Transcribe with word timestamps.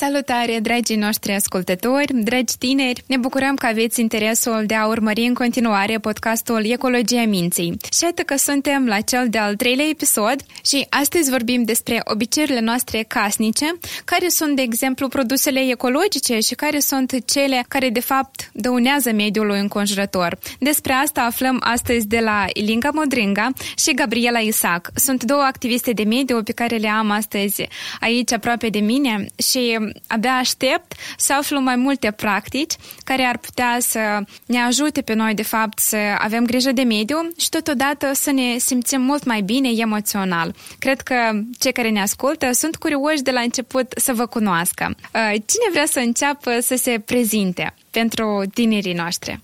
Salutare, 0.00 0.58
dragii 0.62 0.96
noștri 0.96 1.32
ascultători, 1.32 2.12
dragi 2.22 2.58
tineri! 2.58 3.02
Ne 3.06 3.16
bucurăm 3.16 3.54
că 3.54 3.66
aveți 3.66 4.00
interesul 4.00 4.64
de 4.66 4.74
a 4.74 4.86
urmări 4.86 5.20
în 5.20 5.34
continuare 5.34 5.98
podcastul 5.98 6.70
Ecologia 6.70 7.24
Minții. 7.24 7.76
Și 7.96 8.04
iată 8.04 8.22
că 8.22 8.36
suntem 8.36 8.86
la 8.86 9.00
cel 9.00 9.26
de-al 9.28 9.56
treilea 9.56 9.86
episod 9.88 10.36
și 10.64 10.86
astăzi 10.88 11.30
vorbim 11.30 11.62
despre 11.62 12.00
obiceiurile 12.04 12.60
noastre 12.60 13.04
casnice, 13.08 13.78
care 14.04 14.28
sunt, 14.28 14.56
de 14.56 14.62
exemplu, 14.62 15.08
produsele 15.08 15.60
ecologice 15.60 16.38
și 16.38 16.54
care 16.54 16.78
sunt 16.78 17.14
cele 17.24 17.64
care, 17.68 17.88
de 17.90 18.00
fapt, 18.00 18.50
dăunează 18.52 19.12
mediului 19.12 19.58
înconjurător. 19.58 20.38
Despre 20.58 20.92
asta 20.92 21.20
aflăm 21.22 21.56
astăzi 21.60 22.06
de 22.06 22.18
la 22.18 22.44
Ilinga 22.52 22.90
Modringa 22.92 23.48
și 23.76 23.94
Gabriela 23.94 24.38
Isaac. 24.38 24.90
Sunt 24.94 25.24
două 25.24 25.42
activiste 25.42 25.92
de 25.92 26.02
mediu 26.02 26.42
pe 26.42 26.52
care 26.52 26.76
le 26.76 26.88
am 26.88 27.10
astăzi 27.10 27.68
aici 28.00 28.32
aproape 28.32 28.68
de 28.68 28.78
mine 28.78 29.26
și 29.36 29.86
abia 30.06 30.32
aștept 30.32 30.92
să 31.16 31.32
aflu 31.32 31.60
mai 31.60 31.76
multe 31.76 32.10
practici 32.10 32.72
care 33.04 33.22
ar 33.22 33.38
putea 33.38 33.76
să 33.80 34.20
ne 34.46 34.58
ajute 34.58 35.02
pe 35.02 35.14
noi, 35.14 35.34
de 35.34 35.42
fapt, 35.42 35.78
să 35.78 35.96
avem 36.18 36.44
grijă 36.44 36.72
de 36.72 36.82
mediu 36.82 37.30
și 37.38 37.48
totodată 37.48 38.10
să 38.14 38.30
ne 38.30 38.58
simțim 38.58 39.00
mult 39.00 39.24
mai 39.24 39.40
bine 39.40 39.68
emoțional. 39.76 40.54
Cred 40.78 41.00
că 41.00 41.14
cei 41.58 41.72
care 41.72 41.90
ne 41.90 42.00
ascultă 42.00 42.52
sunt 42.52 42.76
curioși 42.76 43.22
de 43.22 43.30
la 43.30 43.40
început 43.40 43.92
să 43.96 44.12
vă 44.12 44.26
cunoască. 44.26 44.94
Uh, 45.14 45.30
cine 45.30 45.68
vrea 45.70 45.86
să 45.86 45.98
înceapă 45.98 46.60
să 46.60 46.76
se 46.76 47.02
prezinte 47.04 47.74
pentru 47.90 48.42
tinerii 48.54 48.92
noștri? 48.92 49.40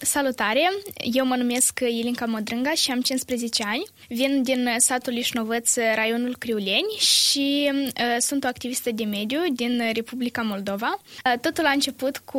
Salutare! 0.00 0.72
Eu 1.12 1.26
mă 1.26 1.36
numesc 1.36 1.80
Ilinca 1.80 2.24
Modrânga 2.24 2.70
și 2.70 2.90
am 2.90 3.00
15 3.00 3.64
ani. 3.66 3.84
Vin 4.08 4.42
din 4.42 4.68
satul 4.76 5.16
Ișnovăț, 5.16 5.74
raionul 5.94 6.36
Criuleni 6.38 6.96
și 6.98 7.70
uh, 7.72 8.16
sunt 8.18 8.44
o 8.44 8.46
activistă 8.46 8.90
de 8.90 9.04
mediu 9.04 9.40
din 9.52 9.82
Republica 9.92 10.42
Moldova. 10.42 11.00
Uh, 11.24 11.40
totul 11.40 11.64
a 11.64 11.70
început 11.70 12.18
cu 12.18 12.38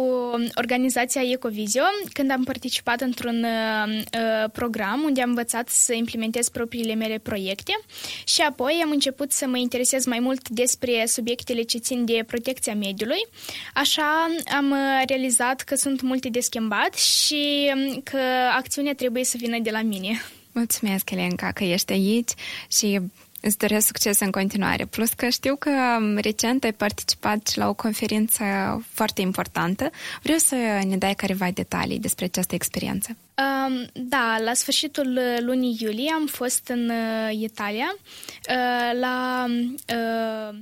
organizația 0.56 1.22
Ecovizio, 1.22 1.82
când 2.14 2.32
am 2.32 2.44
participat 2.44 3.02
într-un 3.02 3.44
uh, 3.44 4.50
program 4.52 5.02
unde 5.04 5.22
am 5.22 5.30
învățat 5.30 5.70
să 5.70 5.94
implementez 5.94 6.50
propriile 6.50 6.94
mele 6.94 7.18
proiecte 7.18 7.80
și 8.26 8.42
apoi 8.42 8.82
am 8.84 8.92
început 8.92 9.32
să 9.32 9.48
mă 9.48 9.58
interesez 9.58 10.06
mai 10.06 10.20
mult 10.20 10.50
despre 10.50 11.04
subiectele 11.06 11.62
ce 11.62 11.78
țin 11.78 12.06
de 12.06 12.24
protecția 12.28 12.76
mediului. 12.76 13.28
Așa 13.74 14.28
am 14.58 14.76
realizat 15.08 15.62
că 15.62 15.76
sunt 15.76 16.02
multe 16.02 16.30
de 16.30 16.40
schimbat 16.40 16.94
și 16.94 17.72
um, 17.76 18.02
că 18.04 18.20
acțiunea 18.56 18.94
trebuie 18.94 19.24
să 19.24 19.38
vină 19.40 19.60
de 19.60 19.70
la 19.70 19.82
mine. 19.82 20.22
Mulțumesc, 20.58 21.10
Elenca, 21.10 21.52
că 21.52 21.64
ești 21.64 21.92
aici 21.92 22.32
și 22.72 23.00
îți 23.42 23.58
doresc 23.58 23.88
succes 23.88 24.20
în 24.20 24.32
continuare. 24.32 24.86
Plus 24.86 25.10
că 25.14 25.30
știu 25.30 25.56
că 25.56 25.70
um, 25.70 26.18
recent 26.18 26.64
ai 26.64 26.74
participat 26.74 27.56
la 27.56 27.68
o 27.70 27.74
conferință 27.74 28.44
foarte 28.92 29.22
importantă. 29.22 29.90
Vreau 30.22 30.38
să 30.38 30.56
ne 30.88 30.98
dai 30.98 31.14
careva 31.14 31.52
detalii 31.52 32.00
despre 32.00 32.26
această 32.26 32.56
experiență. 32.56 33.10
Um, 33.10 33.88
da, 33.94 34.38
la 34.44 34.54
sfârșitul 34.54 35.20
lunii 35.40 35.78
iulie 35.80 36.12
am 36.14 36.26
fost 36.26 36.68
în 36.68 36.90
uh, 36.90 37.40
Italia 37.42 37.96
uh, 37.96 39.00
la 39.00 39.46
uh, 39.50 40.58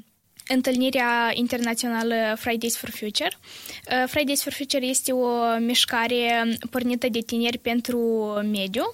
întâlnirea 0.47 1.31
internațională 1.33 2.15
Fridays 2.37 2.77
for 2.77 2.89
Future. 2.89 3.29
Uh, 3.91 4.03
Fridays 4.07 4.43
for 4.43 4.53
Future 4.53 4.85
este 4.85 5.11
o 5.11 5.57
mișcare 5.59 6.43
pornită 6.69 7.07
de 7.09 7.19
tineri 7.19 7.57
pentru 7.57 7.99
mediu 8.51 8.93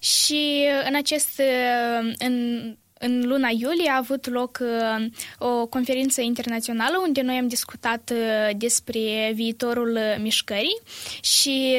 și 0.00 0.66
în 0.88 0.94
acest 0.94 1.38
uh, 1.38 2.12
în 2.18 2.74
în 3.02 3.22
luna 3.26 3.48
iulie 3.48 3.90
a 3.90 3.96
avut 3.96 4.28
loc 4.28 4.58
uh, 4.60 5.06
o 5.38 5.66
conferință 5.66 6.20
internațională 6.20 6.98
unde 7.06 7.20
noi 7.20 7.36
am 7.36 7.48
discutat 7.48 8.12
despre 8.56 9.30
viitorul 9.34 9.98
mișcării 10.18 10.80
și 11.20 11.76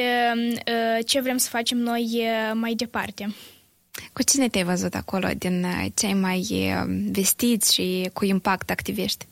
ce 1.06 1.20
vrem 1.20 1.36
să 1.36 1.48
facem 1.48 1.78
noi 1.78 2.22
mai 2.52 2.74
departe. 2.74 3.34
Cu 4.12 4.22
cine 4.22 4.48
te-ai 4.48 4.64
văzut 4.64 4.94
acolo 4.94 5.28
din 5.38 5.64
uh, 5.64 5.86
cei 5.94 6.14
mai 6.14 6.46
uh, 6.50 6.94
vestiți 7.10 7.74
și 7.74 8.10
cu 8.12 8.24
impact 8.24 8.70
activiști? 8.70 9.26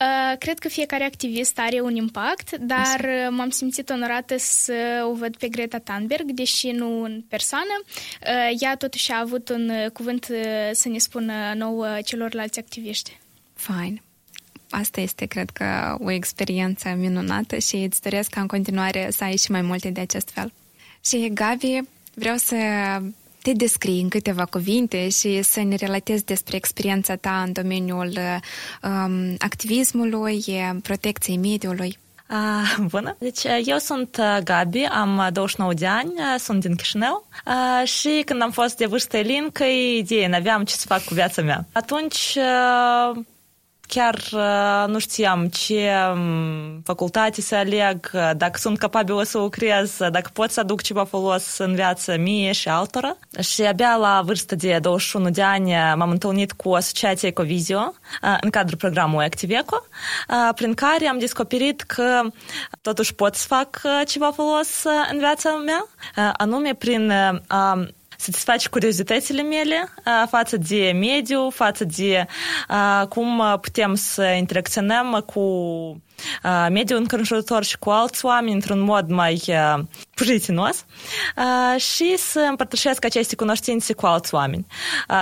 Uh, 0.00 0.38
cred 0.38 0.58
că 0.58 0.68
fiecare 0.68 1.04
activist 1.04 1.58
are 1.58 1.80
un 1.80 1.96
impact, 1.96 2.56
dar 2.56 3.04
Așa. 3.04 3.30
m-am 3.30 3.50
simțit 3.50 3.90
onorată 3.90 4.34
să 4.38 5.06
o 5.10 5.14
văd 5.14 5.36
pe 5.36 5.48
Greta 5.48 5.78
Thunberg, 5.78 6.30
deși 6.30 6.70
nu 6.70 7.02
în 7.02 7.22
persoană. 7.28 7.82
Ea 8.60 8.76
totuși 8.76 9.12
a 9.12 9.20
avut 9.20 9.48
un 9.48 9.72
cuvânt 9.92 10.24
să 10.72 10.88
ne 10.88 10.98
spună 10.98 11.32
nouă 11.54 11.86
celorlalți 12.04 12.58
activiști. 12.58 13.18
Fine. 13.54 14.02
Asta 14.70 15.00
este, 15.00 15.26
cred 15.26 15.50
că, 15.50 15.96
o 16.00 16.10
experiență 16.10 16.88
minunată 16.88 17.58
și 17.58 17.76
îți 17.76 18.02
doresc 18.02 18.30
ca 18.30 18.40
în 18.40 18.46
continuare 18.46 19.08
să 19.10 19.24
ai 19.24 19.36
și 19.36 19.50
mai 19.50 19.62
multe 19.62 19.90
de 19.90 20.00
acest 20.00 20.30
fel. 20.30 20.52
Și, 21.04 21.30
Gabi, 21.32 21.80
vreau 22.14 22.36
să 22.36 22.56
te 23.46 23.52
descrii 23.52 24.00
în 24.00 24.08
câteva 24.08 24.44
cuvinte 24.44 25.08
și 25.08 25.42
să 25.42 25.62
ne 25.62 25.74
relatezi 25.74 26.24
despre 26.24 26.56
experiența 26.56 27.16
ta 27.16 27.42
în 27.46 27.52
domeniul 27.52 28.12
um, 28.82 29.34
activismului, 29.38 30.44
protecției 30.82 31.36
mediului. 31.36 31.98
Uh, 32.30 32.86
bună! 32.90 33.16
Deci 33.18 33.42
eu 33.64 33.78
sunt 33.78 34.20
Gabi, 34.44 34.84
am 34.84 35.28
29 35.32 35.74
de 35.74 35.86
ani, 35.86 36.12
sunt 36.38 36.60
din 36.60 36.74
Chișinău 36.74 37.26
uh, 37.46 37.88
și 37.88 38.22
când 38.24 38.42
am 38.42 38.50
fost 38.50 38.76
de 38.76 38.86
vârstă 38.86 39.16
Elin, 39.16 39.50
că 39.52 39.64
idee 39.64 40.28
n-aveam 40.28 40.64
ce 40.64 40.74
să 40.74 40.84
fac 40.86 41.04
cu 41.04 41.14
viața 41.14 41.42
mea. 41.42 41.66
Atunci 41.72 42.36
uh, 42.36 43.24
chiar 43.86 44.14
uh, 44.32 44.84
nu 44.86 44.98
știam 44.98 45.48
ce 45.48 45.90
um, 46.12 46.80
facultate 46.84 47.40
să 47.40 47.54
aleg, 47.54 48.10
dacă 48.36 48.58
sunt 48.58 48.78
capabilă 48.78 49.22
să 49.22 49.38
lucrez, 49.38 49.96
dacă 49.98 50.30
pot 50.32 50.50
să 50.50 50.60
aduc 50.60 50.82
ceva 50.82 51.04
folos 51.04 51.58
în 51.58 51.74
viață 51.74 52.16
mie 52.16 52.52
și 52.52 52.68
altora. 52.68 53.16
Și 53.40 53.62
abia 53.62 53.96
la 53.96 54.22
vârstă 54.24 54.54
de 54.54 54.78
21 54.78 55.30
de 55.30 55.42
ani 55.42 55.72
m-am 55.94 56.10
întâlnit 56.10 56.52
cu 56.52 56.72
Asociația 56.72 57.28
Ecovizio 57.28 57.94
uh, 58.22 58.36
în 58.40 58.50
cadrul 58.50 58.78
programului 58.78 59.24
Activeco, 59.24 59.86
uh, 60.28 60.54
prin 60.54 60.74
care 60.74 61.06
am 61.06 61.18
descoperit 61.18 61.80
că 61.80 62.20
totuși 62.80 63.14
pot 63.14 63.34
să 63.34 63.46
fac 63.46 63.80
ceva 64.06 64.30
folos 64.30 64.84
în 65.12 65.18
viața 65.18 65.50
mea, 65.50 65.86
anume 66.36 66.74
prin 66.74 67.12
satisface 68.16 68.68
curiozitățile 68.68 69.42
mele 69.42 69.88
față 70.28 70.56
de 70.56 70.92
mediu, 71.00 71.50
față 71.50 71.84
de 71.84 72.26
cum 73.08 73.58
putem 73.60 73.94
să 73.94 74.24
interacționăm 74.24 75.24
cu 75.26 75.42
mediul 76.70 76.98
înconjurător 76.98 77.64
și 77.64 77.78
cu 77.78 77.90
alți 77.90 78.24
oameni 78.24 78.54
într-un 78.54 78.80
mod 78.80 79.08
mai 79.08 79.42
prietenos 80.14 80.84
și 81.76 82.16
să 82.16 82.46
împărtășesc 82.48 83.04
aceste 83.04 83.36
cunoștințe 83.36 83.92
cu 83.92 84.06
alți 84.06 84.34
oameni. 84.34 84.66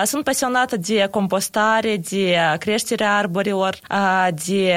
Sunt 0.04 0.24
pasionată 0.24 0.76
de 0.76 1.08
compostare, 1.10 1.96
de 1.96 2.36
creșterea 2.58 3.16
arborilor, 3.16 3.78
de 4.46 4.74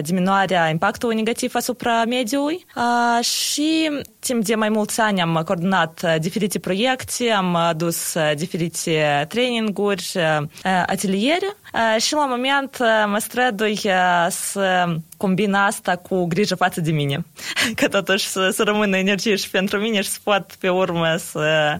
diminuarea 0.00 0.68
impactului 0.68 1.16
negativ 1.16 1.54
asupra 1.54 2.04
mediului 2.04 2.66
și 3.20 3.90
timp 4.18 4.44
de 4.44 4.54
mai 4.54 4.68
mulți 4.68 5.00
ani 5.00 5.20
am 5.20 5.42
coordonat 5.44 6.18
diferite 6.18 6.58
proiecte, 6.58 7.30
am 7.30 7.54
adus 7.54 8.14
diferite 8.34 9.24
traininguri, 9.28 10.12
ateliere 10.86 11.56
și 11.98 12.14
la 12.14 12.26
moment 12.26 12.76
mă 13.06 13.18
strădui 13.18 13.80
să 14.28 14.84
combin 15.16 15.52
asta 15.52 15.96
cu 15.96 16.24
grijă 16.24 16.54
față 16.54 16.80
de 16.80 16.90
mine. 16.90 17.26
Că 17.74 17.88
totuși 17.88 18.26
să, 18.26 18.50
să 18.50 18.62
rămână 18.62 18.96
energie 18.96 19.36
și 19.36 19.50
pentru 19.50 19.78
mine 19.78 20.00
și 20.00 20.08
să 20.08 20.18
pot 20.22 20.56
pe 20.60 20.68
urmă 20.68 21.16
să, 21.16 21.78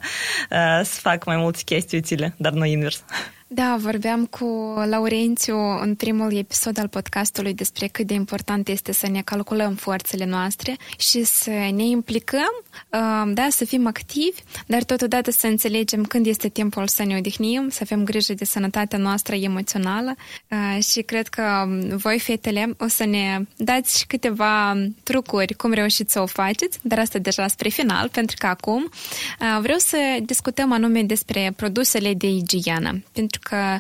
să 0.83 1.01
fac 1.01 1.25
mai 1.25 1.37
multe 1.37 1.61
chestii 1.65 1.99
utile, 1.99 2.35
dar 2.37 2.53
nu 2.53 2.65
invers. 2.65 3.05
Da, 3.49 3.77
vorbeam 3.79 4.25
cu 4.25 4.75
Laurențiu 4.89 5.57
în 5.59 5.95
primul 5.95 6.37
episod 6.37 6.79
al 6.79 6.89
podcastului 6.89 7.55
despre 7.55 7.87
cât 7.87 8.07
de 8.07 8.15
important 8.15 8.69
este 8.69 8.93
să 8.93 9.09
ne 9.09 9.23
calculăm 9.23 9.75
forțele 9.75 10.25
noastre 10.25 10.77
și 10.99 11.25
să 11.25 11.51
ne 11.51 11.85
implicăm, 11.85 12.65
um, 12.93 13.33
da, 13.35 13.47
să 13.51 13.65
fim 13.65 13.87
activi, 13.87 14.41
dar 14.67 14.83
totodată 14.83 15.31
să 15.31 15.47
înțelegem 15.47 16.05
când 16.05 16.27
este 16.27 16.49
timpul 16.49 16.87
să 16.87 17.05
ne 17.05 17.17
odihnim, 17.17 17.69
să 17.69 17.79
avem 17.83 18.05
grijă 18.05 18.35
de 18.35 18.45
sănătatea 18.45 18.99
noastră 18.99 19.35
emoțională 19.35 20.15
uh, 20.49 20.83
și 20.83 21.01
cred 21.01 21.29
că 21.29 21.43
um, 21.67 21.97
voi, 21.97 22.19
fetele, 22.19 22.75
o 22.79 22.87
să 22.89 23.05
ne 23.05 23.41
dați 23.57 23.99
și 23.99 24.07
câteva 24.07 24.77
trucuri 25.03 25.55
cum 25.55 25.73
reușiți 25.73 26.13
să 26.13 26.21
o 26.21 26.27
faceți, 26.27 26.79
dar 26.83 26.99
asta 26.99 27.19
deja 27.19 27.47
spre 27.47 27.69
final, 27.69 28.09
pentru 28.09 28.37
că 28.39 28.47
acum 28.47 28.83
uh, 28.83 29.59
vreau 29.61 29.79
să 29.79 29.97
discutăm 30.23 30.73
anume 30.73 31.03
despre 31.03 31.53
produsele 31.57 32.15
de 32.15 32.29
igienă, 32.29 33.03
pentru 33.13 33.41
că 33.49 33.79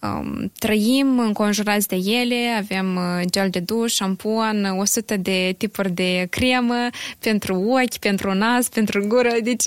um, 0.00 0.52
trăim 0.58 1.18
înconjurați 1.18 1.88
de 1.88 1.96
ele, 1.96 2.54
avem 2.56 2.98
gel 3.30 3.48
de 3.50 3.60
duș, 3.60 3.92
șampon, 3.92 4.64
100 4.78 5.16
de 5.16 5.54
tipuri 5.58 5.90
de 5.90 6.26
cremă 6.30 6.88
pentru 7.18 7.54
ochi, 7.54 7.96
pentru 8.00 8.34
nas, 8.34 8.68
pentru 8.68 9.06
gură. 9.06 9.30
Deci 9.42 9.62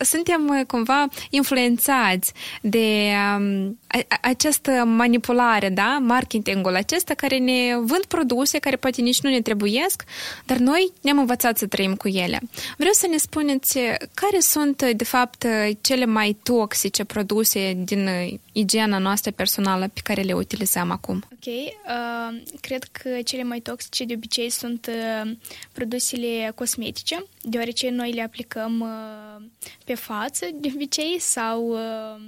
suntem 0.00 0.64
cumva 0.66 1.06
influențați 1.30 2.32
de 2.62 3.12
um, 3.38 3.78
această 4.20 4.70
manipulare, 4.70 5.68
da? 5.68 5.98
Marketingul 6.00 6.74
acesta 6.74 7.14
care 7.14 7.38
ne 7.38 7.76
vând 7.76 8.04
produse 8.08 8.58
care 8.58 8.76
poate 8.76 9.00
nici 9.00 9.20
nu 9.20 9.30
ne 9.30 9.40
trebuiesc, 9.40 10.02
dar 10.44 10.56
noi 10.56 10.92
ne-am 11.02 11.18
învățat 11.18 11.58
să 11.58 11.66
trăim 11.66 11.94
cu 11.94 12.08
ele. 12.08 12.40
Vreau 12.76 12.92
să 12.92 13.06
ne 13.10 13.16
spuneți 13.16 13.78
care 14.14 14.40
sunt, 14.40 14.92
de 14.96 15.04
fapt, 15.04 15.46
cele 15.80 16.04
mai 16.04 16.36
toxice 16.42 17.04
produse 17.04 17.72
din 17.76 18.08
igiena 18.52 18.98
noastră 18.98 19.30
personală 19.30 19.67
pe 19.92 20.00
care 20.02 20.22
le 20.22 20.32
utilizăm 20.32 20.90
acum. 20.90 21.24
Ok. 21.32 21.46
Uh, 21.46 22.42
cred 22.60 22.84
că 22.84 23.22
cele 23.24 23.42
mai 23.42 23.60
toxice 23.60 24.04
de 24.04 24.14
obicei 24.14 24.50
sunt 24.50 24.86
uh, 24.88 25.30
produsele 25.72 26.52
cosmetice, 26.54 27.24
deoarece 27.42 27.90
noi 27.90 28.12
le 28.12 28.22
aplicăm 28.22 28.80
uh, 28.80 29.46
pe 29.84 29.94
față 29.94 30.46
de 30.54 30.70
obicei 30.74 31.16
sau 31.18 31.68
uh, 31.68 32.20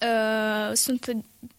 uh, 0.00 0.74
sunt 0.74 1.12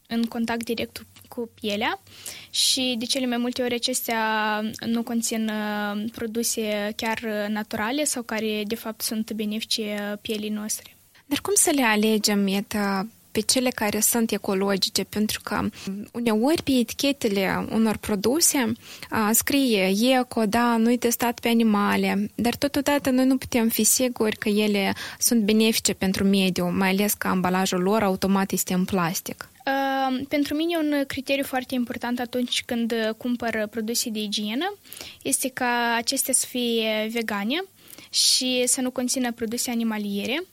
în 0.08 0.24
contact 0.24 0.64
direct 0.64 1.06
cu 1.28 1.50
pielea 1.60 2.02
și 2.50 2.96
de 2.98 3.06
cele 3.06 3.26
mai 3.26 3.38
multe 3.38 3.62
ori 3.62 3.74
acestea 3.74 4.62
nu 4.86 5.04
conțin 5.04 5.50
uh, 5.50 6.04
produse 6.12 6.94
chiar 6.96 7.20
naturale 7.50 8.04
sau 8.04 8.24
care 8.24 8.64
de 8.66 8.76
fapt 8.76 9.02
sunt 9.02 9.32
benefice 9.32 10.18
pielii 10.22 10.50
noastre. 10.50 10.98
Dar 11.26 11.40
cum 11.42 11.54
să 11.56 11.72
le 11.76 11.84
alegem, 11.84 12.48
iată, 12.48 13.08
pe 13.34 13.40
cele 13.40 13.70
care 13.70 14.00
sunt 14.00 14.32
ecologice, 14.32 15.04
pentru 15.04 15.40
că 15.44 15.70
uneori 16.12 16.64
pe 16.64 16.72
etichetele 16.72 17.68
unor 17.72 17.98
produse 17.98 18.72
a, 19.10 19.32
scrie 19.32 19.94
eco, 20.20 20.46
da, 20.46 20.78
nu-i 20.78 20.98
testat 20.98 21.40
pe 21.40 21.48
animale, 21.48 22.32
dar 22.36 22.56
totodată 22.56 23.10
noi 23.10 23.26
nu 23.26 23.38
putem 23.38 23.70
fi 23.70 23.84
siguri 23.84 24.36
că 24.38 24.50
ele 24.50 24.94
sunt 25.20 25.42
benefice 25.42 25.94
pentru 25.94 26.24
mediu, 26.24 26.72
mai 26.72 26.90
ales 26.90 27.14
că 27.14 27.28
ambalajul 27.28 27.82
lor 27.82 28.04
automat 28.04 28.52
este 28.52 28.74
în 28.74 28.86
plastic. 28.86 29.50
Uh, 29.66 30.26
pentru 30.28 30.56
mine 30.56 30.78
un 30.78 31.04
criteriu 31.08 31.44
foarte 31.44 31.74
important 31.76 32.20
atunci 32.20 32.64
când 32.66 32.94
cumpăr 33.18 33.68
produse 33.72 34.10
de 34.10 34.20
igienă 34.20 34.78
este 35.22 35.50
ca 35.50 35.96
acestea 35.98 36.34
să 36.34 36.46
fie 36.50 37.10
vegane 37.12 37.64
și 38.10 38.64
să 38.66 38.82
nu 38.82 38.92
conțină 38.92 39.32
produse 39.32 39.72
animaliere. 39.72 40.44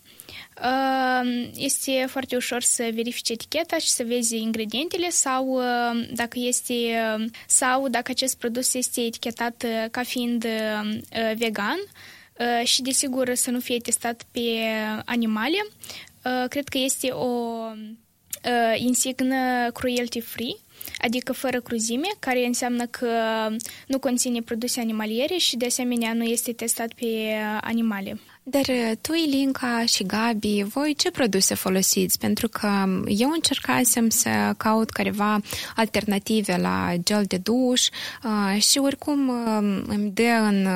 Este 1.55 2.05
foarte 2.09 2.37
ușor 2.37 2.63
să 2.63 2.91
verifici 2.95 3.29
eticheta 3.29 3.79
și 3.79 3.89
să 3.89 4.05
vezi 4.07 4.37
ingredientele 4.37 5.09
sau 5.09 5.61
dacă 6.13 6.39
este 6.39 6.75
sau 7.47 7.89
dacă 7.89 8.11
acest 8.11 8.39
produs 8.39 8.75
este 8.75 9.01
etichetat 9.01 9.65
ca 9.91 10.03
fiind 10.03 10.47
vegan 11.37 11.79
și 12.65 12.83
desigur 12.83 13.35
să 13.35 13.51
nu 13.51 13.61
fie 13.61 13.79
testat 13.79 14.23
pe 14.31 14.41
animale. 15.05 15.67
Cred 16.49 16.69
că 16.69 16.79
este 16.79 17.09
o 17.09 17.57
insignă 18.77 19.71
cruelty 19.73 20.21
free 20.21 20.57
adică 20.99 21.33
fără 21.33 21.61
cruzime, 21.61 22.09
care 22.19 22.47
înseamnă 22.47 22.87
că 22.87 23.09
nu 23.87 23.99
conține 23.99 24.41
produse 24.41 24.81
animaliere 24.81 25.37
și 25.37 25.57
de 25.57 25.67
asemenea 25.67 26.13
nu 26.13 26.25
este 26.25 26.53
testat 26.53 26.93
pe 26.93 27.35
animale. 27.61 28.21
Dar 28.43 28.65
uh, 28.69 28.93
tu, 29.01 29.13
Ilinca 29.15 29.85
și 29.85 30.05
Gabi, 30.05 30.63
voi 30.63 30.95
ce 30.97 31.11
produse 31.11 31.55
folosiți? 31.55 32.19
Pentru 32.19 32.49
că 32.49 32.69
eu 33.07 33.31
încercasem 33.31 34.09
să 34.09 34.55
caut 34.57 34.91
careva 34.91 35.41
alternative 35.77 36.57
la 36.57 36.93
gel 37.03 37.25
de 37.25 37.37
duș 37.37 37.89
uh, 38.25 38.63
și 38.63 38.79
oricum 38.79 39.29
uh, 39.29 39.83
îmi 39.87 40.11
dă 40.11 40.23
în 40.43 40.67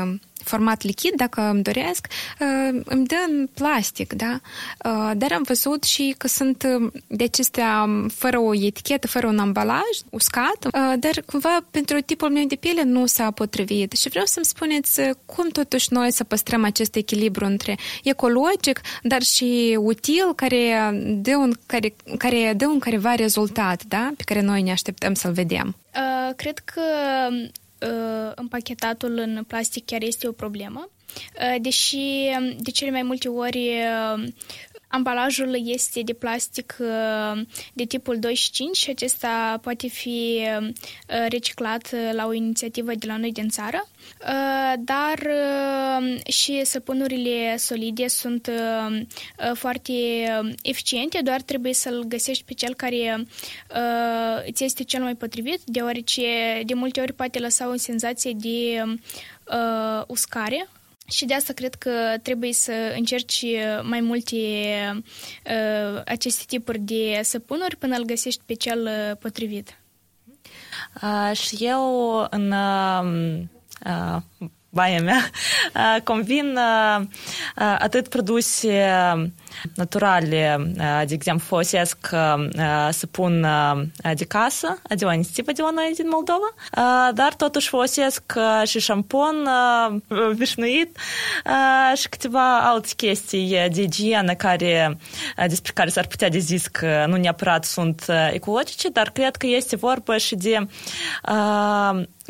format 0.44 0.82
lichid, 0.82 1.14
dacă 1.16 1.40
îmi 1.40 1.62
doresc, 1.62 2.06
uh, 2.40 2.80
îmi 2.84 3.06
dă 3.06 3.16
în 3.28 3.48
plastic, 3.54 4.12
da? 4.12 4.40
Uh, 4.84 5.10
dar 5.16 5.32
am 5.32 5.42
văzut 5.42 5.82
și 5.82 6.14
că 6.18 6.28
sunt 6.28 6.66
uh, 6.68 6.92
de 7.06 7.24
acestea 7.24 7.88
fără 8.14 8.38
o 8.38 8.54
etichetă, 8.54 9.06
fără 9.06 9.26
un 9.26 9.38
ambalaj, 9.38 9.96
uscat, 10.10 10.68
dar 10.98 11.22
cumva 11.26 11.58
pentru 11.70 12.00
tipul 12.00 12.30
meu 12.30 12.44
de 12.46 12.54
piele 12.54 12.82
nu 12.82 13.06
s-a 13.06 13.30
potrivit. 13.30 13.92
Și 13.92 14.08
vreau 14.08 14.24
să-mi 14.24 14.44
spuneți 14.44 15.00
cum 15.26 15.48
totuși 15.48 15.92
noi 15.92 16.12
să 16.12 16.24
păstrăm 16.24 16.64
acest 16.64 16.94
echilibru 16.94 17.44
între 17.44 17.78
ecologic, 18.02 18.80
dar 19.02 19.22
și 19.22 19.78
util, 19.80 20.34
care 20.34 20.90
dă 21.22 21.36
un, 21.36 21.52
care, 21.66 21.94
care 22.18 22.52
dă 22.56 22.66
un 22.66 22.78
careva 22.78 23.14
rezultat, 23.14 23.84
da? 23.84 24.10
Pe 24.16 24.22
care 24.24 24.40
noi 24.40 24.62
ne 24.62 24.70
așteptăm 24.70 25.14
să-l 25.14 25.32
vedem. 25.32 25.76
Uh, 25.94 26.34
cred 26.36 26.58
că 26.58 26.80
Uh, 27.24 27.48
împachetatul 28.34 29.18
în 29.18 29.44
plastic 29.46 29.84
chiar 29.84 30.02
este 30.02 30.28
o 30.28 30.32
problemă, 30.32 30.88
uh, 31.40 31.60
deși 31.60 32.30
de 32.58 32.70
cele 32.70 32.90
mai 32.90 33.02
multe 33.02 33.28
ori 33.28 33.68
uh, 33.68 34.24
ambalajul 34.94 35.60
este 35.64 36.00
de 36.04 36.12
plastic 36.12 36.76
de 37.72 37.84
tipul 37.84 38.18
2 38.18 38.34
și 38.34 38.50
5 38.50 38.76
și 38.76 38.90
acesta 38.90 39.58
poate 39.62 39.88
fi 39.88 40.40
reciclat 41.28 41.94
la 42.12 42.26
o 42.26 42.32
inițiativă 42.32 42.92
de 42.94 43.06
la 43.06 43.16
noi 43.16 43.32
din 43.32 43.48
țară. 43.48 43.88
Uh, 44.20 44.72
dar 44.78 45.18
uh, 45.18 46.32
și 46.32 46.64
săpunurile 46.64 47.56
solide 47.56 48.08
sunt 48.08 48.46
uh, 48.46 49.00
foarte 49.54 49.92
eficiente, 50.62 51.20
doar 51.22 51.40
trebuie 51.40 51.74
să-l 51.74 52.04
găsești 52.08 52.44
pe 52.44 52.52
cel 52.52 52.74
care 52.74 53.26
îți 54.46 54.64
este 54.64 54.82
cel 54.84 55.02
mai 55.02 55.14
potrivit, 55.14 55.60
deoarece 55.64 56.22
de 56.66 56.74
multe 56.74 57.00
ori 57.00 57.12
poate 57.12 57.38
lăsa 57.38 57.68
o 57.68 57.76
senzație 57.76 58.32
de 58.32 58.82
uscare 60.06 60.68
și 61.04 61.24
de 61.24 61.34
asta 61.34 61.52
cred 61.52 61.74
că 61.74 61.90
trebuie 62.22 62.52
să 62.52 62.72
încerci 62.96 63.44
mai 63.82 64.00
multe 64.00 64.36
uh, 65.46 66.02
aceste 66.04 66.44
tipuri 66.46 66.78
de 66.78 67.20
săpunuri 67.22 67.76
până 67.76 67.96
îl 67.96 68.04
găsești 68.04 68.42
pe 68.46 68.54
cel 68.54 68.88
potrivit. 69.20 69.78
Uh, 71.02 71.36
și 71.36 71.56
eu 71.64 72.26
în 72.30 72.50
uh, 72.50 74.22
baia 74.74 75.02
mea, 75.02 75.30
convin 76.10 76.58
atât 77.78 78.08
produse 78.08 78.94
naturale, 79.74 80.72
de 81.06 81.14
exemplu, 81.14 81.44
folosesc 81.46 81.98
săpun 82.90 83.46
de 84.14 84.24
casă, 84.24 84.78
de 84.96 85.04
o 85.04 85.12
inițiativă 85.12 85.52
de 85.52 85.62
la 85.62 85.70
noi 85.70 85.92
din 85.94 86.08
Moldova, 86.10 86.54
dar 87.12 87.34
totuși 87.34 87.68
folosesc 87.68 88.22
și 88.64 88.80
șampon 88.80 89.48
obișnuit 90.30 90.98
și 91.94 92.08
câteva 92.08 92.58
alte 92.58 92.88
chestii 92.96 93.68
de 93.72 93.82
igienă 93.82 94.34
care, 94.34 94.98
despre 95.48 95.72
care 95.74 95.90
s-ar 95.90 96.06
putea 96.06 96.28
de 96.28 96.38
zis 96.38 96.66
că 96.66 97.04
nu 97.08 97.16
neapărat 97.16 97.64
sunt 97.64 98.04
ecologice, 98.32 98.88
dar 98.88 99.10
cred 99.10 99.36
că 99.36 99.46
este 99.46 99.76
vorba 99.76 100.16
și 100.16 100.34
de 100.34 100.66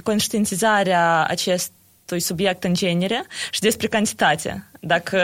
conștientizarea 0.02 1.25
acest 1.25 1.73
subiect 2.19 2.64
în 2.64 2.75
genere 2.75 3.25
și 3.50 3.61
despre 3.61 3.87
cantitate. 3.87 4.69
Dacă 4.81 5.19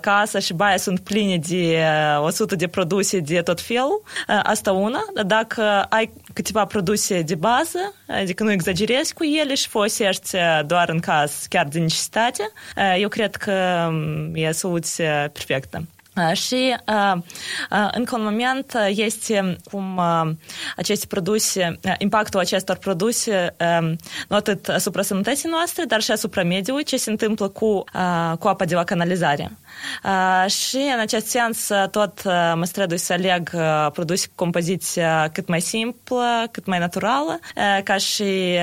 casa 0.00 0.38
și 0.38 0.52
baia 0.52 0.76
sunt 0.76 1.00
pline 1.00 1.36
de 1.36 1.84
100 2.20 2.56
de 2.56 2.66
produse 2.66 3.18
de 3.18 3.40
tot 3.40 3.60
felul, 3.60 4.02
asta 4.42 4.72
una, 4.72 5.04
dar 5.14 5.24
dacă 5.24 5.62
ai 5.88 6.12
câteva 6.32 6.64
produse 6.64 7.22
de 7.22 7.34
bază, 7.34 7.94
adică 8.08 8.44
nu 8.44 8.52
exagerezi 8.52 9.14
cu 9.14 9.24
ele 9.24 9.54
și 9.54 9.68
folosești 9.68 10.36
doar 10.66 10.88
în 10.88 10.98
caz 10.98 11.46
chiar 11.48 11.66
de 11.66 11.78
necesitate, 11.78 12.50
eu 12.98 13.08
cred 13.08 13.36
că 13.36 13.88
e 14.34 14.50
soluția 14.50 15.30
perfectă. 15.32 15.84
Și 16.32 16.76
încă 17.92 18.16
un 18.16 18.22
moment 18.22 18.78
este 18.88 19.56
cum 19.70 20.00
aceste 20.76 21.06
produse, 21.06 21.78
impactul 21.98 22.40
acestor 22.40 22.76
produse 22.76 23.54
nu 24.28 24.36
atât 24.36 24.68
asupra 24.68 25.02
sănătății 25.02 25.48
noastre, 25.48 25.84
dar 25.84 26.00
și 26.00 26.10
asupra 26.10 26.42
mediului, 26.42 26.84
ce 26.84 26.96
se 26.96 27.10
întâmplă 27.10 27.48
cu, 27.48 27.84
cu 28.38 28.48
apa 28.48 28.64
de 28.64 28.74
la 28.74 28.84
canalizare. 28.84 29.50
Și 30.46 30.90
în 30.94 31.00
acest 31.00 31.26
sens 31.26 31.68
tot 31.90 32.22
mă 32.54 32.64
strădui 32.64 32.98
să 32.98 33.12
aleg 33.12 33.50
produse 33.92 34.26
cu 34.26 34.32
compoziție 34.34 35.30
cât 35.32 35.48
mai 35.48 35.60
simplă, 35.60 36.48
cât 36.50 36.66
mai 36.66 36.78
naturală, 36.78 37.38
ca 37.84 37.96
și 37.96 38.58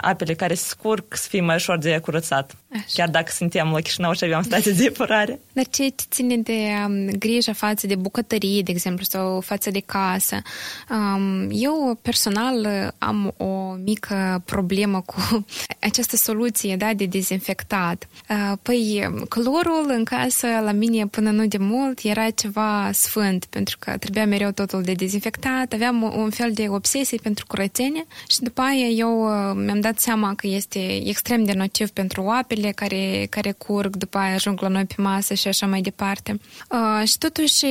apele 0.00 0.34
care 0.34 0.54
se 0.54 0.68
scurg 0.68 1.04
să 1.08 1.28
fie 1.28 1.40
mai 1.40 1.54
ușor 1.54 1.78
de 1.78 1.98
curățat. 1.98 2.56
Așa. 2.76 2.86
chiar 2.94 3.08
dacă 3.08 3.30
suntem 3.34 3.70
la 3.70 3.80
Chișinău 3.80 4.12
și 4.12 4.24
avem 4.24 4.42
stație 4.42 4.72
de 4.72 4.84
epurare. 4.84 5.40
Dar 5.52 5.66
ce 5.70 5.86
ține 6.10 6.36
de 6.36 6.58
um, 6.86 7.08
grijă 7.18 7.52
față 7.52 7.86
de 7.86 7.94
bucătărie, 7.94 8.62
de 8.62 8.70
exemplu, 8.70 9.04
sau 9.04 9.40
față 9.40 9.70
de 9.70 9.80
casă? 9.86 10.42
Um, 10.90 11.48
eu, 11.50 11.98
personal, 12.02 12.66
am 12.98 13.34
o 13.36 13.72
mică 13.84 14.42
problemă 14.44 15.00
cu 15.00 15.44
această 15.80 16.16
soluție 16.16 16.76
da, 16.76 16.94
de 16.94 17.04
dezinfectat. 17.04 18.08
Uh, 18.30 18.52
păi, 18.62 19.08
clorul 19.28 19.86
în 19.88 20.04
casă, 20.04 20.46
la 20.64 20.72
mine, 20.72 21.06
până 21.06 21.30
nu 21.30 21.46
de 21.46 21.58
mult, 21.58 21.98
era 22.02 22.30
ceva 22.30 22.90
sfânt, 22.92 23.44
pentru 23.44 23.76
că 23.78 23.96
trebuia 23.98 24.26
mereu 24.26 24.50
totul 24.50 24.82
de 24.82 24.92
dezinfectat, 24.92 25.72
aveam 25.72 26.02
un 26.02 26.30
fel 26.30 26.52
de 26.52 26.68
obsesie 26.68 27.18
pentru 27.22 27.44
curățenie 27.46 28.06
și 28.28 28.40
după 28.40 28.60
aia 28.60 28.86
eu 28.86 29.24
uh, 29.24 29.62
mi-am 29.64 29.80
dat 29.80 29.98
seama 29.98 30.34
că 30.34 30.46
este 30.46 31.08
extrem 31.08 31.44
de 31.44 31.52
nociv 31.52 31.88
pentru 31.90 32.28
apele 32.28 32.65
care, 32.70 33.26
care 33.30 33.52
curg, 33.52 33.96
după 33.96 34.18
aia 34.18 34.34
ajung 34.34 34.60
la 34.60 34.68
noi 34.68 34.84
pe 34.84 34.94
masă 34.96 35.34
și 35.34 35.48
așa 35.48 35.66
mai 35.66 35.80
departe. 35.80 36.40
Uh, 36.70 37.08
și 37.08 37.18
totuși 37.18 37.64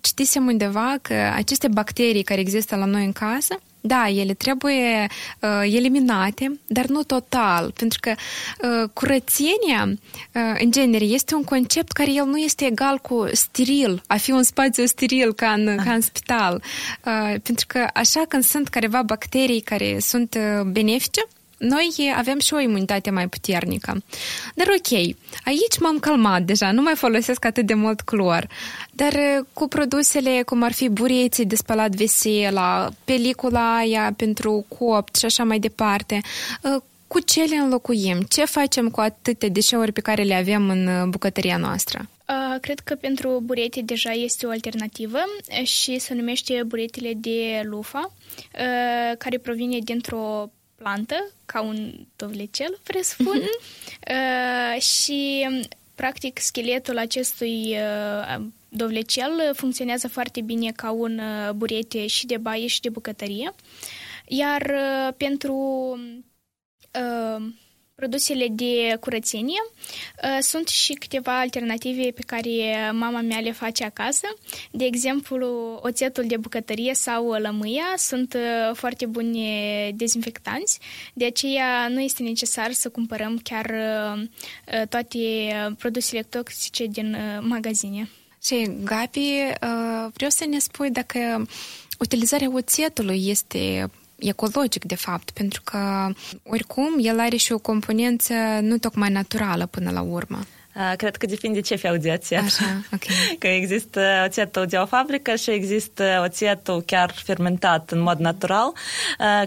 citisem 0.00 0.46
undeva 0.46 0.96
că 1.02 1.14
aceste 1.34 1.68
bacterii 1.68 2.22
care 2.22 2.40
există 2.40 2.76
la 2.76 2.84
noi 2.84 3.04
în 3.04 3.12
casă 3.12 3.58
da, 3.80 4.08
ele 4.08 4.34
trebuie 4.34 5.06
uh, 5.40 5.74
eliminate, 5.74 6.60
dar 6.66 6.86
nu 6.86 7.02
total, 7.02 7.72
pentru 7.76 7.98
că 8.00 8.10
uh, 8.10 8.88
curățenia, 8.92 9.88
uh, 9.88 10.56
în 10.58 10.70
genere, 10.70 11.04
este 11.04 11.34
un 11.34 11.44
concept 11.44 11.92
care 11.92 12.12
el 12.12 12.24
nu 12.24 12.36
este 12.36 12.66
egal 12.66 12.98
cu 12.98 13.28
steril, 13.32 14.02
a 14.06 14.16
fi 14.16 14.30
un 14.30 14.42
spațiu 14.42 14.86
steril 14.86 15.32
ca 15.32 15.50
în, 15.50 15.76
ca 15.84 15.92
în 15.92 16.00
spital. 16.00 16.62
Uh, 17.04 17.40
pentru 17.42 17.64
că 17.68 17.86
așa 17.94 18.22
când 18.28 18.44
sunt 18.44 18.68
careva 18.68 19.02
bacterii 19.02 19.60
care 19.60 19.98
sunt 20.00 20.34
uh, 20.38 20.62
benefice, 20.62 21.20
noi 21.58 22.12
avem 22.16 22.38
și 22.38 22.54
o 22.54 22.60
imunitate 22.60 23.10
mai 23.10 23.28
puternică. 23.28 24.02
Dar 24.54 24.66
ok, 24.66 24.98
aici 25.44 25.78
m-am 25.80 25.98
calmat 25.98 26.42
deja, 26.42 26.72
nu 26.72 26.82
mai 26.82 26.94
folosesc 26.94 27.44
atât 27.44 27.66
de 27.66 27.74
mult 27.74 28.00
clor. 28.00 28.46
Dar 28.90 29.12
cu 29.52 29.68
produsele 29.68 30.42
cum 30.42 30.62
ar 30.62 30.72
fi 30.72 30.88
bureții 30.88 31.46
de 31.46 31.56
spălat 31.56 31.94
vesela, 31.94 32.88
pelicula 33.04 33.76
aia 33.76 34.14
pentru 34.16 34.66
copt 34.78 35.16
și 35.16 35.24
așa 35.24 35.44
mai 35.44 35.58
departe, 35.58 36.20
cu 37.06 37.20
ce 37.20 37.42
le 37.42 37.56
înlocuim? 37.56 38.20
Ce 38.28 38.44
facem 38.44 38.88
cu 38.88 39.00
atâtea 39.00 39.48
deșeuri 39.48 39.92
pe 39.92 40.00
care 40.00 40.22
le 40.22 40.34
avem 40.34 40.68
în 40.68 41.10
bucătăria 41.10 41.56
noastră? 41.56 42.08
Cred 42.60 42.78
că 42.78 42.94
pentru 42.94 43.42
burete 43.44 43.80
deja 43.80 44.10
este 44.10 44.46
o 44.46 44.50
alternativă 44.50 45.18
și 45.62 45.98
se 45.98 46.14
numește 46.14 46.62
buretele 46.66 47.12
de 47.14 47.60
lufa, 47.64 48.12
care 49.18 49.38
provine 49.38 49.78
dintr-o 49.84 50.50
plantă, 50.78 51.30
ca 51.46 51.60
un 51.60 51.94
dovlecel, 52.16 52.78
presupun, 52.82 53.40
uh-huh. 53.40 54.74
uh, 54.74 54.80
și 54.80 55.46
practic 55.94 56.38
scheletul 56.38 56.98
acestui 56.98 57.76
uh, 57.76 58.40
dovlecel 58.68 59.54
funcționează 59.54 60.08
foarte 60.08 60.40
bine 60.40 60.72
ca 60.72 60.90
un 60.90 61.18
uh, 61.18 61.52
burete 61.52 62.06
și 62.06 62.26
de 62.26 62.36
baie 62.36 62.66
și 62.66 62.80
de 62.80 62.88
bucătărie. 62.88 63.54
Iar 64.26 64.62
uh, 64.62 65.14
pentru 65.16 65.54
uh, 66.94 67.46
produsele 67.98 68.48
de 68.50 68.96
curățenie. 69.00 69.62
Uh, 70.22 70.38
sunt 70.40 70.68
și 70.68 70.92
câteva 70.92 71.40
alternative 71.40 72.10
pe 72.10 72.22
care 72.26 72.50
mama 72.92 73.20
mea 73.20 73.38
le 73.38 73.52
face 73.52 73.84
acasă. 73.84 74.26
De 74.70 74.84
exemplu, 74.84 75.78
oțetul 75.82 76.24
de 76.26 76.36
bucătărie 76.36 76.94
sau 76.94 77.30
lămâia 77.30 77.94
sunt 77.96 78.34
uh, 78.34 78.74
foarte 78.74 79.06
buni 79.06 79.40
dezinfectanți, 79.94 80.78
de 81.14 81.24
aceea 81.24 81.88
nu 81.88 82.00
este 82.00 82.22
necesar 82.22 82.72
să 82.72 82.88
cumpărăm 82.88 83.40
chiar 83.42 83.66
uh, 83.66 84.86
toate 84.88 85.18
produsele 85.78 86.22
toxice 86.22 86.86
din 86.86 87.16
magazine. 87.40 88.08
Și, 88.42 88.70
Gabi, 88.84 89.28
vreau 90.12 90.30
să 90.30 90.44
ne 90.48 90.58
spui 90.58 90.90
dacă 90.90 91.46
utilizarea 91.98 92.50
oțetului 92.52 93.28
este 93.28 93.90
ecologic, 94.18 94.84
de 94.84 94.94
fapt, 94.94 95.30
pentru 95.30 95.60
că, 95.64 96.08
oricum, 96.42 96.96
el 96.98 97.20
are 97.20 97.36
și 97.36 97.52
o 97.52 97.58
componență 97.58 98.34
nu 98.60 98.78
tocmai 98.78 99.10
naturală 99.10 99.66
până 99.66 99.90
la 99.90 100.00
urmă. 100.00 100.38
Cred 100.96 101.16
că 101.16 101.26
depinde 101.26 101.60
ce 101.60 101.76
fel 101.76 101.98
de 101.98 102.10
oțet. 102.10 102.38
Așa, 102.38 102.64
okay. 102.94 103.16
Că 103.38 103.46
există 103.46 104.22
oțetul 104.24 104.66
de 104.66 104.76
o 104.76 104.86
fabrică 104.86 105.34
și 105.34 105.50
există 105.50 106.20
oțetul 106.24 106.82
chiar 106.82 107.12
fermentat 107.24 107.90
în 107.90 108.00
mod 108.00 108.18
natural, 108.18 108.72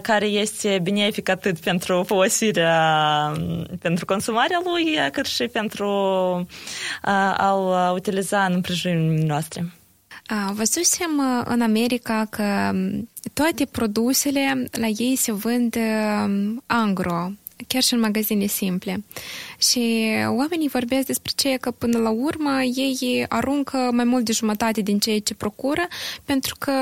care 0.02 0.26
este 0.26 0.80
benefic 0.82 1.28
atât 1.28 1.58
pentru 1.58 2.02
folosirea, 2.06 3.32
pentru 3.80 4.04
consumarea 4.04 4.60
lui, 4.64 4.98
cât 5.12 5.26
și 5.26 5.44
pentru 5.44 5.88
a-l 7.36 7.92
utiliza 7.94 8.44
în 8.44 8.52
împrejurimile 8.52 9.26
noastre. 9.26 9.72
Văzusem 10.52 11.22
în 11.44 11.60
America 11.60 12.26
că 12.30 12.72
toate 13.32 13.64
produsele 13.64 14.68
la 14.70 14.86
ei 14.86 15.16
se 15.16 15.32
vând 15.32 15.76
angro, 16.66 17.30
chiar 17.66 17.82
și 17.82 17.94
în 17.94 18.00
magazine 18.00 18.46
simple. 18.46 19.04
Și 19.58 20.12
oamenii 20.26 20.68
vorbesc 20.68 21.06
despre 21.06 21.32
ce 21.36 21.56
că 21.60 21.70
până 21.70 21.98
la 21.98 22.10
urmă 22.10 22.62
ei 22.62 23.24
aruncă 23.28 23.90
mai 23.92 24.04
mult 24.04 24.24
de 24.24 24.32
jumătate 24.32 24.80
din 24.80 24.98
ceea 24.98 25.20
ce 25.20 25.34
procură, 25.34 25.86
pentru 26.24 26.56
că 26.58 26.72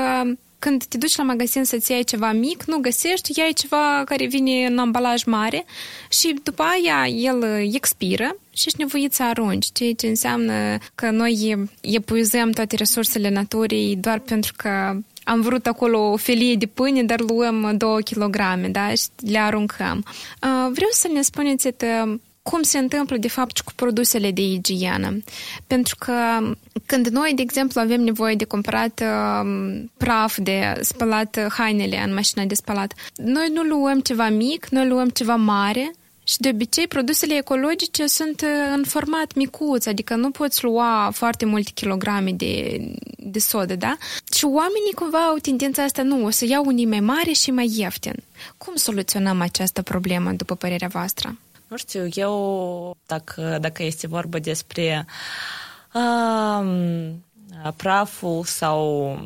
când 0.61 0.83
te 0.83 0.97
duci 0.97 1.15
la 1.15 1.23
magazin 1.23 1.63
să-ți 1.63 1.91
iei 1.91 2.03
ceva 2.03 2.31
mic, 2.31 2.63
nu 2.63 2.77
găsești, 2.77 3.39
iai 3.39 3.53
ceva 3.53 4.01
care 4.05 4.25
vine 4.25 4.65
în 4.65 4.77
ambalaj 4.77 5.23
mare 5.23 5.65
și 6.09 6.35
după 6.43 6.63
aia 6.63 7.07
el 7.07 7.43
expiră 7.73 8.35
și 8.53 8.63
ești 8.65 8.79
nevoit 8.79 9.13
să 9.13 9.23
arunci, 9.23 9.67
ceea 9.73 9.93
ce 9.93 10.07
înseamnă 10.07 10.77
că 10.95 11.09
noi 11.09 11.67
epuizăm 11.81 12.51
toate 12.51 12.75
resursele 12.75 13.29
naturii 13.29 13.95
doar 13.95 14.19
pentru 14.19 14.53
că 14.57 14.97
am 15.23 15.41
vrut 15.41 15.65
acolo 15.65 16.11
o 16.11 16.17
felie 16.17 16.55
de 16.55 16.65
pâine, 16.65 17.03
dar 17.03 17.19
luăm 17.19 17.73
două 17.77 17.99
kilograme, 17.99 18.67
da, 18.67 18.89
și 18.89 19.05
le 19.31 19.37
aruncăm. 19.39 20.05
Vreau 20.71 20.89
să 20.91 21.09
ne 21.13 21.21
spuneți 21.21 21.67
cum 22.41 22.61
se 22.61 22.77
întâmplă 22.77 23.17
de 23.17 23.27
fapt 23.27 23.55
și 23.55 23.63
cu 23.63 23.71
produsele 23.75 24.31
de 24.31 24.41
igienă. 24.41 25.23
Pentru 25.67 25.95
că 25.99 26.13
când 26.85 27.07
noi, 27.07 27.31
de 27.35 27.41
exemplu, 27.41 27.79
avem 27.79 28.01
nevoie 28.01 28.35
de 28.35 28.45
cumpărat 28.45 29.01
uh, 29.01 29.81
praf 29.97 30.37
de 30.37 30.73
spălat 30.81 31.47
hainele 31.49 32.03
în 32.05 32.13
mașina 32.13 32.43
de 32.43 32.55
spălat, 32.55 32.93
noi 33.15 33.47
nu 33.53 33.61
luăm 33.61 33.99
ceva 33.99 34.29
mic, 34.29 34.67
noi 34.69 34.87
luăm 34.87 35.09
ceva 35.09 35.35
mare 35.35 35.91
și 36.23 36.37
de 36.37 36.49
obicei 36.49 36.87
produsele 36.87 37.37
ecologice 37.37 38.07
sunt 38.07 38.45
în 38.73 38.83
format 38.83 39.33
micuț, 39.35 39.85
adică 39.85 40.15
nu 40.15 40.31
poți 40.31 40.63
lua 40.63 41.11
foarte 41.13 41.45
multe 41.45 41.71
kilograme 41.73 42.31
de, 42.31 42.81
de 43.17 43.39
sodă, 43.39 43.75
da? 43.75 43.97
Și 44.33 44.45
oamenii 44.45 44.93
cumva 44.95 45.17
au 45.17 45.37
tendința 45.37 45.83
asta, 45.83 46.01
nu, 46.03 46.25
o 46.25 46.29
să 46.29 46.45
iau 46.45 46.65
unii 46.65 46.85
mai 46.85 46.99
mari 46.99 47.33
și 47.33 47.51
mai 47.51 47.73
ieftin. 47.77 48.15
Cum 48.57 48.75
soluționăm 48.75 49.41
această 49.41 49.81
problemă, 49.81 50.31
după 50.31 50.55
părerea 50.55 50.87
voastră? 50.87 51.37
Nu 51.71 51.77
știu, 51.77 52.07
eu, 52.13 52.97
dacă, 53.05 53.57
dacă 53.61 53.83
este 53.83 54.07
vorba 54.07 54.39
despre 54.39 55.05
um, 55.93 57.23
praful 57.75 58.43
sau 58.43 59.17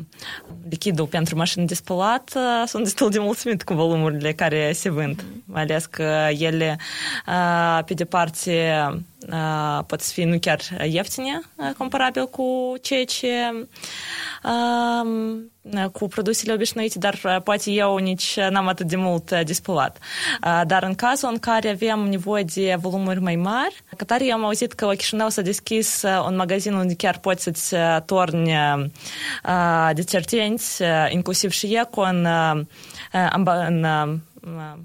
lichidul 0.68 1.06
pentru 1.06 1.36
mașini 1.36 1.66
de 1.66 1.74
spălat, 1.74 2.32
sunt 2.66 2.82
destul 2.82 3.10
de 3.10 3.18
mulțumit 3.18 3.62
cu 3.62 3.74
volumurile 3.74 4.32
care 4.32 4.72
se 4.72 4.90
vând, 4.90 5.24
mai 5.44 5.62
ales 5.62 5.86
că 5.86 6.28
ele, 6.30 6.78
pe 7.86 7.94
de 7.94 8.04
parte, 8.04 8.86
pot 9.86 10.00
să 10.00 10.12
fie 10.12 10.24
nu 10.24 10.38
chiar 10.38 10.60
ieftine, 10.88 11.40
comparabil 11.78 12.26
cu 12.26 12.74
ceea 12.82 13.04
ce 13.04 13.30
cu 15.92 16.08
produsele 16.08 16.52
obișnuite, 16.52 16.98
dar 16.98 17.40
poate 17.44 17.70
eu 17.70 17.96
nici 17.96 18.36
n-am 18.50 18.66
atât 18.66 18.86
de 18.86 18.96
mult 18.96 19.30
de 19.44 19.52
spălat. 19.52 19.98
Dar 20.66 20.82
în 20.82 20.94
cazul 20.94 21.28
în 21.32 21.38
care 21.38 21.68
avem 21.68 22.00
nevoie 22.00 22.44
de 22.54 22.76
volumuri 22.80 23.20
mai 23.20 23.36
mari, 23.36 23.82
că 23.96 24.04
tare 24.04 24.32
am 24.32 24.44
auzit 24.44 24.72
că 24.72 24.84
la 24.84 24.94
Chișinău 24.94 25.28
s-a 25.28 25.42
deschis 25.42 26.02
un 26.28 26.36
magazin 26.36 26.72
unde 26.72 26.94
chiar 26.94 27.18
poți 27.18 27.42
să-ți 27.42 27.74
torni 28.04 28.54
detergenți, 29.92 30.82
inclusiv 31.08 31.50
și 31.50 31.78
eco, 31.80 32.00
în, 32.00 32.26
în 33.66 33.86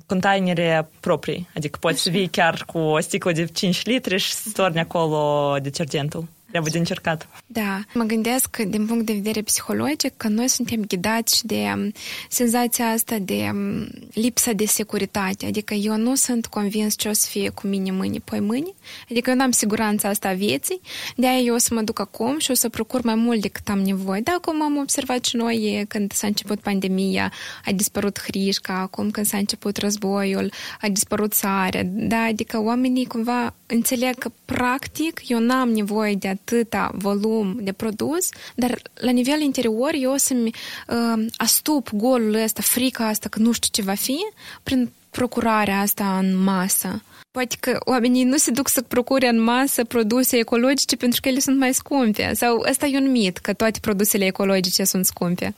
containere 0.06 0.90
proprii. 1.00 1.50
Adică 1.56 1.78
poți 1.82 2.02
să 2.02 2.10
vii 2.10 2.28
chiar 2.28 2.64
cu 2.66 2.78
o 2.78 3.00
sticlă 3.00 3.32
de 3.32 3.46
5 3.46 3.86
litri 3.86 4.18
și 4.18 4.34
să 4.34 4.50
torni 4.54 4.80
acolo 4.80 5.56
detergentul. 5.62 6.28
Trebuie 6.52 6.72
de 6.72 6.78
încercat. 6.78 7.28
Da. 7.46 7.80
Mă 7.94 8.04
gândesc, 8.04 8.58
din 8.58 8.86
punct 8.86 9.06
de 9.06 9.14
vedere 9.14 9.42
psihologic, 9.42 10.18
că 10.18 10.28
noi 10.28 10.48
suntem 10.48 10.86
ghidați 10.88 11.48
de 11.48 11.64
um, 11.76 11.92
senzația 12.30 12.86
asta 12.86 13.18
de 13.18 13.50
um, 13.54 13.88
lipsa 14.14 14.52
de 14.52 14.66
securitate. 14.66 15.46
Adică 15.46 15.74
eu 15.74 15.98
nu 15.98 16.16
sunt 16.16 16.46
convins 16.46 16.96
ce 16.98 17.08
o 17.08 17.14
să 17.14 17.28
fie 17.30 17.50
cu 17.50 17.68
mine 17.68 17.92
mâine, 17.92 18.18
poi 18.24 18.40
mâine. 18.40 18.74
Adică 19.10 19.30
eu 19.30 19.36
nu 19.36 19.42
am 19.42 19.52
siguranța 19.52 20.10
asta 20.10 20.28
a 20.28 20.34
vieții. 20.34 20.82
De 21.16 21.28
aia 21.28 21.40
eu 21.40 21.54
o 21.54 21.58
să 21.58 21.74
mă 21.74 21.82
duc 21.82 22.00
acum 22.00 22.40
și 22.40 22.52
o 22.52 22.54
să 22.54 22.70
procur 22.70 23.02
mai 23.02 23.16
mult 23.16 23.42
decât 23.42 23.70
am 23.70 23.80
nevoie. 23.80 24.22
Da, 24.22 24.38
cum 24.42 24.62
am 24.62 24.78
observat 24.78 25.26
și 25.26 25.36
noi 25.36 25.86
când 25.88 26.12
s-a 26.12 26.28
început 26.28 26.60
pandemia, 26.60 27.32
a 27.66 27.72
dispărut 27.72 28.22
hrișca, 28.22 28.74
acum 28.74 29.12
când 29.12 29.26
s-a 29.26 29.38
început 29.38 29.78
războiul, 29.78 30.52
a 30.82 30.88
dispărut 30.88 31.34
sarea. 31.34 31.84
Da, 31.86 32.22
adică 32.22 32.62
oamenii 32.62 33.06
cumva 33.06 33.54
înțeleg 33.66 34.18
că 34.18 34.32
practic 34.46 35.22
eu 35.28 35.40
n-am 35.40 35.70
nevoie 35.70 36.16
de 36.16 36.28
atâta 36.42 36.92
volum 36.94 37.58
de 37.62 37.72
produs, 37.72 38.30
dar 38.56 38.82
la 38.94 39.12
nivel 39.12 39.42
interior 39.42 39.92
eu 39.94 40.12
o 40.12 40.18
să-mi 40.18 40.52
uh, 40.88 41.26
astup 41.38 41.90
golul 41.94 42.34
ăsta, 42.34 42.62
frica 42.62 43.08
asta 43.08 43.30
că 43.30 43.40
nu 43.40 43.52
știu 43.52 43.70
ce 43.72 43.82
va 43.82 43.94
fi, 43.94 44.18
prin 44.64 44.92
procurarea 45.10 45.80
asta 45.80 46.18
în 46.18 46.38
masă. 46.38 47.02
Poate 47.32 47.56
că 47.60 47.78
oamenii 47.86 48.24
nu 48.24 48.38
se 48.38 48.52
duc 48.52 48.68
să 48.68 48.82
procure 48.82 49.28
în 49.28 49.42
masă 49.42 49.84
produse 49.84 50.38
ecologice 50.38 50.96
pentru 50.96 51.22
că 51.22 51.28
ele 51.28 51.40
sunt 51.40 51.58
mai 51.58 51.74
scumpe. 51.74 52.32
Sau 52.34 52.66
ăsta 52.70 52.86
e 52.86 52.98
un 52.98 53.12
mit, 53.12 53.38
că 53.38 53.54
toate 53.54 53.80
produsele 53.82 54.26
ecologice 54.26 54.84
sunt 54.84 55.06
scumpe. 55.06 55.56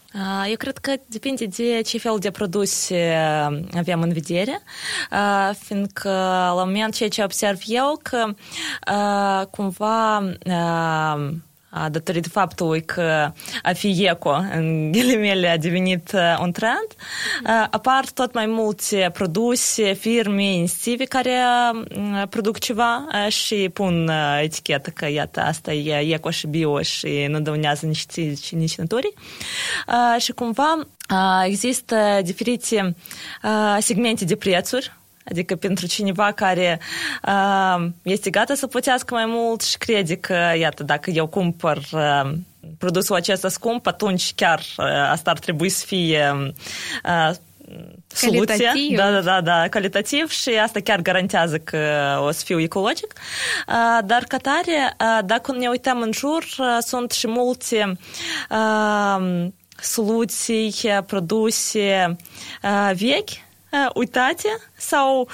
Eu 0.49 0.55
cred 0.57 0.77
că 0.77 0.93
depinde 1.05 1.45
de 1.45 1.81
ce 1.85 1.97
fel 1.97 2.15
de 2.19 2.31
produse 2.31 3.15
avem 3.75 4.01
în 4.01 4.13
vedere, 4.13 4.61
fiindcă 5.59 6.09
la 6.55 6.63
moment 6.65 6.93
ceea 6.93 7.09
ce 7.09 7.23
observ 7.23 7.59
eu 7.65 7.99
că 8.01 8.33
cumva 9.49 10.23
datorită 11.91 12.29
faptului 12.29 12.81
că 12.85 13.31
a 13.63 13.71
fi 13.73 14.05
eco, 14.05 14.29
în 14.29 14.91
ghilimele, 14.91 15.47
a 15.49 15.57
devenit 15.57 16.11
un 16.41 16.51
trend, 16.51 16.87
apar 17.69 18.05
tot 18.13 18.33
mai 18.33 18.45
multe 18.45 19.09
produse, 19.13 19.93
firme, 19.93 20.43
inițiative 20.43 21.05
care 21.05 21.37
produc 22.29 22.59
ceva 22.59 23.07
și 23.27 23.69
pun 23.73 24.11
etichetă 24.41 24.89
că, 24.89 25.09
iată, 25.09 25.41
asta 25.41 25.73
e 25.73 26.13
eco 26.13 26.29
și 26.29 26.47
bio 26.47 26.81
și 26.81 27.25
nu 27.29 27.39
dăunează 27.39 27.85
nici 27.85 28.05
ție, 28.07 28.33
nici 28.51 28.77
naturii. 28.77 29.13
Și 30.17 30.31
cumva 30.31 30.87
există 31.45 32.19
diferite 32.23 32.95
segmente 33.79 34.25
de 34.25 34.35
prețuri 34.35 34.91
Adică 35.29 35.55
pentru 35.55 35.87
cineva 35.87 36.31
care 36.31 36.79
uh, 37.27 37.85
este 38.03 38.29
gata 38.29 38.55
să 38.55 38.67
plătească 38.67 39.13
mai 39.13 39.25
mult 39.27 39.61
și 39.61 39.77
crede 39.77 40.15
că, 40.15 40.51
iată, 40.59 40.83
dacă 40.83 41.09
eu 41.09 41.27
cumpăr 41.27 41.77
uh, 41.91 42.31
produsul 42.77 43.15
acesta 43.15 43.49
scump, 43.49 43.87
atunci 43.87 44.33
chiar 44.35 44.59
uh, 44.59 44.85
asta 45.09 45.29
ar 45.29 45.39
trebui 45.39 45.69
să 45.69 45.85
fie 45.85 46.53
uh, 47.05 47.35
soluție. 48.07 48.71
Da, 48.95 49.11
da, 49.11 49.21
da, 49.21 49.41
da, 49.41 49.67
calitativ 49.67 50.29
și 50.29 50.49
asta 50.49 50.79
chiar 50.79 51.01
garantează 51.01 51.57
că 51.57 51.79
o 52.25 52.31
să 52.31 52.41
fiu 52.45 52.59
ecologic. 52.59 53.13
Dar 54.05 54.23
ca 54.27 54.37
tare, 54.37 54.95
dacă 55.25 55.51
ne 55.51 55.67
uităm 55.67 56.01
în 56.01 56.11
jur, 56.11 56.45
sunt 56.79 57.11
și 57.11 57.27
multe 57.27 57.97
soluții, 59.79 60.73
produse 61.05 62.15
vechi 62.93 63.29
uitate 63.93 64.57
sau 64.77 65.27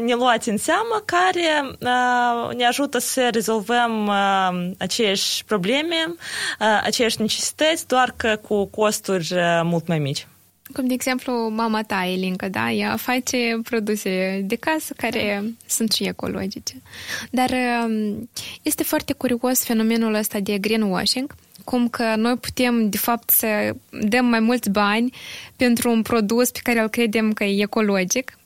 ne 0.00 0.14
luați 0.14 0.48
în 0.48 0.56
seamă 0.56 1.02
care 1.04 1.76
ne 2.56 2.66
ajută 2.66 2.98
să 2.98 3.28
rezolvăm 3.32 4.10
aceeași 4.78 5.44
probleme, 5.44 6.14
aceeași 6.82 7.20
necesități, 7.20 7.86
doar 7.86 8.14
că 8.16 8.36
cu 8.48 8.66
costuri 8.66 9.34
mult 9.62 9.86
mai 9.86 9.98
mici. 9.98 10.26
Cum, 10.72 10.86
de 10.86 10.94
exemplu, 10.94 11.48
mama 11.48 11.82
ta, 11.82 12.06
Elinca, 12.06 12.48
da? 12.48 12.70
Ea 12.70 12.96
face 12.96 13.60
produse 13.62 14.40
de 14.44 14.56
casă 14.56 14.94
care 14.96 15.44
sunt 15.66 15.92
și 15.92 16.04
ecologice. 16.04 16.82
Dar 17.30 17.50
este 18.62 18.82
foarte 18.82 19.12
curios 19.12 19.64
fenomenul 19.64 20.14
ăsta 20.14 20.40
de 20.40 20.58
greenwashing, 20.58 21.34
cum 21.64 21.88
că 21.88 22.14
noi 22.16 22.36
putem, 22.36 22.88
de 22.88 22.96
fapt, 22.96 23.30
să 23.30 23.74
dăm 23.90 24.24
mai 24.24 24.40
mulți 24.40 24.70
bani 24.70 25.12
pentru 25.56 25.90
un 25.90 26.02
produs 26.02 26.50
pe 26.50 26.60
care 26.62 26.80
îl 26.80 26.88
credem 26.88 27.32
că 27.32 27.44
e 27.44 27.62
ecologic, 27.62 28.38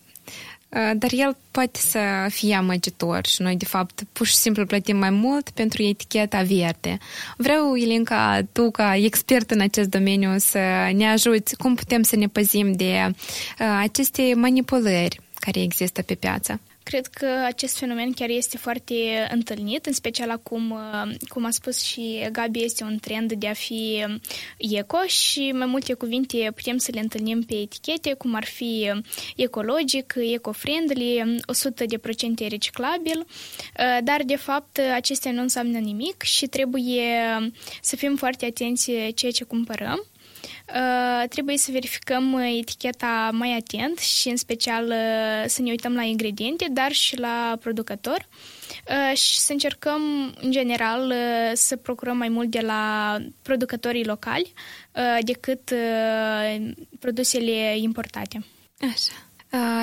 dar 0.69 1.11
el 1.11 1.37
poate 1.51 1.79
să 1.79 2.27
fie 2.29 2.55
amăgitor 2.55 3.27
și 3.27 3.43
noi, 3.43 3.57
de 3.57 3.65
fapt, 3.65 4.03
pur 4.13 4.27
și 4.27 4.35
simplu 4.35 4.67
plătim 4.67 4.97
mai 4.97 5.11
mult 5.11 5.51
pentru 5.51 5.83
eticheta 5.83 6.43
verde. 6.43 6.99
Vreau, 7.37 7.75
Ilinca, 7.75 8.41
tu, 8.53 8.71
ca 8.71 8.97
expert 8.97 9.51
în 9.51 9.61
acest 9.61 9.89
domeniu, 9.89 10.39
să 10.39 10.59
ne 10.95 11.09
ajuți 11.11 11.57
cum 11.57 11.75
putem 11.75 12.03
să 12.03 12.17
ne 12.17 12.27
păzim 12.27 12.73
de 12.73 13.11
aceste 13.83 14.33
manipulări 14.35 15.21
care 15.35 15.63
există 15.63 16.03
pe 16.03 16.15
piață. 16.15 16.61
Cred 16.91 17.07
că 17.07 17.27
acest 17.45 17.79
fenomen 17.79 18.13
chiar 18.13 18.29
este 18.29 18.57
foarte 18.57 18.95
întâlnit, 19.31 19.87
în 19.87 19.93
special 19.93 20.31
acum, 20.31 20.71
uh, 20.71 21.15
cum 21.29 21.45
a 21.45 21.51
spus 21.51 21.81
și 21.83 22.29
Gabi, 22.33 22.65
este 22.65 22.85
un 22.85 22.99
trend 22.99 23.33
de 23.33 23.49
a 23.49 23.53
fi 23.53 24.05
eco 24.59 24.99
și 25.07 25.53
mai 25.55 25.67
multe 25.67 25.95
cuvinte 25.95 26.51
putem 26.55 26.77
să 26.77 26.91
le 26.95 27.01
întâlnim 27.01 27.43
pe 27.43 27.55
etichete, 27.55 28.15
cum 28.15 28.35
ar 28.35 28.45
fi 28.45 28.93
ecologic, 29.37 30.15
eco-friendly, 30.17 31.41
100% 31.47 32.49
reciclabil, 32.49 33.19
uh, 33.19 33.99
dar 34.05 34.23
de 34.25 34.37
fapt 34.37 34.81
acestea 34.95 35.33
nu 35.33 35.41
înseamnă 35.41 35.79
nimic 35.79 36.23
și 36.23 36.47
trebuie 36.47 37.13
să 37.81 37.97
fim 37.97 38.17
foarte 38.17 38.45
atenți 38.45 38.93
ceea 39.15 39.33
ce 39.33 39.45
cumpărăm. 39.45 40.07
Uh, 40.11 40.16
trebuie 41.29 41.57
să 41.57 41.71
verificăm 41.71 42.33
uh, 42.33 42.57
eticheta 42.59 43.31
mai 43.33 43.57
atent 43.57 43.99
și 43.99 44.29
în 44.29 44.37
special 44.37 44.87
uh, 44.87 45.45
să 45.47 45.63
ne 45.63 45.71
uităm 45.71 45.95
la 45.95 46.03
ingrediente, 46.03 46.67
dar 46.71 46.93
și 46.93 47.19
la 47.19 47.57
producător 47.61 48.29
și 49.15 49.39
să 49.39 49.53
încercăm 49.53 50.03
în 50.41 50.51
general 50.51 51.13
să 51.55 51.77
procurăm 51.77 52.17
mai 52.17 52.29
mult 52.29 52.51
de 52.51 52.61
la 52.61 53.17
producătorii 53.43 54.05
locali 54.05 54.53
decât 55.21 55.73
produsele 56.99 57.79
importate. 57.79 58.45
Așa. 58.81 59.26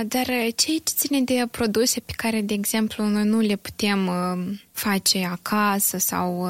Dar 0.08 0.26
ce 0.56 0.78
ține 0.84 1.22
de 1.22 1.48
produse 1.52 2.00
pe 2.00 2.14
care, 2.16 2.42
de 2.42 2.54
exemplu, 2.54 3.06
noi 3.06 3.24
nu 3.24 3.40
le 3.40 3.56
putem 3.56 4.10
face 4.72 5.30
acasă 5.32 5.98
sau 5.98 6.48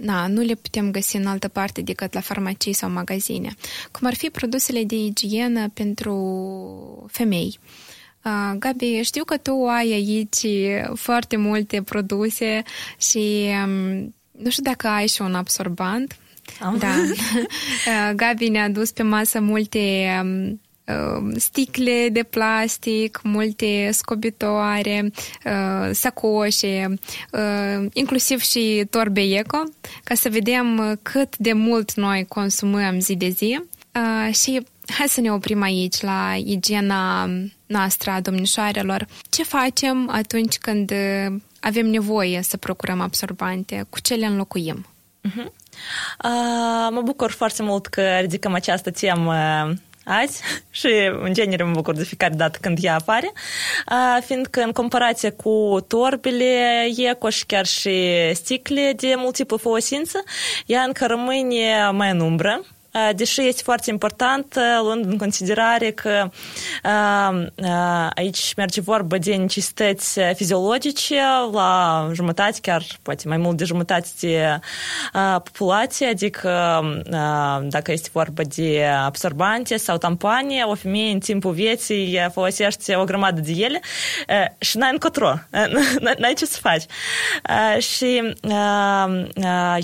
na, 0.00 0.26
nu 0.26 0.40
le 0.40 0.54
putem 0.54 0.90
găsi 0.90 1.16
în 1.16 1.26
altă 1.26 1.48
parte 1.48 1.80
decât 1.80 2.12
la 2.12 2.20
farmacii 2.20 2.72
sau 2.72 2.90
magazine, 2.90 3.54
cum 3.90 4.06
ar 4.06 4.14
fi 4.14 4.30
produsele 4.30 4.84
de 4.84 4.96
igienă 4.96 5.68
pentru 5.68 6.14
femei. 7.10 7.58
Gabi, 8.58 9.00
știu 9.02 9.24
că 9.24 9.36
tu 9.36 9.66
ai 9.66 9.92
aici 9.92 10.46
foarte 10.94 11.36
multe 11.36 11.82
produse 11.82 12.62
și 12.98 13.46
nu 14.30 14.50
știu 14.50 14.62
dacă 14.62 14.88
ai 14.88 15.06
și 15.06 15.22
un 15.22 15.34
absorbant. 15.34 16.16
Am. 16.60 16.78
Da. 16.78 16.94
Gabi 18.20 18.48
ne-a 18.48 18.68
dus 18.68 18.90
pe 18.90 19.02
masă 19.02 19.40
multe 19.40 20.06
Um, 20.22 20.60
sticle 21.36 22.08
de 22.08 22.22
plastic, 22.22 23.20
multe 23.22 23.90
scobitoare, 23.92 25.10
uh, 25.44 25.90
sacoșe, 25.92 26.94
uh, 27.32 27.86
inclusiv 27.92 28.40
și 28.40 28.86
torbe 28.90 29.20
eco, 29.20 29.62
ca 30.04 30.14
să 30.14 30.28
vedem 30.28 30.98
cât 31.02 31.36
de 31.36 31.52
mult 31.52 31.94
noi 31.94 32.24
consumăm 32.28 33.00
zi 33.00 33.16
de 33.16 33.28
zi. 33.28 33.60
Uh, 33.94 34.34
și 34.34 34.66
hai 34.86 35.08
să 35.08 35.20
ne 35.20 35.32
oprim 35.32 35.62
aici 35.62 36.00
la 36.00 36.34
igiena 36.44 37.30
noastră 37.66 38.10
a 38.10 38.20
domnișoarelor. 38.20 39.06
Ce 39.30 39.42
facem 39.44 40.10
atunci 40.12 40.58
când 40.58 40.92
avem 41.60 41.86
nevoie 41.86 42.42
să 42.42 42.56
procurăm 42.56 43.00
absorbante? 43.00 43.86
Cu 43.88 44.00
ce 44.00 44.14
le 44.14 44.26
înlocuim? 44.26 44.86
Uh-huh. 45.28 45.46
Uh, 46.24 46.88
mă 46.90 47.00
bucur 47.04 47.30
foarte 47.30 47.62
mult 47.62 47.86
că 47.86 48.02
ridicăm 48.20 48.54
această 48.54 48.90
temă 48.90 49.34
azi 50.08 50.42
și 50.78 50.88
în 51.22 51.32
genere 51.32 51.62
mă 51.62 51.72
bucur 51.72 51.94
de 51.94 52.04
fiecare 52.04 52.34
dată 52.34 52.58
când 52.60 52.78
ea 52.80 52.94
apare, 52.94 53.32
fiindcă 54.24 54.60
în 54.60 54.72
comparație 54.72 55.30
cu 55.30 55.84
torbele 55.88 56.86
eco 56.96 57.28
și 57.28 57.46
chiar 57.46 57.66
și 57.66 58.10
sticle 58.34 58.92
de 58.96 59.14
multiplă 59.16 59.56
folosință, 59.56 60.22
ea 60.66 60.82
încă 60.82 61.06
rămâne 61.06 61.90
mai 61.92 62.10
în 62.10 62.20
umbră 62.20 62.62
deși 63.16 63.46
este 63.46 63.62
foarte 63.64 63.90
important, 63.90 64.58
luând 64.82 65.04
în 65.04 65.16
considerare 65.16 65.90
că 65.90 66.30
aici 68.14 68.54
merge 68.56 68.80
vorba 68.80 69.16
de 69.18 69.34
necesități 69.34 70.20
fiziologice 70.34 71.20
la 71.52 72.10
jumătate, 72.12 72.58
chiar 72.62 72.84
poate 73.02 73.28
mai 73.28 73.36
mult 73.36 73.56
de 73.56 73.64
jumătate 73.64 74.08
de 74.20 74.60
populație, 75.44 76.06
adică 76.06 76.80
dacă 77.62 77.92
este 77.92 78.08
vorba 78.12 78.42
de 78.56 78.86
absorbante 79.04 79.76
sau 79.76 79.96
tampoane, 79.96 80.62
o 80.62 80.74
femeie 80.74 81.12
în 81.12 81.18
timpul 81.18 81.52
vieții 81.52 82.28
folosește 82.32 82.96
o 82.96 83.04
grămadă 83.04 83.40
de 83.40 83.52
ele 83.52 83.80
și 84.58 84.76
n-ai 84.76 84.90
încotro, 84.92 85.34
n-ai 86.18 86.34
ce 86.36 86.46
să 86.46 86.58
faci. 86.60 86.84
Și 87.82 88.34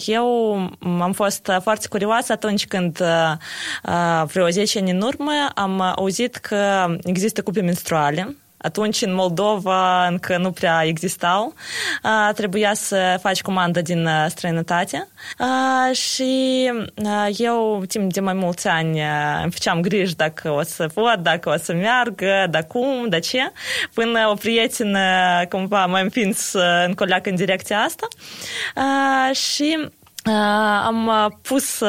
eu 0.07 0.55
am 1.01 1.13
fost 1.15 1.51
foarte 1.63 1.89
curioasă 1.89 2.33
atunci 2.33 2.67
când 2.67 3.04
vreo 4.27 4.49
10 4.49 4.79
ani 4.79 4.91
în 4.91 5.01
urmă 5.01 5.33
am 5.55 5.81
auzit 5.81 6.37
că 6.37 6.87
există 7.05 7.43
cupe 7.43 7.61
menstruale. 7.61 8.37
Atunci 8.57 9.03
în 9.03 9.15
Moldova 9.15 10.07
încă 10.07 10.37
nu 10.37 10.51
prea 10.51 10.83
existau. 10.85 11.55
Trebuia 12.35 12.75
să 12.75 13.19
faci 13.21 13.43
comandă 13.43 13.83
din 13.83 14.09
străinătate. 14.29 15.09
Și 15.93 16.71
eu 17.37 17.83
timp 17.89 18.13
de 18.13 18.21
mai 18.21 18.35
mulți 18.35 18.69
ani 18.69 19.01
îmi 19.43 19.53
făceam 19.53 19.81
griji 19.81 20.17
dacă 20.17 20.51
o 20.51 20.63
să 20.63 20.87
pot, 20.95 21.17
dacă 21.23 21.51
o 21.51 21.57
să 21.57 21.73
meargă, 21.73 22.47
da 22.51 22.63
cum, 22.63 23.09
de 23.09 23.19
ce, 23.19 23.53
până 23.95 24.29
o 24.31 24.35
prietenă 24.35 25.01
cumva 25.49 25.87
m-a 25.87 26.01
împins 26.01 26.53
în 26.87 26.95
coleac 26.95 27.27
în 27.27 27.35
direcția 27.35 27.79
asta. 27.79 28.09
Și 29.33 29.89
am 30.85 31.11
pus 31.43 31.83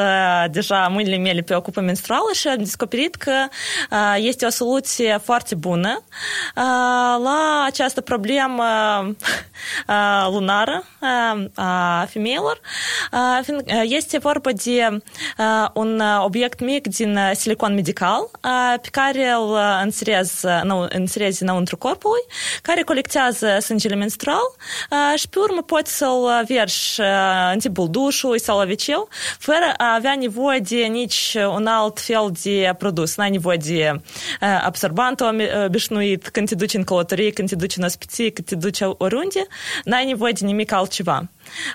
deja 0.50 0.88
mâinile 0.90 1.16
mele 1.16 1.40
pe 1.40 1.54
o 1.54 1.60
cupă 1.60 1.80
menstruală 1.80 2.28
și 2.34 2.48
am 2.48 2.56
descoperit 2.56 3.14
că 3.14 3.32
este 4.16 4.46
o 4.46 4.50
soluție 4.50 5.20
foarte 5.22 5.54
bună 5.54 6.02
la 7.22 7.64
această 7.66 8.00
problemă 8.00 8.64
lunară 10.30 10.84
a 11.54 12.04
femeilor. 12.08 12.60
Este 13.82 14.18
vorba 14.18 14.50
de 14.52 14.98
un 15.72 16.02
obiect 16.20 16.60
mic 16.60 16.86
din 16.86 17.18
silicon 17.34 17.74
medical 17.74 18.30
pe 18.82 18.88
care 18.90 19.30
îl 19.30 19.58
înserez, 19.82 20.40
înserezi 20.88 21.42
înăuntru 21.42 21.76
corpului, 21.76 22.20
care 22.62 22.82
colectează 22.82 23.58
sângele 23.60 23.94
menstrual 23.94 24.56
și 25.14 25.28
pe 25.28 25.38
urmă 25.38 25.62
poți 25.62 25.96
să-l 25.96 26.44
vergi 26.46 27.00
în 27.52 27.58
timpul 27.58 27.88
dușului 27.90 28.25
dușului 28.26 28.40
sau 28.40 28.58
la 28.58 28.64
wc 28.64 29.08
fără 29.38 29.74
a 29.76 29.94
avea 29.94 30.14
nevoie 30.14 30.58
de 30.58 30.76
nici 30.76 31.36
un 31.54 31.66
alt 31.66 32.00
fel 32.00 32.32
de 32.42 32.74
produs. 32.78 33.16
N-ai 33.16 33.30
nevoie 33.30 33.56
de 33.56 34.00
absorbant 34.64 35.22
obișnuit 35.64 36.28
când 36.28 36.48
te 36.48 36.54
duci 36.54 36.74
în 36.74 36.84
călătorie, 36.84 37.30
când 37.30 37.48
te 37.48 37.56
duci 37.56 37.76
în 37.76 37.84
ospiție, 37.84 38.30
când 38.30 38.46
te 38.46 38.54
duci 38.54 38.78
oriunde, 38.80 39.46
n-ai 39.84 40.04
nevoie 40.04 40.32
de 40.32 40.46
nimic 40.46 40.72
altceva. 40.72 41.28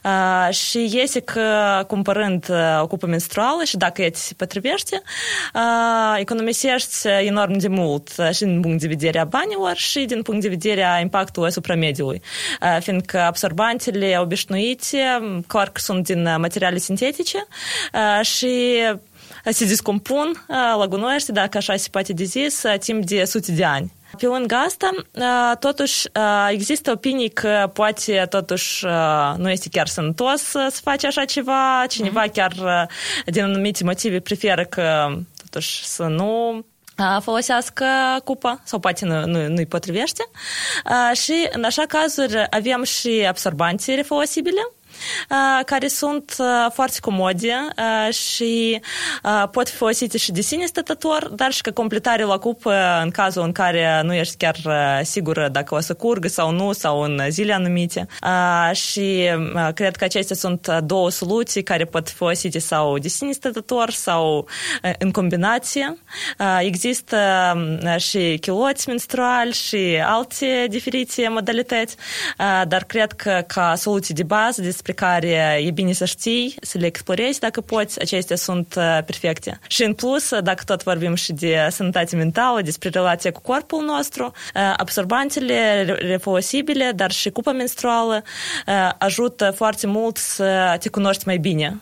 Uh, 0.04 0.54
și 0.54 0.90
iese 0.92 1.20
că 1.20 1.84
cumpărând 1.88 2.52
o 2.82 2.88
cupă 2.88 3.06
menstruală 3.06 3.64
și 3.64 3.78
dacă 3.78 4.02
ea 4.02 4.10
ți 4.10 4.26
se 4.26 4.34
potrivește, 4.34 5.02
uh, 5.54 6.16
economisești 6.18 7.08
enorm 7.08 7.58
de 7.58 7.68
mult 7.68 8.10
și 8.32 8.44
din 8.44 8.62
punct 8.62 8.82
de 8.82 8.88
vedere 8.88 9.20
a 9.20 9.24
banilor 9.24 9.76
și 9.76 10.06
din 10.06 10.22
punct 10.22 10.42
de 10.42 10.48
vedere 10.48 10.84
a 10.84 11.00
impactului 11.00 11.50
asupra 11.50 11.76
mediului. 11.76 12.22
Uh, 12.62 12.78
fiindcă 12.82 13.20
absorbantele 13.20 14.18
obișnuite, 14.20 14.98
clar 15.48 15.70
că 15.70 15.80
sunt 15.80 16.04
din 16.04 16.36
materiale 16.38 16.78
sintetice 16.78 17.48
și 18.22 18.80
se 19.46 19.66
descompun 19.66 20.46
la 20.48 20.86
gunoiește, 20.90 21.32
dacă 21.32 21.58
așa 21.58 21.76
se 21.76 21.88
poate 21.92 22.14
de 22.14 22.24
zis, 22.24 22.64
timp 22.80 23.06
de 23.06 23.24
sute 23.24 23.52
de 23.52 23.64
ani. 23.64 23.92
Pe 24.18 24.26
lângă 24.26 24.56
asta, 24.56 24.92
totuși, 25.60 26.08
există 26.50 26.92
opinii 26.92 27.30
că 27.30 27.70
poate, 27.74 28.26
totuși, 28.30 28.86
nu 29.38 29.50
este 29.50 29.70
chiar 29.72 29.88
sănătos 29.88 30.42
să 30.42 30.80
faci 30.84 31.04
așa 31.04 31.26
ceva, 31.26 31.86
cineva 31.90 32.22
mm. 32.24 32.32
chiar 32.34 32.54
din 33.26 33.44
anumite 33.44 33.84
motive 33.84 34.20
preferă 34.20 34.64
că, 34.64 35.16
totuși, 35.50 35.86
să 35.86 36.04
nu 36.04 36.66
folosească 37.20 37.86
cupa 38.24 38.62
sau 38.64 38.80
poate 38.80 39.06
nu, 39.06 39.26
nu, 39.26 39.48
nu-i 39.48 39.66
potrivește. 39.66 40.24
Și 41.14 41.48
în 41.52 41.64
așa 41.64 41.84
cazuri 41.88 42.48
avem 42.50 42.84
și 42.84 43.26
absorbanții 43.28 43.96
refolosibile, 43.96 44.72
care 45.66 45.88
sunt 45.88 46.36
foarte 46.74 46.98
comode 47.02 47.54
și 48.12 48.82
pot 49.52 49.70
fi 49.70 49.76
folosite 49.76 50.18
și 50.18 50.32
de 50.32 50.42
sine 50.42 50.66
stătător, 50.66 51.30
dar 51.36 51.52
și 51.52 51.62
ca 51.62 51.72
completare 51.72 52.24
la 52.24 52.38
cupă 52.38 53.00
în 53.04 53.10
cazul 53.10 53.44
în 53.44 53.52
care 53.52 54.02
nu 54.04 54.14
ești 54.14 54.36
chiar 54.38 54.56
sigură 55.04 55.50
dacă 55.52 55.76
o 55.76 55.80
să 55.80 55.94
curgă 55.94 56.28
sau 56.28 56.52
nu, 56.52 56.72
sau 56.72 57.02
în 57.02 57.22
zile 57.30 57.54
anumite. 57.54 58.08
Și 58.74 59.30
cred 59.74 59.96
că 59.96 60.04
acestea 60.04 60.36
sunt 60.36 60.68
două 60.84 61.10
soluții 61.10 61.64
care 61.64 61.86
pot 61.86 62.10
fi 62.10 62.16
folosite 62.16 62.60
sau 62.60 62.98
de 62.98 63.08
sine 63.08 63.32
stătător 63.32 63.90
sau 63.90 64.48
în 65.00 65.12
combinație. 65.12 65.98
Există 66.60 67.18
și 67.98 68.38
chiloți 68.42 68.88
menstruali 68.88 69.52
și 69.52 70.02
alte 70.06 70.66
diferite 70.70 71.28
modalități, 71.30 71.96
dar 72.68 72.84
cred 72.84 73.12
că 73.12 73.44
ca 73.48 73.76
soluții 73.76 74.14
de 74.14 74.24
bază 74.24 74.62
despre 74.62 74.91
despre 74.92 75.08
care 75.08 75.62
e 75.64 75.72
bine 75.72 75.94
să 75.94 76.06
știi, 76.06 76.56
să 76.62 76.78
le 76.78 76.86
explorezi 76.86 77.40
dacă 77.40 77.62
poți, 77.62 78.00
acestea 78.00 78.36
sunt 78.36 78.74
perfecte. 79.06 79.60
Și 79.68 79.84
în 79.84 79.94
plus, 79.94 80.40
dacă 80.40 80.64
tot 80.66 80.84
vorbim 80.84 81.16
și 81.16 81.34
de 81.34 81.68
sănătate 81.70 82.16
mentală, 82.16 82.62
despre 82.62 82.90
relația 82.90 83.32
cu 83.32 83.42
corpul 83.42 83.86
nostru, 83.86 84.32
absorbantele 84.78 85.84
refolosibile, 85.84 86.92
dar 86.96 87.12
și 87.12 87.30
cupa 87.30 87.52
menstruală 87.52 88.24
ajută 88.98 89.52
foarte 89.56 89.88
mult 89.88 90.18
să 90.18 90.76
te 90.80 90.90
cunoști 90.90 91.24
mai 91.26 91.38
bine. 91.38 91.82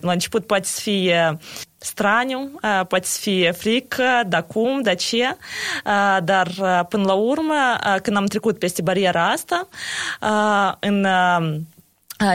La 0.00 0.12
început 0.12 0.46
poate 0.46 0.66
să 0.66 0.80
fie 0.80 1.38
straniu, 1.78 2.50
poate 2.60 3.06
să 3.06 3.18
fie 3.20 3.50
frică, 3.52 4.22
da 4.26 4.42
cum, 4.42 4.82
da 4.82 4.94
ce, 4.94 5.36
dar 6.24 6.48
până 6.88 7.04
la 7.04 7.12
urmă, 7.12 7.54
când 8.02 8.16
am 8.16 8.26
trecut 8.26 8.58
peste 8.58 8.82
bariera 8.82 9.30
asta, 9.30 9.68
în 10.80 11.06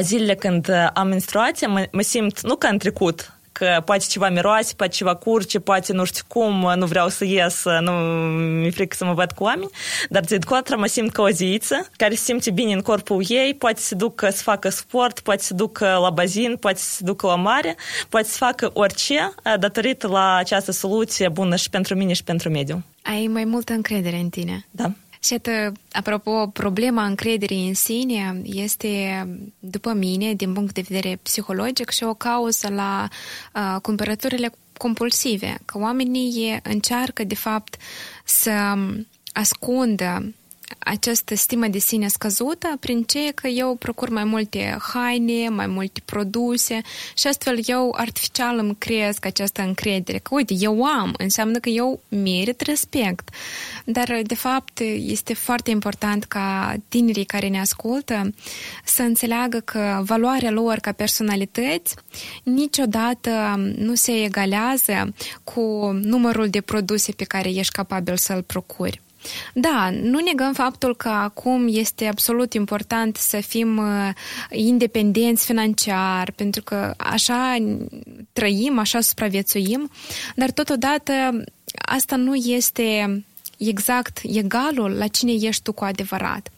zilele 0.01 0.35
când 0.35 0.69
am 0.93 1.07
menstruație, 1.07 1.67
mă, 1.67 1.87
mă 1.91 2.01
simt 2.01 2.41
nu 2.41 2.55
ca 2.55 2.67
în 2.67 2.77
trecut, 2.77 3.35
că 3.51 3.81
poate 3.85 4.05
ceva 4.07 4.29
miroase, 4.29 4.73
poate 4.75 4.93
ceva 4.93 5.15
curge, 5.15 5.59
poate 5.59 5.93
nu 5.93 6.03
știu 6.03 6.23
cum, 6.27 6.73
nu 6.75 6.85
vreau 6.85 7.09
să 7.09 7.25
ies, 7.25 7.63
nu 7.81 7.91
mi-e 7.91 8.69
frică 8.69 8.95
să 8.95 9.05
mă 9.05 9.13
văd 9.13 9.31
cu 9.31 9.43
oameni, 9.43 9.69
dar 10.09 10.23
de 10.23 10.39
contra 10.39 10.75
mă 10.75 10.85
simt 10.85 11.11
ca 11.11 11.21
o 11.21 11.29
ziță 11.29 11.87
care 11.97 12.15
se 12.15 12.23
simte 12.23 12.51
bine 12.51 12.73
în 12.73 12.81
corpul 12.81 13.23
ei, 13.27 13.53
poate 13.53 13.79
să 13.79 13.95
ducă 13.95 14.29
să 14.29 14.41
facă 14.41 14.69
sport, 14.69 15.19
poate 15.19 15.43
să 15.43 15.53
ducă 15.53 15.97
la 16.01 16.09
bazin, 16.09 16.55
poate 16.59 16.79
să 16.79 17.03
ducă 17.03 17.27
la 17.27 17.35
mare, 17.35 17.75
poate 18.09 18.27
să 18.27 18.37
facă 18.37 18.69
orice 18.73 19.33
datorită 19.59 20.07
la 20.07 20.35
această 20.35 20.71
soluție 20.71 21.29
bună 21.29 21.55
și 21.55 21.69
pentru 21.69 21.95
mine 21.95 22.13
și 22.13 22.23
pentru 22.23 22.49
mediu. 22.49 22.83
Ai 23.01 23.27
mai 23.27 23.43
multă 23.43 23.73
încredere 23.73 24.17
în 24.17 24.29
tine. 24.29 24.65
Da. 24.71 24.91
Și 25.25 25.33
iată, 25.33 25.71
apropo, 25.91 26.47
problema 26.47 27.05
încrederii 27.05 27.67
în 27.67 27.73
sine 27.73 28.41
este, 28.43 29.27
după 29.59 29.93
mine, 29.93 30.33
din 30.33 30.53
punct 30.53 30.73
de 30.73 30.85
vedere 30.87 31.19
psihologic, 31.21 31.89
și 31.89 32.03
o 32.03 32.13
cauză 32.13 32.69
la 32.69 33.07
uh, 33.53 33.81
cumpărăturile 33.81 34.51
compulsive, 34.77 35.57
că 35.65 35.77
oamenii 35.77 36.59
încearcă, 36.63 37.23
de 37.23 37.35
fapt, 37.35 37.75
să 38.23 38.75
ascundă 39.33 40.33
această 40.79 41.35
stimă 41.35 41.67
de 41.67 41.77
sine 41.77 42.07
scăzută 42.07 42.77
prin 42.79 43.03
ce 43.03 43.31
că 43.35 43.47
eu 43.47 43.75
procur 43.75 44.09
mai 44.09 44.23
multe 44.23 44.77
haine, 44.93 45.49
mai 45.49 45.67
multe 45.67 46.01
produse 46.05 46.81
și 47.15 47.27
astfel 47.27 47.59
eu 47.65 47.95
artificial 47.97 48.57
îmi 48.57 48.75
cresc 48.77 49.25
această 49.25 49.61
încredere. 49.61 50.17
Că 50.17 50.29
uite, 50.33 50.53
eu 50.59 50.83
am, 50.83 51.13
înseamnă 51.17 51.59
că 51.59 51.69
eu 51.69 51.99
merit 52.09 52.61
respect. 52.61 53.29
Dar 53.85 54.19
de 54.23 54.35
fapt 54.35 54.79
este 54.95 55.33
foarte 55.33 55.69
important 55.69 56.23
ca 56.23 56.75
tinerii 56.87 57.25
care 57.25 57.47
ne 57.47 57.59
ascultă 57.59 58.33
să 58.83 59.01
înțeleagă 59.01 59.59
că 59.59 60.01
valoarea 60.03 60.51
lor 60.51 60.77
ca 60.77 60.91
personalități 60.91 61.95
niciodată 62.43 63.55
nu 63.77 63.95
se 63.95 64.23
egalează 64.23 65.13
cu 65.43 65.91
numărul 66.03 66.49
de 66.49 66.61
produse 66.61 67.11
pe 67.11 67.23
care 67.23 67.49
ești 67.49 67.73
capabil 67.73 68.17
să-l 68.17 68.41
procuri. 68.41 69.03
Da, 69.53 69.89
nu 70.01 70.19
negăm 70.19 70.53
faptul 70.53 70.95
că 70.95 71.09
acum 71.09 71.67
este 71.69 72.07
absolut 72.07 72.53
important 72.53 73.15
să 73.15 73.37
fim 73.37 73.77
uh, 73.77 74.09
independenți 74.49 75.45
financiar, 75.45 76.31
pentru 76.31 76.61
că 76.61 76.93
așa 76.97 77.57
trăim, 78.33 78.79
așa 78.79 79.01
supraviețuim, 79.01 79.91
dar 80.35 80.51
totodată 80.51 81.43
asta 81.85 82.15
nu 82.15 82.35
este 82.35 83.23
exact 83.57 84.19
egalul 84.23 84.91
la 84.91 85.07
cine 85.07 85.31
ești 85.31 85.63
tu 85.63 85.71
cu 85.71 85.83
adevărat. 85.83 86.49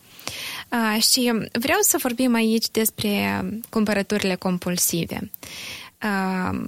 Uh, 0.72 1.02
și 1.02 1.34
vreau 1.52 1.80
să 1.82 1.98
vorbim 2.02 2.34
aici 2.34 2.66
despre 2.72 3.42
cumpărăturile 3.70 4.36
compulsive. 4.36 5.32
Uh, 6.04 6.60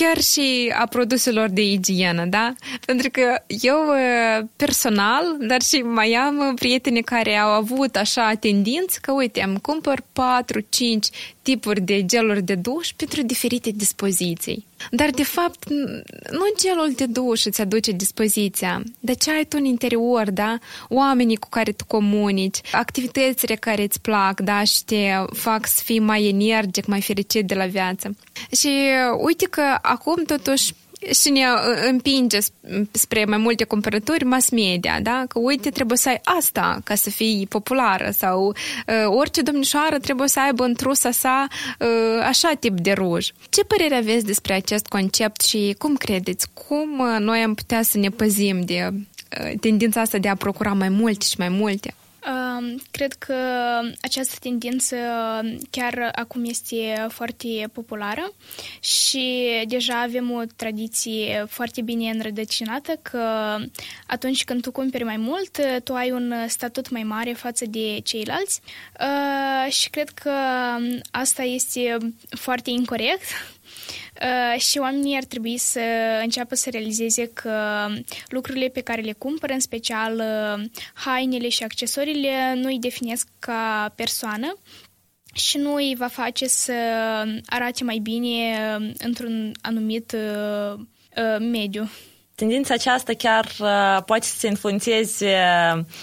chiar 0.00 0.20
și 0.20 0.72
a 0.78 0.86
produselor 0.86 1.48
de 1.48 1.62
igienă, 1.62 2.24
da? 2.24 2.54
Pentru 2.84 3.10
că 3.10 3.42
eu 3.46 3.78
personal, 4.56 5.36
dar 5.40 5.62
și 5.62 5.76
mai 5.76 6.12
am 6.12 6.54
prieteni 6.54 7.02
care 7.02 7.36
au 7.36 7.50
avut 7.50 7.96
așa 7.96 8.34
tendință 8.34 8.98
că, 9.02 9.12
uite, 9.12 9.42
îmi 9.42 9.60
cumpăr 9.60 10.00
4-5 10.00 10.04
tipuri 11.46 11.80
de 11.80 12.04
geluri 12.04 12.42
de 12.42 12.54
duș 12.54 12.88
pentru 12.96 13.22
diferite 13.22 13.70
dispoziții. 13.70 14.64
Dar, 14.90 15.10
de 15.10 15.24
fapt, 15.24 15.68
nu 16.30 16.46
gelul 16.56 16.92
de 16.96 17.06
duș 17.06 17.44
îți 17.44 17.60
aduce 17.60 17.92
dispoziția, 17.92 18.82
dar 19.00 19.16
ce 19.16 19.30
ai 19.30 19.44
tu 19.44 19.56
în 19.60 19.64
interior, 19.64 20.30
da? 20.30 20.58
Oamenii 20.88 21.36
cu 21.36 21.48
care 21.48 21.72
tu 21.72 21.84
comunici, 21.84 22.60
activitățile 22.72 23.54
care 23.54 23.82
îți 23.82 24.00
plac, 24.00 24.40
da? 24.40 24.64
Și 24.64 24.84
te 24.84 25.10
fac 25.32 25.66
să 25.66 25.80
fii 25.84 25.98
mai 25.98 26.28
energic, 26.28 26.86
mai 26.86 27.00
fericit 27.00 27.46
de 27.46 27.54
la 27.54 27.66
viață. 27.66 28.16
Și 28.50 28.70
uite 29.24 29.46
că 29.50 29.78
acum, 29.82 30.22
totuși, 30.24 30.74
și 31.22 31.30
ne 31.30 31.44
împinge 31.90 32.38
spre 32.90 33.24
mai 33.24 33.38
multe 33.38 33.64
cumpărături 33.64 34.24
mass 34.24 34.50
media, 34.50 35.00
da? 35.00 35.24
Că 35.28 35.38
uite, 35.38 35.70
trebuie 35.70 35.98
să 35.98 36.08
ai 36.08 36.20
asta 36.24 36.80
ca 36.84 36.94
să 36.94 37.10
fii 37.10 37.46
populară 37.48 38.10
sau 38.10 38.46
uh, 38.46 38.54
orice 39.06 39.42
domnișoară 39.42 39.98
trebuie 39.98 40.28
să 40.28 40.40
aibă 40.40 40.64
în 40.64 40.74
trusa 40.74 41.10
sa 41.10 41.46
uh, 41.78 42.22
așa 42.22 42.52
tip 42.60 42.80
de 42.80 42.92
ruj. 42.92 43.28
Ce 43.48 43.64
părere 43.64 43.94
aveți 43.94 44.24
despre 44.24 44.54
acest 44.54 44.86
concept 44.86 45.40
și 45.40 45.74
cum 45.78 45.96
credeți? 45.96 46.46
Cum 46.68 46.98
uh, 46.98 47.16
noi 47.18 47.38
am 47.38 47.54
putea 47.54 47.82
să 47.82 47.98
ne 47.98 48.08
păzim 48.08 48.60
de 48.60 48.88
uh, 48.92 49.52
tendința 49.60 50.00
asta 50.00 50.18
de 50.18 50.28
a 50.28 50.34
procura 50.34 50.72
mai 50.72 50.88
multe 50.88 51.26
și 51.28 51.34
mai 51.38 51.48
multe? 51.48 51.94
Cred 52.90 53.12
că 53.12 53.34
această 54.00 54.36
tendință 54.40 54.96
chiar 55.70 56.10
acum 56.14 56.44
este 56.44 57.06
foarte 57.08 57.68
populară 57.72 58.32
și 58.80 59.46
deja 59.66 60.00
avem 60.00 60.30
o 60.30 60.42
tradiție 60.56 61.44
foarte 61.48 61.82
bine 61.82 62.10
înrădăcinată 62.10 62.98
că 63.02 63.56
atunci 64.06 64.44
când 64.44 64.62
tu 64.62 64.70
cumperi 64.70 65.04
mai 65.04 65.16
mult, 65.16 65.58
tu 65.84 65.94
ai 65.94 66.10
un 66.10 66.34
statut 66.48 66.90
mai 66.90 67.02
mare 67.02 67.32
față 67.32 67.64
de 67.66 68.00
ceilalți. 68.04 68.60
Și 69.68 69.90
cred 69.90 70.08
că 70.08 70.32
asta 71.10 71.42
este 71.42 71.96
foarte 72.28 72.70
incorrect 72.70 73.24
Uh, 74.22 74.60
și 74.60 74.78
oamenii 74.78 75.16
ar 75.16 75.24
trebui 75.24 75.58
să 75.58 75.80
înceapă 76.22 76.54
să 76.54 76.70
realizeze 76.70 77.26
că 77.26 77.86
lucrurile 78.28 78.68
pe 78.68 78.80
care 78.80 79.00
le 79.00 79.12
cumpără, 79.12 79.52
în 79.52 79.60
special 79.60 80.14
uh, 80.14 80.64
hainele 80.94 81.48
și 81.48 81.62
accesoriile, 81.62 82.54
nu 82.54 82.66
îi 82.66 82.78
definesc 82.78 83.28
ca 83.38 83.92
persoană 83.96 84.58
și 85.34 85.58
nu 85.58 85.74
îi 85.74 85.94
va 85.98 86.06
face 86.06 86.46
să 86.46 86.72
arate 87.46 87.84
mai 87.84 87.98
bine 87.98 88.58
uh, 88.78 88.90
într-un 88.98 89.52
anumit 89.60 90.16
mediu. 91.38 91.88
Tendința 92.36 92.74
aceasta 92.74 93.12
chiar 93.12 93.44
uh, 93.44 94.02
poate 94.06 94.26
să 94.26 94.34
te 94.40 94.46
influențeze 94.46 95.34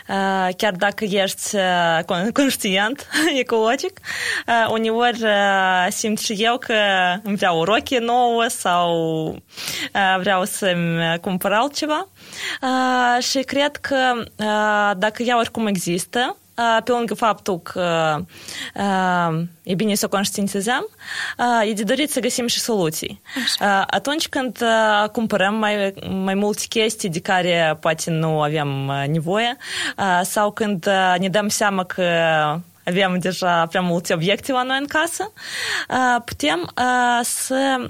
uh, 0.09 0.49
chiar 0.57 0.73
dacă 0.77 1.03
ești 1.03 1.55
uh, 1.55 2.31
conștient 2.33 3.07
ecologic. 3.43 3.99
Uh, 4.47 4.71
uneori 4.71 5.23
uh, 5.23 5.87
simt 5.89 6.19
și 6.19 6.33
eu 6.33 6.57
că 6.57 6.73
îmi 7.23 7.35
vreau 7.35 7.59
o 7.59 7.63
rochie 7.63 7.99
nouă 7.99 8.45
sau 8.47 8.91
uh, 9.93 10.19
vreau 10.19 10.45
să-mi 10.45 11.19
cumpăr 11.21 11.51
altceva. 11.51 12.07
Uh, 12.61 13.23
și 13.23 13.39
cred 13.39 13.75
că 13.75 14.13
uh, 14.17 14.91
dacă 14.97 15.23
ea 15.23 15.37
oricum 15.37 15.67
există, 15.67 16.37
pe 16.55 16.91
lângă 16.91 17.13
faptul 17.13 17.59
că 17.59 18.17
e 19.63 19.73
bine 19.73 19.95
să 19.95 20.05
o 20.05 20.09
conștientizăm, 20.09 20.87
e 21.65 21.73
de 21.73 21.83
dorit 21.83 22.11
să 22.11 22.19
găsim 22.19 22.47
și 22.47 22.59
soluții. 22.59 23.21
Așa. 23.43 23.85
Atunci 23.89 24.27
când 24.27 24.63
cumpărăm 25.11 25.55
mai, 25.55 25.93
mai 26.09 26.33
multe 26.33 26.63
chestii 26.69 27.09
de 27.09 27.19
care 27.19 27.77
poate 27.79 28.11
nu 28.11 28.41
avem 28.41 28.91
nevoie 29.07 29.57
sau 30.21 30.51
când 30.51 30.85
ne 31.17 31.29
dăm 31.29 31.47
seama 31.47 31.83
că 31.83 32.03
avem 32.85 33.19
deja 33.19 33.65
prea 33.65 33.81
multe 33.81 34.13
obiecte 34.13 34.51
la 34.51 34.63
noi 34.63 34.77
în 34.79 34.87
casă, 34.87 35.31
putem 36.25 36.71
să 37.21 37.85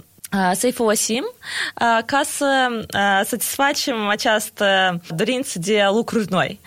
această 4.09 4.99
dorință 5.15 5.59
de 5.59 5.85
lucruri 5.91 6.25
noi. 6.29 6.59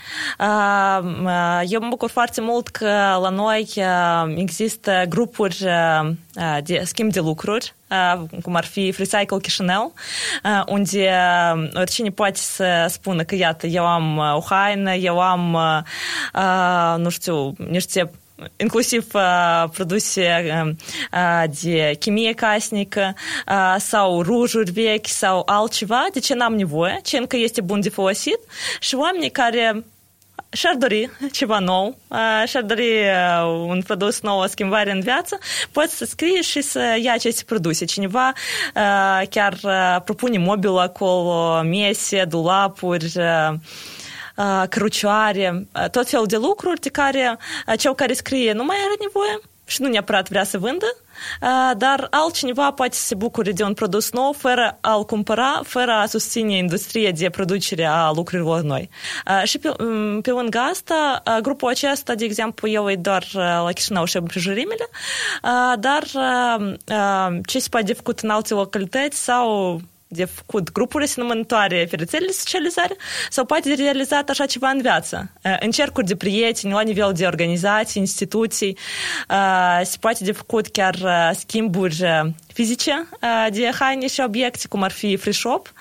Eu 1.68 1.80
mă 1.80 1.86
bucur 1.88 2.10
foarte 2.10 2.40
mult 2.40 2.68
că 2.68 3.18
la 3.22 3.28
noi 3.28 3.68
există 4.36 5.04
grupuri 5.08 5.64
de 6.62 6.82
schimb 6.84 7.12
de 7.12 7.20
lucruri, 7.20 7.74
cum 8.42 8.54
ar 8.54 8.64
fi 8.64 8.92
Freecycle 8.92 9.38
Chișinău, 9.38 9.92
unde 10.66 11.12
oricine 11.74 12.10
poate 12.10 12.38
să 12.38 12.86
spună 12.88 13.22
că, 13.22 13.34
iată, 13.34 13.66
eu 13.66 13.86
am 13.86 14.18
o 14.18 14.40
haină, 14.48 14.94
eu 14.94 15.20
am, 15.20 15.58
nu 16.96 17.08
știu, 17.08 17.52
niște 17.68 18.10
inclusiv 18.56 19.06
uh, 19.14 19.64
produse 19.72 20.44
uh, 21.12 21.44
de 21.62 21.96
chimie 21.98 22.32
casnică 22.32 23.14
uh, 23.48 23.74
sau 23.78 24.22
rujuri 24.22 24.70
vechi 24.70 25.06
sau 25.06 25.42
altceva 25.46 26.06
de 26.12 26.20
ce 26.20 26.34
n-am 26.34 26.54
nevoie, 26.54 27.00
ce 27.02 27.16
încă 27.16 27.36
este 27.36 27.60
bun 27.60 27.80
de 27.80 27.88
folosit 27.88 28.38
și 28.80 28.94
oamenii 28.94 29.30
care 29.30 29.84
și-ar 30.50 30.74
dori 30.74 31.10
ceva 31.32 31.58
nou, 31.58 31.98
și-ar 32.46 32.62
dori 32.62 32.90
un 33.66 33.82
produs 33.82 34.20
nou, 34.20 34.40
o 34.40 34.46
schimbare 34.46 34.90
în 34.90 35.00
viață, 35.00 35.38
pot 35.72 35.88
să 35.88 36.04
scrie 36.04 36.42
și 36.42 36.60
să 36.60 36.98
ia 37.02 37.12
aceste 37.12 37.42
produse. 37.46 37.84
Cineva 37.84 38.32
chiar 39.30 39.58
propune 40.04 40.38
mobilă 40.38 40.80
acolo, 40.80 41.62
mese, 41.62 42.24
dulapuri, 42.24 43.12
crucioare, 44.68 45.68
tot 45.90 46.08
felul 46.08 46.26
de 46.26 46.36
lucruri 46.36 46.80
de 46.80 46.88
care 46.88 47.38
cel 47.76 47.94
care 47.94 48.12
scrie 48.12 48.52
nu 48.52 48.64
mai 48.64 48.76
are 48.76 48.94
nevoie 49.00 49.40
și 49.68 49.82
nu 49.82 49.88
neapărat 49.88 50.28
vrea 50.28 50.44
să 50.44 50.58
vândă, 50.58 50.96
dar 51.76 52.06
altcineva 52.10 52.70
poate 52.70 52.94
să 52.94 53.06
se 53.06 53.14
bucure 53.14 53.52
de 53.52 53.62
un 53.62 53.74
produs 53.74 54.10
nou 54.12 54.32
fără 54.32 54.78
a-l 54.80 55.04
cumpăra, 55.04 55.60
fără 55.64 55.92
a 55.92 56.06
susține 56.06 56.56
industria 56.56 57.10
de 57.10 57.30
producere 57.30 57.84
a 57.84 58.10
lucrurilor 58.14 58.60
noi. 58.60 58.90
Și 59.44 59.58
pe, 59.58 59.72
pe 60.22 60.30
lângă 60.30 60.58
asta, 60.58 61.22
grupul 61.42 61.68
acesta, 61.68 62.14
de 62.14 62.24
exemplu, 62.24 62.68
eu 62.68 62.90
e 62.90 62.96
doar 62.96 63.24
la 63.32 63.68
Chișinău 63.74 64.04
și 64.04 64.16
împrejurimile, 64.16 64.88
dar 65.78 66.02
ce 67.46 67.58
se 67.58 67.68
poate 67.68 67.86
de 67.86 67.92
făcut 67.92 68.20
în 68.20 68.30
alte 68.30 68.54
localități 68.54 69.24
sau 69.24 69.80
de 70.08 70.24
făcut 70.24 70.72
grupurile 70.72 71.08
asemănătoare 71.10 71.86
pe 71.90 71.96
rețelele 71.96 72.32
socializare 72.32 72.96
sau 73.30 73.44
poate 73.44 73.74
de 73.74 73.82
realizat 73.82 74.28
așa 74.28 74.46
ceva 74.46 74.68
în 74.68 74.80
viață. 74.80 75.30
În 75.60 75.70
cercuri 75.70 76.06
de 76.06 76.16
prieteni, 76.16 76.72
la 76.72 76.80
nivel 76.80 77.12
de 77.12 77.26
organizații, 77.26 78.00
instituții, 78.00 78.76
se 79.82 79.96
poate 80.00 80.24
de 80.24 80.32
făcut 80.32 80.66
chiar 80.66 80.96
schimburi 81.34 82.04
fizice 82.52 83.08
de 83.50 83.70
haine 83.78 84.06
și 84.06 84.20
obiecte, 84.20 84.68
cum 84.68 84.82
ar 84.82 84.90
fi 84.90 85.16
free 85.16 85.32
shop. 85.32 85.72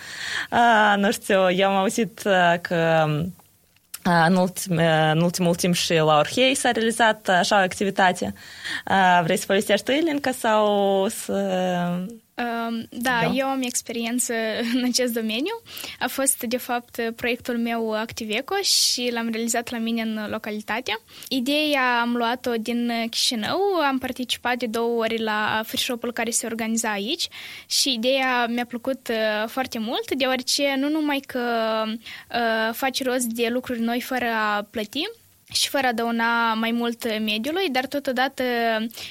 Nu 0.96 1.12
știu, 1.12 1.52
eu 1.52 1.70
am 1.70 1.76
auzit 1.76 2.22
că 2.62 3.06
în, 4.28 4.36
ultim, 4.36 4.82
în 5.12 5.22
ultimul 5.22 5.56
timp 5.56 5.76
și 5.76 5.94
la 5.94 6.18
Orhei 6.18 6.56
s-a 6.56 6.72
realizat 6.72 7.28
așa 7.28 7.56
o 7.56 7.60
activitate. 7.60 8.34
Vrei 9.24 9.38
să 9.38 9.46
povestești 9.48 9.86
tu, 9.86 9.92
Ilinca, 9.92 10.32
sau 10.32 11.08
să 11.08 11.34
da, 12.36 12.70
da, 12.90 13.32
eu 13.34 13.48
am 13.48 13.62
experiență 13.62 14.34
în 14.74 14.84
acest 14.84 15.14
domeniu. 15.14 15.62
A 16.00 16.08
fost, 16.08 16.44
de 16.44 16.58
fapt, 16.58 17.02
proiectul 17.16 17.58
meu 17.58 17.94
Activeco 17.94 18.56
și 18.56 19.10
l-am 19.14 19.30
realizat 19.30 19.70
la 19.70 19.78
mine 19.78 20.02
în 20.02 20.28
localitate. 20.30 21.00
Ideea 21.30 22.00
am 22.02 22.16
luat-o 22.16 22.52
din 22.52 22.92
Chișinău, 23.10 23.60
am 23.88 23.98
participat 23.98 24.58
de 24.58 24.66
două 24.66 25.00
ori 25.00 25.22
la 25.22 25.62
free 25.66 25.82
shop-ul 25.82 26.12
care 26.12 26.30
se 26.30 26.46
organiza 26.46 26.92
aici 26.92 27.28
și 27.66 27.94
ideea 27.94 28.46
mi-a 28.48 28.66
plăcut 28.66 29.08
uh, 29.08 29.48
foarte 29.48 29.80
mult, 29.80 30.16
deoarece 30.16 30.76
nu 30.78 30.90
numai 30.90 31.20
că 31.20 31.40
uh, 31.88 32.74
faci 32.74 33.04
rost 33.04 33.26
de 33.26 33.48
lucruri 33.52 33.80
noi 33.80 34.02
fără 34.02 34.26
a 34.26 34.68
plăti, 34.72 35.10
și 35.52 35.70
fără 35.70 35.88
a 35.88 35.94
dăuna 35.94 36.54
mai 36.54 36.72
mult 36.72 37.20
mediului, 37.20 37.70
dar 37.70 37.86
totodată 37.86 38.44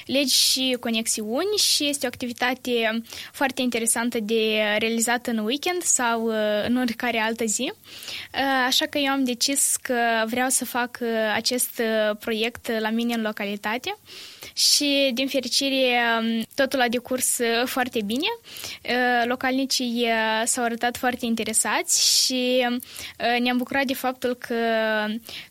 legi 0.05 0.35
și 0.35 0.77
conexiuni 0.79 1.57
și 1.57 1.87
este 1.87 2.05
o 2.05 2.09
activitate 2.11 3.01
foarte 3.31 3.61
interesantă 3.61 4.19
de 4.19 4.61
realizat 4.77 5.27
în 5.27 5.37
weekend 5.37 5.81
sau 5.81 6.25
uh, 6.27 6.33
în 6.67 6.77
oricare 6.77 7.19
altă 7.19 7.45
zi. 7.45 7.71
Uh, 7.71 8.65
așa 8.65 8.85
că 8.85 8.97
eu 8.97 9.11
am 9.11 9.23
decis 9.23 9.75
că 9.81 9.95
vreau 10.25 10.49
să 10.49 10.65
fac 10.65 10.97
uh, 11.01 11.07
acest 11.33 11.81
proiect 12.19 12.71
la 12.79 12.89
mine 12.89 13.13
în 13.13 13.21
localitate 13.21 13.97
și, 14.55 15.11
din 15.13 15.27
fericire, 15.27 16.01
um, 16.19 16.45
totul 16.55 16.81
a 16.81 16.87
decurs 16.87 17.37
uh, 17.37 17.67
foarte 17.67 18.01
bine. 18.05 18.27
Uh, 18.41 19.27
localnicii 19.27 20.03
uh, 20.03 20.41
s-au 20.45 20.63
arătat 20.63 20.97
foarte 20.97 21.25
interesați 21.25 22.23
și 22.23 22.67
ne-am 23.39 23.57
bucurat 23.57 23.85
de 23.85 23.93
faptul 23.93 24.33
că 24.33 24.55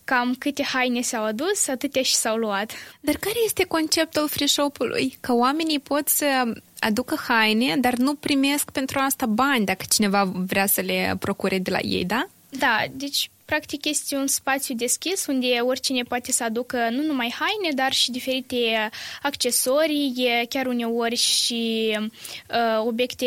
cam 0.04 0.34
câte 0.38 0.62
haine 0.62 1.00
s-au 1.00 1.24
adus, 1.24 1.68
atâtea 1.68 2.02
și 2.02 2.14
s-au 2.14 2.36
luat. 2.36 2.72
Dar 3.00 3.14
care 3.14 3.36
este 3.44 3.64
conceptul 3.64 4.28
free 4.28 4.46
shop-ului? 4.46 5.16
Că 5.20 5.32
oamenii 5.32 5.78
pot 5.78 6.08
să 6.08 6.52
aducă 6.78 7.18
haine, 7.28 7.76
dar 7.76 7.94
nu 7.94 8.14
primesc 8.14 8.70
pentru 8.70 8.98
asta 8.98 9.26
bani 9.26 9.64
dacă 9.64 9.84
cineva 9.88 10.24
vrea 10.24 10.66
să 10.66 10.80
le 10.80 11.16
procure 11.18 11.58
de 11.58 11.70
la 11.70 11.78
ei, 11.82 12.04
da? 12.04 12.26
Da, 12.48 12.84
deci 12.92 13.30
Practic 13.44 13.84
este 13.84 14.16
un 14.16 14.26
spațiu 14.26 14.74
deschis 14.74 15.26
unde 15.26 15.46
oricine 15.46 16.02
poate 16.02 16.32
să 16.32 16.44
aducă 16.44 16.88
nu 16.90 17.02
numai 17.02 17.34
haine, 17.38 17.74
dar 17.74 17.92
și 17.92 18.10
diferite 18.10 18.90
accesorii, 19.22 20.46
chiar 20.48 20.66
uneori 20.66 21.16
și 21.16 21.92
uh, 21.98 22.84
obiecte 22.86 23.26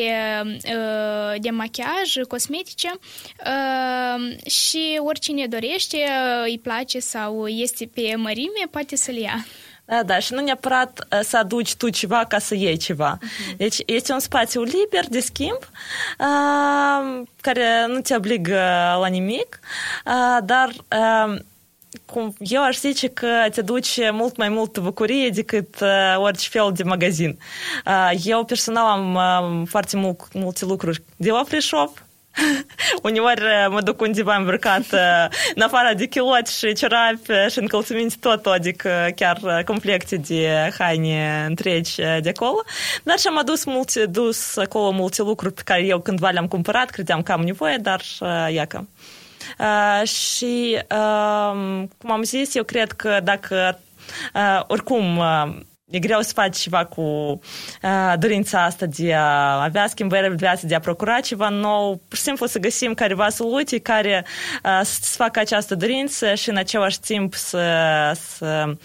uh, 0.56 1.42
de 1.42 1.50
machiaj, 1.50 2.14
cosmetice 2.28 2.92
uh, 3.46 4.50
și 4.52 5.00
oricine 5.04 5.48
dorește, 5.48 5.98
îi 6.44 6.60
place 6.60 7.00
sau 7.00 7.48
este 7.48 7.90
pe 7.94 8.16
mărime, 8.16 8.68
poate 8.72 8.96
să 8.96 9.12
le 9.12 9.20
ia. 9.20 9.46
Da, 9.90 10.04
da, 10.04 10.20
și 10.20 10.34
nu 10.34 10.42
neapărat 10.42 11.08
să 11.24 11.38
aduci 11.38 11.76
tu 11.76 11.90
ceva 11.90 12.26
ca 12.26 12.40
să 12.40 12.56
iei 12.56 12.78
ceva. 12.78 13.18
Uh-huh. 13.18 13.56
Deci 13.58 13.78
este 13.86 14.14
un 14.14 14.20
spațiu 14.20 14.62
liber 14.62 15.06
de 15.10 15.20
schimb 15.20 15.60
uh, 16.20 17.24
care 17.42 17.86
nu 17.88 18.00
te 18.00 18.16
obligă 18.16 18.60
la 19.02 19.08
nimic, 19.08 19.60
uh, 20.06 20.38
dar 20.44 20.70
uh, 20.70 21.40
cum 22.06 22.34
eu 22.40 22.64
aș 22.64 22.78
zice 22.80 23.08
că 23.08 23.28
te 23.52 23.62
duce 23.62 24.10
mult 24.10 24.38
mai 24.38 24.50
mult 24.50 24.80
bucurie 24.80 25.30
decât 25.30 25.80
uh, 25.82 26.16
orice 26.18 26.50
fel 26.50 26.72
de 26.76 26.84
magazin. 26.84 27.40
Uh, 27.86 28.12
eu 28.24 28.44
personal 28.44 28.86
am 28.86 29.16
uh, 29.16 29.68
foarte 29.68 29.98
mult, 29.98 30.34
multe 30.34 30.66
lucruri 30.66 31.04
de 31.16 31.32
la 31.32 31.44
free 31.44 31.60
shop, 31.60 32.06
Uneori 33.04 33.42
mă 33.70 33.82
duc 33.82 34.02
undeva 34.02 34.36
îmbrăcat 34.36 34.86
în 35.56 35.62
afară 35.62 35.94
de 35.96 36.06
chiloți 36.06 36.58
și 36.58 36.74
ciorapi 36.74 37.32
și 37.50 37.60
încălțăminte 37.60 38.16
tot, 38.20 38.46
adică 38.46 39.10
chiar 39.16 39.64
complecte 39.66 40.16
de 40.16 40.72
haine 40.78 41.46
întregi 41.48 41.96
de 41.96 42.30
acolo. 42.30 42.64
Dar 43.04 43.18
și 43.20 43.28
am 43.28 43.38
adus 43.38 43.66
multe, 43.66 44.06
dus 44.06 44.58
acolo 44.58 44.92
multe 44.92 45.22
lucruri 45.22 45.54
pe 45.54 45.62
care 45.66 45.86
eu 45.86 46.00
cândva 46.00 46.30
le-am 46.30 46.48
cumpărat, 46.48 46.90
credeam 46.90 47.22
că 47.22 47.32
am 47.32 47.42
nevoie, 47.42 47.78
dar 47.78 48.02
iacă. 48.52 48.88
Uh, 49.60 50.08
și, 50.08 50.78
uh, 50.92 51.84
cum 51.98 52.12
am 52.12 52.24
zis, 52.24 52.56
eu 52.56 52.64
cred 52.64 52.92
că 52.92 53.20
dacă 53.24 53.80
uh, 54.34 54.62
oricum 54.68 55.18
uh, 55.18 55.56
E 55.90 56.00
greu 56.00 56.22
să 56.22 56.34
faci 56.34 56.58
ceva 56.58 56.86
cu 56.86 57.02
uh, 57.02 58.14
dorința 58.20 58.64
asta 58.64 58.86
de 58.86 59.14
a 59.14 59.64
avea 59.64 59.88
schimbări 59.88 60.28
în 60.28 60.36
viață, 60.36 60.66
de 60.66 60.76
a 60.76 60.80
procura 60.80 61.20
ceva 61.20 61.50
nou, 61.50 62.02
pur 62.08 62.18
și 62.18 62.24
simplu 62.24 62.46
să 62.46 62.60
găsim 62.60 62.94
careva 62.94 63.30
soluții 63.30 63.80
care 63.82 64.26
uh, 64.64 64.80
să 64.84 65.16
facă 65.16 65.40
această 65.40 65.76
dorință 65.76 66.34
și 66.34 66.50
în 66.50 66.58
același 66.58 67.00
timp 67.00 67.34
să, 67.34 68.12
să, 68.16 68.76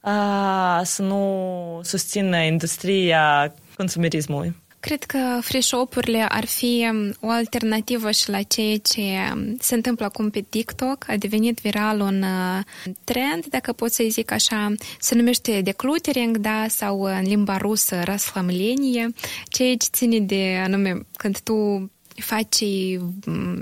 uh, 0.00 0.80
să 0.82 1.02
nu 1.02 1.80
susțină 1.82 2.36
industria 2.36 3.54
consumerismului. 3.76 4.61
Cred 4.82 5.04
că 5.04 5.38
free 5.40 5.60
shop-urile 5.60 6.26
ar 6.28 6.44
fi 6.44 6.88
um, 6.92 7.14
o 7.20 7.28
alternativă 7.30 8.10
și 8.10 8.30
la 8.30 8.42
ceea 8.42 8.76
ce 8.78 9.00
um, 9.00 9.56
se 9.58 9.74
întâmplă 9.74 10.04
acum 10.04 10.30
pe 10.30 10.40
TikTok. 10.48 11.04
A 11.08 11.16
devenit 11.16 11.60
viral 11.60 12.00
un 12.00 12.22
uh, 12.22 12.60
trend, 13.04 13.46
dacă 13.48 13.72
pot 13.72 13.92
să 13.92 14.04
zic 14.08 14.30
așa, 14.30 14.72
se 14.98 15.14
numește 15.14 15.60
declutering, 15.60 16.36
da, 16.36 16.64
sau 16.68 17.02
în 17.02 17.22
limba 17.22 17.56
rusă 17.56 18.02
răsflamlenie, 18.04 19.12
ceea 19.48 19.76
ce 19.76 19.88
ține 19.92 20.18
de 20.18 20.60
anume 20.64 21.06
când 21.16 21.38
tu 21.38 21.90
faci 22.16 22.64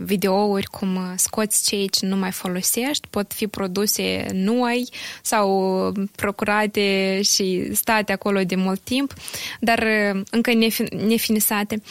videouri 0.02 0.66
cum 0.66 0.98
scoți 1.16 1.68
cei 1.68 1.88
ce 1.88 2.06
nu 2.06 2.16
mai 2.16 2.30
folosești, 2.30 3.08
pot 3.10 3.32
fi 3.32 3.46
produse 3.46 4.26
noi 4.32 4.88
sau 5.22 5.92
procurate 6.16 7.20
și 7.22 7.74
state 7.74 8.12
acolo 8.12 8.40
de 8.40 8.54
mult 8.54 8.80
timp, 8.80 9.14
dar 9.60 9.86
încă 10.30 10.52
nefinisate, 11.06 11.82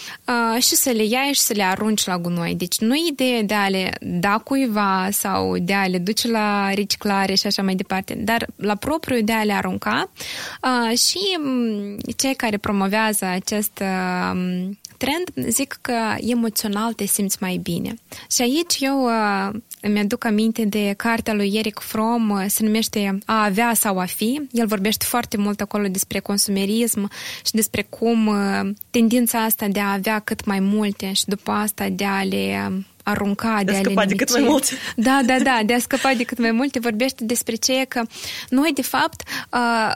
și 0.60 0.76
să 0.76 0.90
le 0.90 1.04
iei 1.04 1.34
și 1.34 1.40
să 1.40 1.54
le 1.54 1.64
arunci 1.64 2.06
la 2.06 2.18
gunoi. 2.18 2.56
Deci 2.56 2.80
nu 2.80 2.96
e 2.96 3.08
ideea 3.12 3.42
de 3.42 3.54
a 3.54 3.70
le 3.70 3.98
da 4.02 4.38
cuiva 4.44 5.08
sau 5.12 5.58
de 5.58 5.74
a 5.74 5.88
le 5.88 5.98
duce 5.98 6.28
la 6.28 6.74
reciclare 6.74 7.34
și 7.34 7.48
așa 7.48 7.62
mai 7.62 7.76
departe, 7.76 8.14
dar 8.14 8.48
la 8.56 8.76
propriu 8.76 9.22
de 9.22 9.34
a 9.34 9.44
le 9.44 9.54
arunca 9.54 10.10
și 10.96 11.20
cei 12.18 12.36
care 12.36 12.58
promovează 12.58 13.26
acest 13.26 13.84
trend, 15.00 15.50
zic 15.50 15.78
că 15.82 16.16
emoțional 16.18 16.94
te 16.94 17.06
simți 17.06 17.38
mai 17.40 17.60
bine. 17.64 17.94
Și 18.32 18.42
aici 18.42 18.78
eu 18.80 19.04
uh, 19.04 19.60
îmi 19.82 20.00
aduc 20.00 20.26
aminte 20.26 20.66
de 20.66 20.94
cartea 20.98 21.34
lui 21.34 21.52
Eric 21.56 21.80
Fromm, 21.80 22.30
uh, 22.30 22.46
se 22.48 22.64
numește 22.64 23.18
A 23.26 23.44
avea 23.44 23.74
sau 23.74 24.00
a 24.00 24.06
fi. 24.06 24.42
El 24.52 24.68
vorbește 24.68 25.06
foarte 25.06 25.38
mult 25.38 25.62
acolo 25.62 25.88
despre 25.88 26.20
consumerism 26.20 27.12
și 27.46 27.52
despre 27.52 27.86
cum 27.90 28.28
uh, 28.28 28.70
tendința 28.90 29.44
asta 29.44 29.68
de 29.68 29.80
a 29.80 29.92
avea 29.92 30.20
cât 30.20 30.46
mai 30.46 30.60
multe 30.60 31.14
și 31.14 31.26
după 31.26 31.52
asta 31.52 31.90
de 31.90 32.06
a 32.06 32.24
le 32.24 32.72
arunca, 33.04 33.62
de, 33.64 33.72
de 33.72 33.78
a 33.78 33.82
scăpa 33.82 34.06
de 34.06 34.16
cât 34.16 34.32
mai 34.32 34.44
multe. 34.50 34.68
Da, 34.96 35.22
da, 35.26 35.40
da, 35.40 35.60
de 35.66 35.74
a 35.74 35.80
scăpa 35.80 36.14
de 36.18 36.24
cât 36.24 36.38
mai 36.40 36.52
multe. 36.52 36.80
Vorbește 36.80 37.24
despre 37.24 37.56
ce 37.56 37.86
că 37.88 38.02
noi, 38.50 38.72
de 38.74 38.82
fapt, 38.82 39.24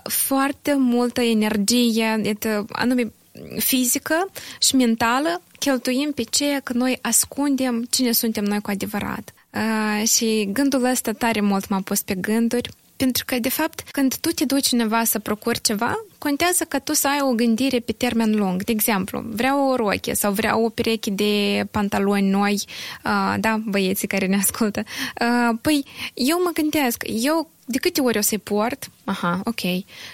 foarte 0.03 0.75
multă 0.77 1.21
energie, 1.21 2.21
anume 2.69 3.11
fizică 3.57 4.29
și 4.59 4.75
mentală 4.75 5.41
cheltuim 5.59 6.11
pe 6.15 6.23
ceea 6.23 6.59
că 6.59 6.73
noi 6.73 6.99
ascundem 7.01 7.87
cine 7.89 8.11
suntem 8.11 8.43
noi 8.43 8.61
cu 8.61 8.69
adevărat. 8.69 9.33
Uh, 9.53 10.07
și 10.07 10.49
gândul 10.51 10.83
ăsta 10.83 11.11
tare 11.11 11.41
mult 11.41 11.67
m-a 11.67 11.81
pus 11.81 12.01
pe 12.01 12.15
gânduri, 12.15 12.69
pentru 12.95 13.23
că, 13.25 13.39
de 13.39 13.49
fapt, 13.49 13.81
când 13.91 14.15
tu 14.15 14.29
te 14.29 14.45
duci 14.45 14.71
undeva 14.71 15.03
să 15.03 15.19
procuri 15.19 15.61
ceva, 15.61 16.05
contează 16.17 16.63
că 16.63 16.79
tu 16.79 16.93
să 16.93 17.07
ai 17.07 17.19
o 17.21 17.31
gândire 17.31 17.79
pe 17.79 17.91
termen 17.91 18.35
lung. 18.35 18.63
De 18.63 18.71
exemplu, 18.71 19.23
vreau 19.25 19.69
o 19.69 19.75
roche 19.75 20.13
sau 20.13 20.31
vreau 20.31 20.63
o 20.63 20.69
pereche 20.69 21.09
de 21.09 21.63
pantaloni 21.71 22.29
noi, 22.29 22.53
uh, 22.53 23.35
da, 23.39 23.61
băieții 23.65 24.07
care 24.07 24.25
ne 24.25 24.35
ascultă. 24.35 24.83
Uh, 25.21 25.57
păi, 25.61 25.85
eu 26.13 26.41
mă 26.43 26.51
gândesc, 26.53 27.03
eu 27.23 27.49
de 27.65 27.77
câte 27.77 28.01
ori 28.01 28.17
o 28.17 28.21
să-i 28.21 28.37
port? 28.37 28.89
Aha, 29.03 29.41
ok. 29.43 29.61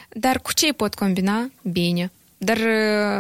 Dar 0.09 0.39
cu 0.39 0.53
ce 0.53 0.73
pot 0.73 0.93
combina? 0.93 1.49
Bine. 1.61 2.11
Dar, 2.41 2.57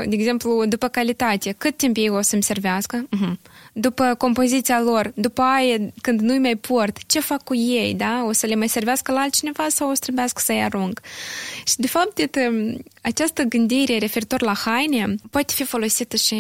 de 0.05 0.15
exemplu, 0.15 0.65
după 0.65 0.87
calitate, 0.87 1.55
cât 1.57 1.77
timp 1.77 1.97
ei 1.97 2.09
o 2.09 2.21
să-mi 2.21 2.43
servească? 2.43 3.07
Uh-huh 3.07 3.59
după 3.79 4.15
compoziția 4.17 4.81
lor, 4.81 5.11
după 5.15 5.41
aia, 5.41 5.77
când 6.01 6.19
nu-i 6.19 6.39
mai 6.39 6.55
port, 6.55 6.97
ce 7.05 7.19
fac 7.19 7.43
cu 7.43 7.55
ei, 7.55 7.93
da? 7.93 8.23
O 8.27 8.31
să 8.31 8.45
le 8.45 8.55
mai 8.55 8.67
servească 8.67 9.11
la 9.11 9.19
altcineva 9.19 9.67
sau 9.69 9.89
o 9.89 9.93
să 9.93 9.99
trebuiască 9.99 10.41
să-i 10.45 10.63
arunc? 10.63 10.99
Și, 11.65 11.75
de 11.77 11.87
fapt, 11.87 12.17
iată, 12.17 12.39
această 13.01 13.43
gândire 13.43 13.97
referitor 13.97 14.41
la 14.41 14.53
haine 14.53 15.15
poate 15.29 15.53
fi 15.53 15.63
folosită 15.63 16.15
și 16.15 16.35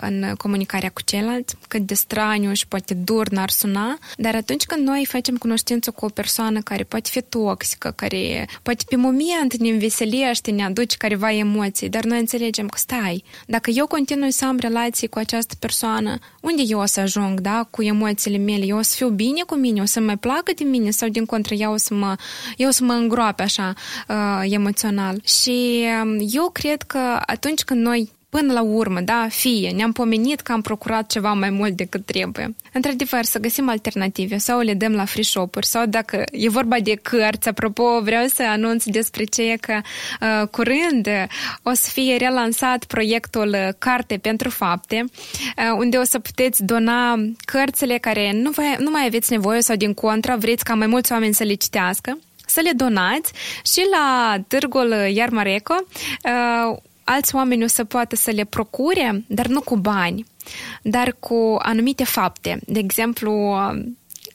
în 0.00 0.32
comunicarea 0.36 0.88
cu 0.88 1.02
ceilalți, 1.04 1.56
cât 1.68 1.80
de 1.80 1.94
straniu 1.94 2.52
și 2.52 2.66
poate 2.66 2.94
dur 2.94 3.28
n-ar 3.28 3.50
suna, 3.50 3.98
dar 4.16 4.34
atunci 4.34 4.64
când 4.64 4.86
noi 4.86 5.06
facem 5.08 5.36
cunoștință 5.36 5.90
cu 5.90 6.04
o 6.04 6.08
persoană 6.08 6.60
care 6.60 6.82
poate 6.82 7.08
fi 7.12 7.22
toxică, 7.22 7.92
care 7.96 8.48
poate 8.62 8.84
pe 8.88 8.96
moment 8.96 9.56
ne 9.56 9.68
înveselește, 9.68 10.50
ne 10.50 10.64
aduce 10.64 10.96
careva 10.96 11.32
emoții, 11.32 11.88
dar 11.88 12.04
noi 12.04 12.18
înțelegem 12.20 12.68
că 12.68 12.78
stai, 12.78 13.24
dacă 13.46 13.70
eu 13.70 13.86
continui 13.86 14.30
să 14.30 14.44
am 14.44 14.58
relații 14.58 15.08
cu 15.08 15.18
această 15.18 15.54
persoană, 15.58 16.18
unde 16.40 16.62
eu 16.66 16.78
o 16.78 16.84
să 16.84 17.00
ajung, 17.00 17.40
da, 17.40 17.66
cu 17.70 17.82
emoțiile 17.82 18.36
mele, 18.36 18.64
eu 18.64 18.78
o 18.78 18.82
să 18.82 18.94
fiu 18.96 19.08
bine 19.08 19.42
cu 19.46 19.54
mine, 19.54 19.80
o 19.80 19.84
să 19.84 20.00
mai 20.00 20.16
placă 20.16 20.52
de 20.56 20.64
mine 20.64 20.90
sau 20.90 21.08
din 21.08 21.26
contră 21.26 21.54
eu 21.54 21.72
o 21.72 21.76
să 21.76 21.94
mă, 21.94 22.16
eu 22.56 22.68
o 22.68 22.72
să 22.72 22.84
mă 22.84 22.92
îngroape 22.92 23.42
așa 23.42 23.74
uh, 24.08 24.42
emoțional. 24.42 25.20
Și 25.24 25.84
um, 26.02 26.28
eu 26.32 26.50
cred 26.52 26.82
că 26.82 27.20
atunci 27.26 27.62
când 27.62 27.80
noi 27.80 28.10
Până 28.30 28.52
la 28.52 28.62
urmă, 28.62 29.00
da, 29.00 29.26
fie, 29.30 29.70
ne-am 29.70 29.92
pomenit 29.92 30.40
că 30.40 30.52
am 30.52 30.60
procurat 30.60 31.06
ceva 31.06 31.32
mai 31.32 31.50
mult 31.50 31.72
decât 31.72 32.04
trebuie. 32.04 32.54
Într-adevăr, 32.72 33.24
să 33.24 33.38
găsim 33.38 33.68
alternative 33.68 34.38
sau 34.38 34.60
le 34.60 34.74
dăm 34.74 34.92
la 34.92 35.04
free 35.04 35.22
shop-uri 35.22 35.66
sau 35.66 35.86
dacă 35.86 36.24
e 36.32 36.48
vorba 36.48 36.80
de 36.80 36.94
cărți, 37.02 37.48
apropo, 37.48 38.00
vreau 38.02 38.26
să 38.26 38.42
anunț 38.42 38.84
despre 38.84 39.24
ce 39.24 39.56
că 39.60 39.80
uh, 40.20 40.48
curând 40.48 41.08
o 41.62 41.72
să 41.72 41.90
fie 41.92 42.16
relansat 42.16 42.84
proiectul 42.84 43.56
Carte 43.78 44.16
pentru 44.16 44.50
Fapte, 44.50 45.04
uh, 45.04 45.76
unde 45.78 45.96
o 45.96 46.04
să 46.04 46.18
puteți 46.18 46.64
dona 46.64 47.14
cărțile 47.44 47.98
care 47.98 48.32
nu, 48.32 48.50
vai, 48.50 48.76
nu 48.78 48.90
mai 48.90 49.04
aveți 49.06 49.32
nevoie 49.32 49.62
sau 49.62 49.76
din 49.76 49.94
contra 49.94 50.36
vreți 50.36 50.64
ca 50.64 50.74
mai 50.74 50.86
mulți 50.86 51.12
oameni 51.12 51.34
să 51.34 51.44
le 51.44 51.54
citească 51.54 52.18
să 52.46 52.60
le 52.60 52.70
donați 52.76 53.32
și 53.72 53.86
la 53.90 54.36
târgul 54.48 54.94
Iarmareco 55.12 55.74
uh, 55.78 56.76
alți 57.10 57.34
oameni 57.34 57.64
o 57.64 57.66
să 57.66 57.84
poată 57.84 58.16
să 58.16 58.30
le 58.30 58.44
procure, 58.44 59.24
dar 59.26 59.46
nu 59.46 59.60
cu 59.60 59.76
bani, 59.76 60.24
dar 60.82 61.16
cu 61.18 61.56
anumite 61.58 62.04
fapte. 62.04 62.60
De 62.66 62.78
exemplu, 62.78 63.56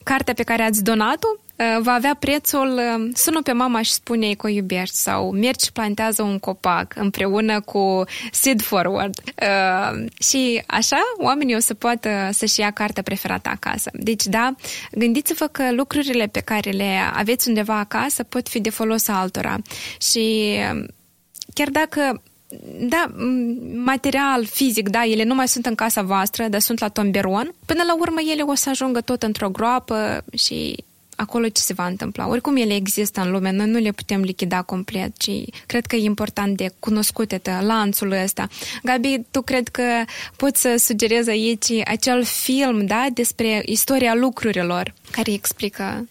cartea 0.02 0.34
pe 0.34 0.42
care 0.42 0.62
ați 0.62 0.82
donat-o 0.84 1.28
uh, 1.34 1.82
va 1.82 1.92
avea 1.92 2.16
prețul 2.18 2.72
uh, 2.72 3.10
sună 3.14 3.42
pe 3.42 3.52
mama 3.52 3.82
și 3.82 3.92
spune 3.92 4.34
că 4.34 4.46
o 4.46 4.50
iubești 4.50 4.96
sau 4.96 5.30
mergi 5.30 5.64
și 5.64 5.72
plantează 5.72 6.22
un 6.22 6.38
copac 6.38 6.94
împreună 6.96 7.60
cu 7.60 8.04
Seed 8.32 8.60
Forward. 8.62 9.14
Uh, 9.42 10.04
și 10.20 10.62
așa 10.66 10.98
oamenii 11.18 11.54
o 11.54 11.58
să 11.58 11.74
poată 11.74 12.28
să-și 12.32 12.60
ia 12.60 12.70
cartea 12.70 13.02
preferată 13.02 13.48
acasă. 13.48 13.90
Deci, 13.92 14.24
da, 14.24 14.54
gândiți-vă 14.92 15.46
că 15.46 15.72
lucrurile 15.72 16.26
pe 16.26 16.40
care 16.40 16.70
le 16.70 16.98
aveți 17.14 17.48
undeva 17.48 17.78
acasă 17.78 18.22
pot 18.22 18.48
fi 18.48 18.60
de 18.60 18.70
folos 18.70 19.08
altora. 19.08 19.56
Și 20.10 20.56
chiar 21.54 21.68
dacă 21.68 22.22
da, 22.78 23.06
material, 23.74 24.44
fizic, 24.44 24.88
da, 24.88 25.04
ele 25.04 25.24
nu 25.24 25.34
mai 25.34 25.48
sunt 25.48 25.66
în 25.66 25.74
casa 25.74 26.02
voastră, 26.02 26.48
dar 26.48 26.60
sunt 26.60 26.78
la 26.78 26.88
tomberon. 26.88 27.54
Până 27.66 27.82
la 27.86 27.94
urmă, 27.94 28.20
ele 28.30 28.42
o 28.42 28.54
să 28.54 28.68
ajungă 28.68 29.00
tot 29.00 29.22
într-o 29.22 29.50
groapă 29.50 30.24
și 30.34 30.84
acolo 31.16 31.48
ce 31.48 31.60
se 31.60 31.72
va 31.72 31.86
întâmpla. 31.86 32.28
Oricum 32.28 32.56
ele 32.56 32.74
există 32.74 33.20
în 33.20 33.30
lume, 33.30 33.50
noi 33.50 33.66
nu 33.66 33.78
le 33.78 33.92
putem 33.92 34.20
lichida 34.20 34.62
complet, 34.62 35.16
ci 35.16 35.30
cred 35.66 35.86
că 35.86 35.96
e 35.96 36.04
important 36.04 36.56
de 36.56 36.72
cunoscut 36.78 37.48
lanțul 37.60 38.10
ăsta. 38.10 38.48
Gabi, 38.82 39.20
tu 39.30 39.42
cred 39.42 39.68
că 39.68 39.82
poți 40.36 40.60
să 40.60 40.74
sugerezi 40.78 41.30
aici 41.30 41.70
acel 41.84 42.24
film, 42.24 42.86
da, 42.86 43.06
despre 43.12 43.62
istoria 43.64 44.14
lucrurilor 44.14 44.94
care 45.10 45.32
explică... 45.32 46.08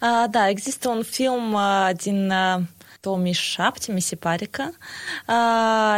Uh, 0.00 0.30
da, 0.30 0.48
există 0.48 0.88
un 0.88 1.02
film 1.02 1.52
uh, 1.52 1.90
din 2.02 2.30
uh, 2.30 2.62
2007, 3.00 3.92
mi 3.92 4.00
se 4.00 4.16
pare 4.16 4.44
că, 4.44 4.64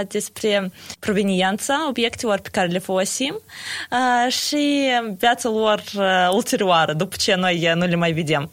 despre 0.08 0.72
proveniența 0.98 1.88
obiectelor 1.88 2.38
pe 2.38 2.48
care 2.52 2.66
le 2.66 2.78
folosim 2.78 3.40
și 4.28 4.90
viața 5.16 5.48
lor 5.48 5.82
ulterioară, 6.32 6.92
după 6.92 7.16
ce 7.18 7.34
noi 7.34 7.72
nu 7.74 7.86
le 7.86 7.96
mai 7.96 8.12
vedem. 8.12 8.50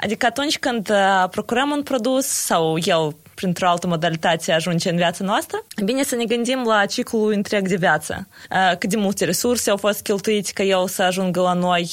Adică 0.00 0.26
atunci 0.26 0.58
când 0.58 0.92
procurăm 1.30 1.70
un 1.70 1.82
produs 1.82 2.26
sau 2.26 2.78
el 2.84 3.16
printr-o 3.34 3.68
altă 3.68 3.86
modalitate 3.86 4.52
ajunge 4.52 4.90
în 4.90 4.96
viața 4.96 5.24
noastră, 5.24 5.64
bine 5.84 6.02
să 6.02 6.14
ne 6.14 6.24
gândim 6.24 6.62
la 6.66 6.86
ciclul 6.86 7.32
întreg 7.32 7.68
de 7.68 7.76
viață. 7.76 8.28
Cât 8.78 8.90
de 8.90 8.96
multe 8.96 9.24
resurse 9.24 9.70
au 9.70 9.76
fost 9.76 10.02
cheltuite 10.02 10.50
ca 10.54 10.62
el 10.62 10.88
să 10.88 11.02
ajungă 11.02 11.40
la 11.40 11.52
noi, 11.52 11.90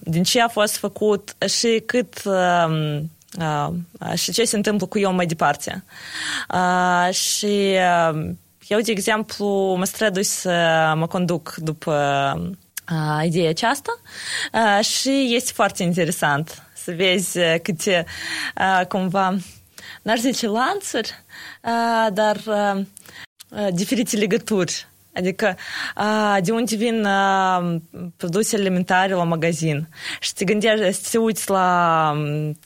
din 0.00 0.22
ce 0.22 0.40
a 0.40 0.48
fost 0.48 0.76
făcut 0.76 1.36
și 1.46 1.82
cât 1.86 2.22
și 4.14 4.32
ce 4.32 4.44
se 4.44 4.56
întâmplă 4.56 4.86
cu 4.86 4.98
eu 4.98 5.12
mai 5.12 5.26
departe. 5.26 5.84
Și 7.10 7.72
eu, 8.68 8.80
de 8.80 8.90
exemplu, 8.90 9.74
mă 9.78 9.84
strădui 9.84 10.24
să 10.24 10.92
mă 10.96 11.06
conduc 11.06 11.54
după 11.56 12.54
ideea 13.22 13.48
aceasta 13.48 14.00
și 14.80 15.28
este 15.34 15.52
foarte 15.54 15.82
interesant 15.82 16.62
să 16.74 16.92
vezi 16.92 17.38
câte 17.62 18.06
cumva 18.88 19.36
n-aș 20.02 20.18
zice 20.18 20.46
lanțuri, 20.46 21.24
dar 22.12 22.40
diferite 23.70 24.16
legături. 24.16 24.88
Adică 25.14 25.56
de 26.40 26.52
unde 26.52 26.76
vin 26.76 27.06
produse 28.16 28.56
alimentare 28.56 29.14
la 29.14 29.24
magazin 29.24 29.88
și 30.20 30.34
te 30.34 30.44
gândești, 30.44 30.92
să 30.92 31.08
te 31.10 31.18
uiți 31.18 31.50
la 31.50 32.14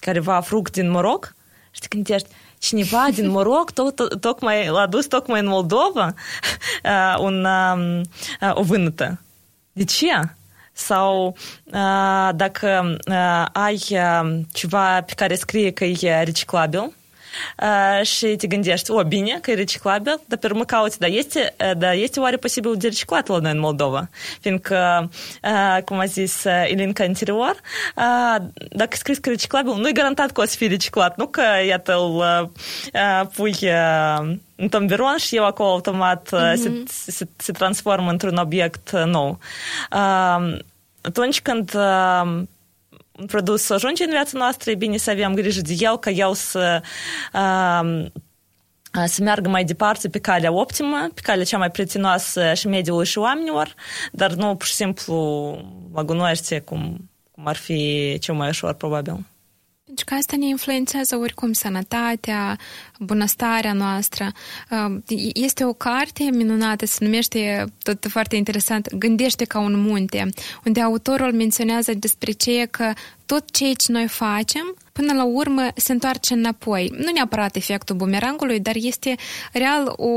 careva 0.01 0.40
fruct 0.40 0.72
din 0.72 0.90
Moroc 0.90 1.34
și 1.70 1.80
te 1.80 1.86
gândești, 1.88 2.28
cineva 2.59 3.07
din 3.14 3.30
Moroc 3.36 3.70
tot, 3.70 4.20
tocmai 4.20 4.68
l-a 4.68 4.86
dus 4.86 5.07
tocmai 5.07 5.40
în 5.40 5.47
Moldova 5.47 6.14
un, 7.18 7.47
o 8.55 8.62
vânătă. 8.62 9.20
De 9.72 9.84
ce? 9.84 10.09
Sau 10.72 11.36
dacă 12.34 12.97
ai 13.53 13.76
ceva 14.53 15.03
pe 15.03 15.12
care 15.16 15.34
scrie 15.34 15.70
că 15.70 15.84
e 15.84 16.22
reciclabil, 16.22 16.92
și 18.03 18.26
te 18.26 18.47
gândești, 18.47 18.91
o, 18.91 19.03
bine, 19.03 19.39
că 19.41 19.51
e 19.51 19.55
reciclabil, 19.55 20.20
dar 20.26 20.39
pe 20.39 20.47
urmă 20.47 20.64
cauți, 20.64 20.99
dar 20.99 21.09
este, 21.12 21.55
dar 21.76 21.95
este 21.95 22.20
oare 22.20 22.37
posibil 22.37 22.74
de 22.76 22.87
reciclat 22.87 23.28
la 23.28 23.39
noi 23.39 23.51
în 23.51 23.59
Moldova? 23.59 24.09
Fiindcă, 24.41 25.11
cum 25.85 25.99
a 25.99 26.05
zis 26.05 26.45
Ilinca 26.70 27.05
anterior, 27.05 27.57
dacă 28.70 28.97
scris 28.97 29.18
că 29.18 29.28
reciclabil, 29.28 29.74
nu 29.74 29.89
e 29.89 29.93
garantat 29.93 30.30
că 30.30 30.41
o 30.41 30.45
să 30.45 30.57
fie 30.57 30.68
reciclat, 30.68 31.16
nu 31.16 31.26
că, 31.26 31.43
iată, 31.66 31.95
îl 31.95 32.51
pui 33.35 33.55
în 34.57 34.68
tomberon 34.68 35.16
și 35.16 35.37
eu 35.37 35.45
acolo 35.45 35.68
automat 35.68 36.28
mm-hmm. 36.28 36.55
se, 36.55 37.11
se, 37.11 37.28
se 37.37 37.53
transformă 37.53 38.11
într-un 38.11 38.37
obiect 38.37 38.91
nou. 38.91 39.39
Atunci 41.01 41.41
când 41.41 41.74
un 41.74 42.47
produs 43.27 43.62
să 43.62 43.75
ajunge 43.75 44.05
în 44.05 44.11
viața 44.11 44.39
noastră, 44.39 44.71
e 44.71 44.75
bine 44.75 44.97
să 44.97 45.11
avem 45.11 45.35
grijă 45.35 45.61
de 45.61 45.75
el, 45.79 45.99
ca 45.99 46.11
el 46.11 46.35
să, 46.35 46.83
uh, 47.33 48.07
să 49.07 49.23
meargă 49.23 49.49
mai 49.49 49.65
departe 49.65 50.09
pe 50.09 50.19
calea 50.19 50.53
optimă, 50.53 51.09
pe 51.15 51.21
calea 51.21 51.45
cea 51.45 51.59
mai 51.59 51.71
prietenoasă 51.71 52.55
și 52.55 52.69
mediului 52.69 53.07
și 53.07 53.19
oamenilor, 53.19 53.75
dar 54.12 54.33
nu 54.33 54.55
pur 54.55 54.67
și 54.67 54.75
simplu 54.75 55.15
la 55.95 56.05
gunoaște 56.05 56.61
cum, 56.61 57.11
cum 57.31 57.47
ar 57.47 57.57
fi 57.57 58.17
cel 58.21 58.35
mai 58.35 58.49
ușor, 58.49 58.73
probabil. 58.73 59.34
Pentru 59.95 60.14
că 60.14 60.20
asta 60.20 60.36
ne 60.36 60.47
influențează 60.47 61.16
oricum 61.16 61.53
sănătatea, 61.53 62.59
bunăstarea 62.99 63.72
noastră. 63.72 64.32
Este 65.32 65.64
o 65.64 65.72
carte 65.72 66.22
minunată, 66.32 66.86
se 66.86 67.05
numește 67.05 67.64
tot 67.82 68.07
foarte 68.09 68.36
interesant, 68.36 68.95
Gândește 68.95 69.45
ca 69.45 69.59
un 69.59 69.80
munte, 69.80 70.28
unde 70.64 70.80
autorul 70.80 71.32
menționează 71.32 71.95
despre 71.95 72.32
ce 72.32 72.66
că 72.70 72.92
tot 73.26 73.51
ceea 73.51 73.72
ce 73.72 73.92
noi 73.92 74.09
facem, 74.09 74.76
până 74.92 75.12
la 75.12 75.24
urmă 75.24 75.68
se 75.76 75.92
întoarce 75.92 76.34
înapoi. 76.34 76.92
Nu 76.97 77.11
neapărat 77.12 77.57
efectul 77.57 77.97
bumerangului, 77.97 78.61
dar 78.61 78.74
este 78.76 79.14
real 79.53 79.95
o 79.97 80.11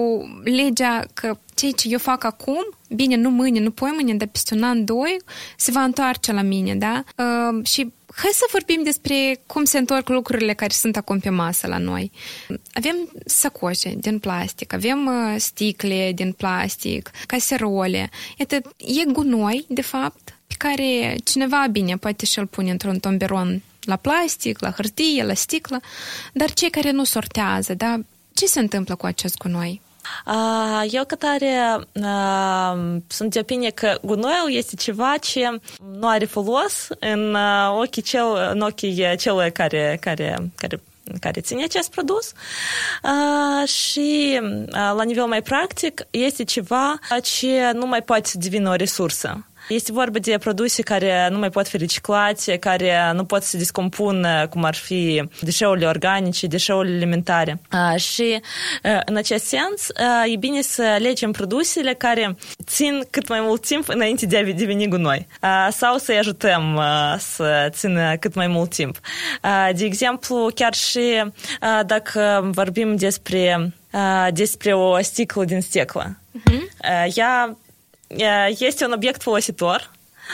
legea 0.44 1.06
că 1.14 1.38
ceea 1.54 1.72
ce 1.72 1.88
eu 1.90 2.00
fac 2.00 2.24
acum, 2.24 2.76
bine, 2.90 3.16
nu 3.16 3.30
mâine, 3.30 3.60
nu 3.60 3.72
poi 3.72 3.92
mâine, 3.94 4.14
dar 4.14 4.28
peste 4.28 4.56
un 4.56 4.64
an, 4.64 4.86
doi, 4.86 5.18
se 5.58 5.72
va 5.72 5.84
întoarce 5.84 6.32
la 6.32 6.42
mine, 6.42 6.76
da? 6.76 7.04
Uh, 7.18 7.66
și 7.66 7.94
hai 8.18 8.32
să 8.34 8.46
vorbim 8.52 8.84
despre 8.84 9.42
cum 9.46 9.64
se 9.64 9.78
întorc 9.78 10.10
lucrurile 10.10 10.54
care 10.54 10.74
sunt 10.74 10.98
acum 10.98 11.20
pe 11.20 11.30
masă 11.30 11.68
la 11.68 11.78
noi. 11.78 12.12
Avem 12.74 12.96
sacoșe 13.26 13.94
din 13.98 14.20
plastic, 14.20 14.74
avem 14.74 15.06
uh, 15.06 15.36
sticle 15.40 16.12
din 16.16 16.32
plastic, 16.32 17.12
caserole. 17.26 18.10
Iată, 18.38 18.56
e 18.78 19.12
gunoi, 19.12 19.66
de 19.68 19.82
fapt, 19.82 20.38
pe 20.48 20.56
care 20.58 21.16
cineva, 21.24 21.68
bine, 21.72 21.98
poate 21.98 22.26
și-l 22.26 22.46
pune 22.46 22.72
într-un 22.72 23.00
tomberon 23.00 23.62
la 23.82 23.96
plastic, 23.96 24.60
la 24.60 24.72
hârtie, 24.72 25.24
la 25.24 25.34
sticlă, 25.34 25.82
dar 26.34 26.54
cei 26.54 26.70
care 26.70 26.92
nu 26.92 27.04
sortează, 27.04 27.74
da, 27.74 28.00
ce 28.34 28.46
se 28.46 28.60
întâmplă 28.60 28.96
cu 28.96 29.06
acest 29.06 29.38
gunoi? 29.38 29.82
Eu, 30.90 31.04
ca 31.06 31.16
tare, 31.16 31.80
sunt 33.08 33.34
de 33.34 33.40
opinie 33.40 33.70
că 33.70 33.98
gunoiul 34.02 34.52
este 34.52 34.76
ceva 34.76 35.16
ce 35.22 35.60
nu 36.00 36.08
are 36.08 36.26
folos 36.26 36.88
în 37.00 37.38
ochii, 37.80 38.02
cel, 38.02 38.50
în 38.52 38.62
ochii 38.62 39.16
celui 39.18 39.52
care, 39.52 39.98
care, 40.02 40.52
care 40.56 40.82
care 41.20 41.42
ține 41.42 41.64
acest 41.64 41.92
produs 41.92 42.34
uh, 43.04 43.68
și 43.68 44.40
uh, 44.42 44.70
la 44.72 45.04
nivel 45.04 45.26
mai 45.26 45.42
practic 45.42 46.08
este 46.10 46.44
ceva 46.44 47.00
ce 47.24 47.72
nu 47.74 47.86
mai 47.86 48.02
poate 48.02 48.28
să 48.28 48.38
devină 48.38 48.70
o 48.70 48.76
resursă. 48.76 49.46
Este 49.68 49.92
vorba 49.92 50.20
de 50.20 50.38
produse 50.38 50.82
care 50.82 51.28
nu 51.32 51.38
mai 51.38 51.50
pot 51.50 51.68
fi 51.68 51.78
reciclate, 51.78 52.58
care 52.58 53.12
nu 53.14 53.24
pot 53.24 53.44
să 53.44 53.58
descompună, 53.58 54.48
cum 54.48 54.64
ar 54.64 54.76
fi 54.76 55.24
deșeurile 55.42 55.86
organice, 55.86 56.48
deșeurile 56.48 56.96
alimentare. 56.96 57.62
Și 57.98 58.42
în 59.06 59.16
acest 59.16 59.46
sens 59.46 59.88
e 60.34 60.36
bine 60.36 60.62
să 60.62 60.84
alegem 60.84 61.32
produsele 61.32 61.94
care 61.94 62.36
țin 62.64 63.04
cât 63.10 63.28
mai 63.28 63.40
mult 63.42 63.66
timp 63.66 63.90
înainte 63.90 64.26
de 64.26 64.38
a 64.38 64.44
deveni 64.44 64.88
gunoi 64.88 65.28
sau 65.70 65.98
să-i 65.98 66.18
ajutăm 66.18 66.82
să 67.18 67.68
țină 67.70 68.16
cât 68.20 68.34
mai 68.34 68.48
mult 68.48 68.70
timp. 68.70 69.00
De 69.76 69.86
exemplu, 69.86 70.50
chiar 70.56 70.74
și 70.74 71.24
dacă 71.86 72.50
vorbim 72.54 72.96
despre 72.96 73.74
despre 74.34 74.74
o 74.74 75.02
sticlă 75.02 75.44
din 75.44 75.62
sticlă. 75.62 76.18
Uh-huh. 76.38 77.16
Ea 77.16 77.58
este 78.48 78.86
un 78.86 78.92
obiect 78.92 79.22
folositor. 79.22 79.92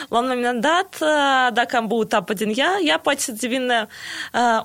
La 0.10 0.20
un 0.20 0.28
moment 0.28 0.62
dat, 0.62 0.98
dacă 1.54 1.76
am 1.76 1.88
băut 1.88 2.14
apă 2.14 2.34
din 2.34 2.54
ea, 2.56 2.80
ea 2.86 3.00
poate 3.00 3.20
să 3.20 3.32
devină 3.32 3.88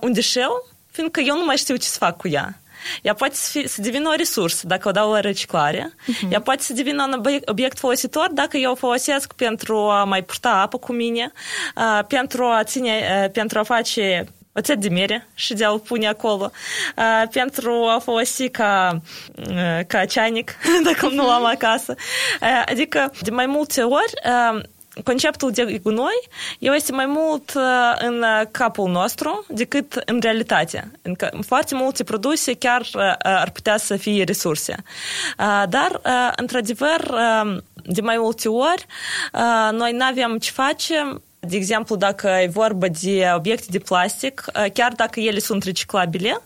un 0.01 0.13
deșeu, 0.13 0.69
fiindcă 0.91 1.21
eu 1.21 1.37
nu 1.37 1.45
mai 1.45 1.57
știu 1.57 1.77
ce 1.77 1.87
să 1.87 1.99
fac 1.99 2.17
cu 2.17 2.29
ea. 2.29 2.61
Ea 3.03 3.15
poate 3.15 3.35
să, 3.35 3.51
fie, 3.51 3.69
să 3.69 3.81
devină 3.81 4.09
o 4.09 4.15
resursă 4.15 4.67
dacă 4.67 4.89
o 4.89 4.91
dau 4.91 5.13
la 5.13 5.21
reciclare. 5.21 5.95
Uh-huh. 5.95 6.31
Ea 6.31 6.41
poate 6.41 6.63
să 6.63 6.73
devină 6.73 7.05
un 7.05 7.41
obiect 7.45 7.79
folositor 7.79 8.29
dacă 8.33 8.57
eu 8.57 8.71
o 8.71 8.75
folosesc 8.75 9.33
pentru 9.33 9.77
a 9.77 10.05
mai 10.05 10.23
purta 10.23 10.51
apă 10.51 10.79
cu 10.79 10.93
mine, 10.93 11.33
uh, 11.77 12.05
pentru 12.09 12.45
a 12.45 12.65
ține, 12.65 13.23
uh, 13.25 13.31
pentru 13.31 13.59
a 13.59 13.63
face 13.63 14.27
oțet 14.53 14.81
de 14.81 14.89
mere 14.89 15.29
și 15.35 15.55
de 15.55 15.65
a-l 15.65 15.79
pune 15.79 16.09
acolo, 16.09 16.51
uh, 16.97 17.29
pentru 17.31 17.71
a 17.71 17.99
folosi 17.99 18.49
ca, 18.49 19.01
uh, 19.49 19.81
ca 19.87 20.05
ceanic, 20.05 20.55
dacă 20.85 21.09
nu 21.09 21.27
l-am 21.27 21.45
acasă. 21.45 21.95
Uh, 22.41 22.63
adică, 22.67 23.13
de 23.21 23.31
mai 23.31 23.47
multe 23.47 23.83
ori, 23.83 24.13
uh, 24.25 24.61
conceptul 25.05 25.51
de 25.51 25.81
gunoi 25.83 26.29
el 26.59 26.75
este 26.75 26.93
mai 26.93 27.07
mult 27.07 27.53
în 27.99 28.25
capul 28.51 28.91
nostru 28.91 29.45
decât 29.49 30.03
în 30.07 30.19
realitate. 30.23 30.91
Încă 31.03 31.39
foarte 31.47 31.75
multe 31.75 32.05
produse 32.05 32.55
chiar 32.55 32.87
ar 33.19 33.51
putea 33.51 33.77
să 33.77 33.97
fie 33.97 34.25
resurse. 34.25 34.75
Dar, 35.69 36.01
într-adevăr, 36.37 37.15
de 37.83 38.01
mai 38.01 38.17
multe 38.19 38.49
ori, 38.49 38.87
noi 39.71 39.93
nu 39.93 40.05
avem 40.05 40.39
ce 40.39 40.51
face 40.51 41.21
de 41.41 41.57
exemplu, 41.57 41.97
dacă 41.97 42.29
e 42.29 42.47
vorba 42.47 42.87
de 43.03 43.31
obiecte 43.35 43.67
de 43.71 43.79
plastic, 43.79 44.45
chiar 44.73 44.93
dacă 44.97 45.21
ele 45.21 45.39
sunt 45.39 45.63
reciclabile, 45.63 46.41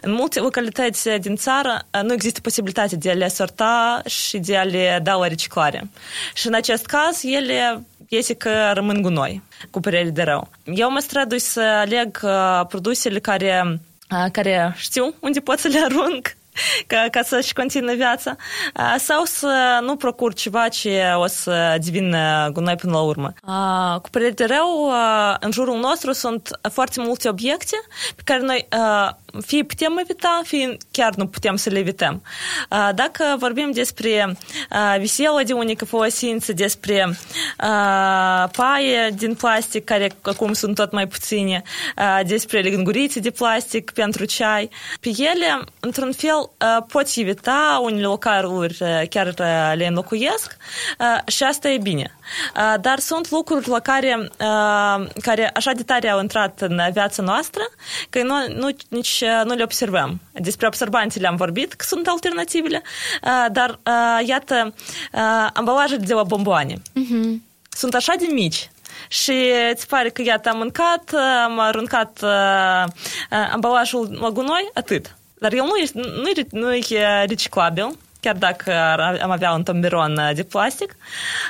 în 0.00 0.12
multe 0.12 0.40
localități 0.40 1.08
din 1.08 1.36
țară 1.36 1.86
nu 2.02 2.12
există 2.12 2.40
posibilitatea 2.40 2.98
de 2.98 3.10
a 3.10 3.14
le 3.14 3.28
sorta 3.28 4.02
și 4.06 4.38
de 4.38 4.56
a 4.56 4.62
le 4.62 5.00
da 5.02 5.14
la 5.14 5.26
reciclare. 5.26 5.90
Și 6.34 6.46
în 6.46 6.54
acest 6.54 6.86
caz, 6.86 7.24
ele 7.24 7.84
iese 8.08 8.34
că 8.34 8.70
rămân 8.74 9.02
gunoi, 9.02 9.42
cu 9.70 9.80
părere 9.80 10.10
de 10.10 10.22
rău. 10.22 10.48
Eu 10.64 10.90
mă 10.90 10.98
strădui 10.98 11.38
să 11.38 11.60
aleg 11.60 12.20
produsele 12.68 13.18
care 13.18 13.80
care 14.32 14.74
știu 14.76 15.14
unde 15.20 15.40
pot 15.40 15.58
să 15.58 15.68
le 15.68 15.80
arunc 15.84 16.36
ca, 16.86 17.06
ca 17.10 17.22
să-și 17.22 17.52
continue 17.52 17.94
viața, 17.94 18.36
sau 18.98 19.24
să 19.24 19.78
nu 19.82 19.96
procur 19.96 20.34
ceva 20.34 20.68
ce 20.68 21.12
o 21.16 21.26
să 21.26 21.76
devină 21.84 22.50
gunoi 22.52 22.76
până 22.76 22.92
la 22.92 23.00
urmă. 23.00 23.32
Cu 24.02 24.10
părere 24.10 24.30
de 24.30 24.44
rău, 24.44 24.92
în 25.40 25.50
jurul 25.50 25.78
nostru 25.78 26.12
sunt 26.12 26.50
foarte 26.72 27.00
multe 27.00 27.28
obiecte 27.28 27.76
pe 28.16 28.22
care 28.24 28.40
noi 28.40 28.68
fie 29.40 29.62
putem 29.62 29.98
evita, 29.98 30.40
fie 30.44 30.76
chiar 30.90 31.14
nu 31.14 31.26
putem 31.26 31.56
să 31.56 31.70
le 31.70 31.78
evităm. 31.78 32.22
Dacă 32.94 33.36
vorbim 33.38 33.70
despre 33.70 34.36
viselă 34.98 35.42
de 35.46 35.52
unică 35.52 35.84
folosință, 35.84 36.52
despre 36.52 37.16
paie 38.52 39.10
din 39.14 39.34
plastic, 39.34 39.84
care 39.84 40.10
acum 40.22 40.52
sunt 40.52 40.74
tot 40.74 40.92
mai 40.92 41.06
puține, 41.06 41.62
despre 42.26 42.60
lingurițe 42.60 43.20
de 43.20 43.30
plastic 43.30 43.90
pentru 43.90 44.24
ceai, 44.24 44.70
pe 45.00 45.08
ele, 45.08 45.64
într-un 45.80 46.12
fel, 46.12 46.50
poți 46.88 47.20
evita, 47.20 47.80
unele 47.82 48.02
localuri 48.02 48.78
chiar 49.08 49.34
le 49.74 49.86
înlocuiesc 49.86 50.56
și 51.26 51.42
asta 51.42 51.68
e 51.68 51.78
bine. 51.78 52.16
Dar 52.80 52.98
sunt 52.98 53.30
lucruri 53.30 53.68
la 53.68 53.78
care, 53.78 54.28
care 55.22 55.50
așa 55.54 55.72
de 55.72 55.82
tare 55.82 56.08
au 56.08 56.20
intrat 56.20 56.60
în 56.60 56.80
viața 56.92 57.22
noastră, 57.22 57.62
că 58.10 58.22
nu, 58.22 58.34
nu, 58.54 58.68
nici 58.88 59.24
nu 59.44 59.54
le 59.54 59.62
observăm. 59.62 60.20
Despre 60.32 60.66
observanții 60.66 61.20
le-am 61.20 61.36
vorbit, 61.36 61.72
că 61.72 61.84
sunt 61.84 62.06
alternativele, 62.06 62.82
dar 63.52 63.78
iată, 64.26 64.74
ambalajele 65.52 66.04
de 66.04 66.14
la 66.14 66.22
bomboane. 66.22 66.74
Uh-huh. 66.74 67.50
Sunt 67.68 67.94
așa 67.94 68.12
de 68.18 68.26
mici 68.30 68.70
și 69.08 69.50
îți 69.72 69.86
pare 69.86 70.08
că, 70.08 70.22
iată, 70.22 70.48
am 70.48 70.56
mâncat, 70.56 71.14
am 71.44 71.58
aruncat 71.58 72.18
uh, 72.22 72.92
ambalajul 73.52 74.18
la 74.20 74.28
gunoi, 74.28 74.70
atât. 74.74 75.16
Dar 75.38 75.52
el 75.52 75.64
nu 75.64 75.76
e, 75.76 75.90
nu 76.12 76.28
e, 76.28 76.46
nu 76.50 76.74
e 76.74 77.24
reciclabil, 77.24 77.98
chiar 78.22 78.36
dacă 78.36 78.72
am 79.22 79.30
avea 79.30 79.52
un 79.52 79.62
tomberon 79.62 80.20
de 80.34 80.42
plastic, 80.42 80.96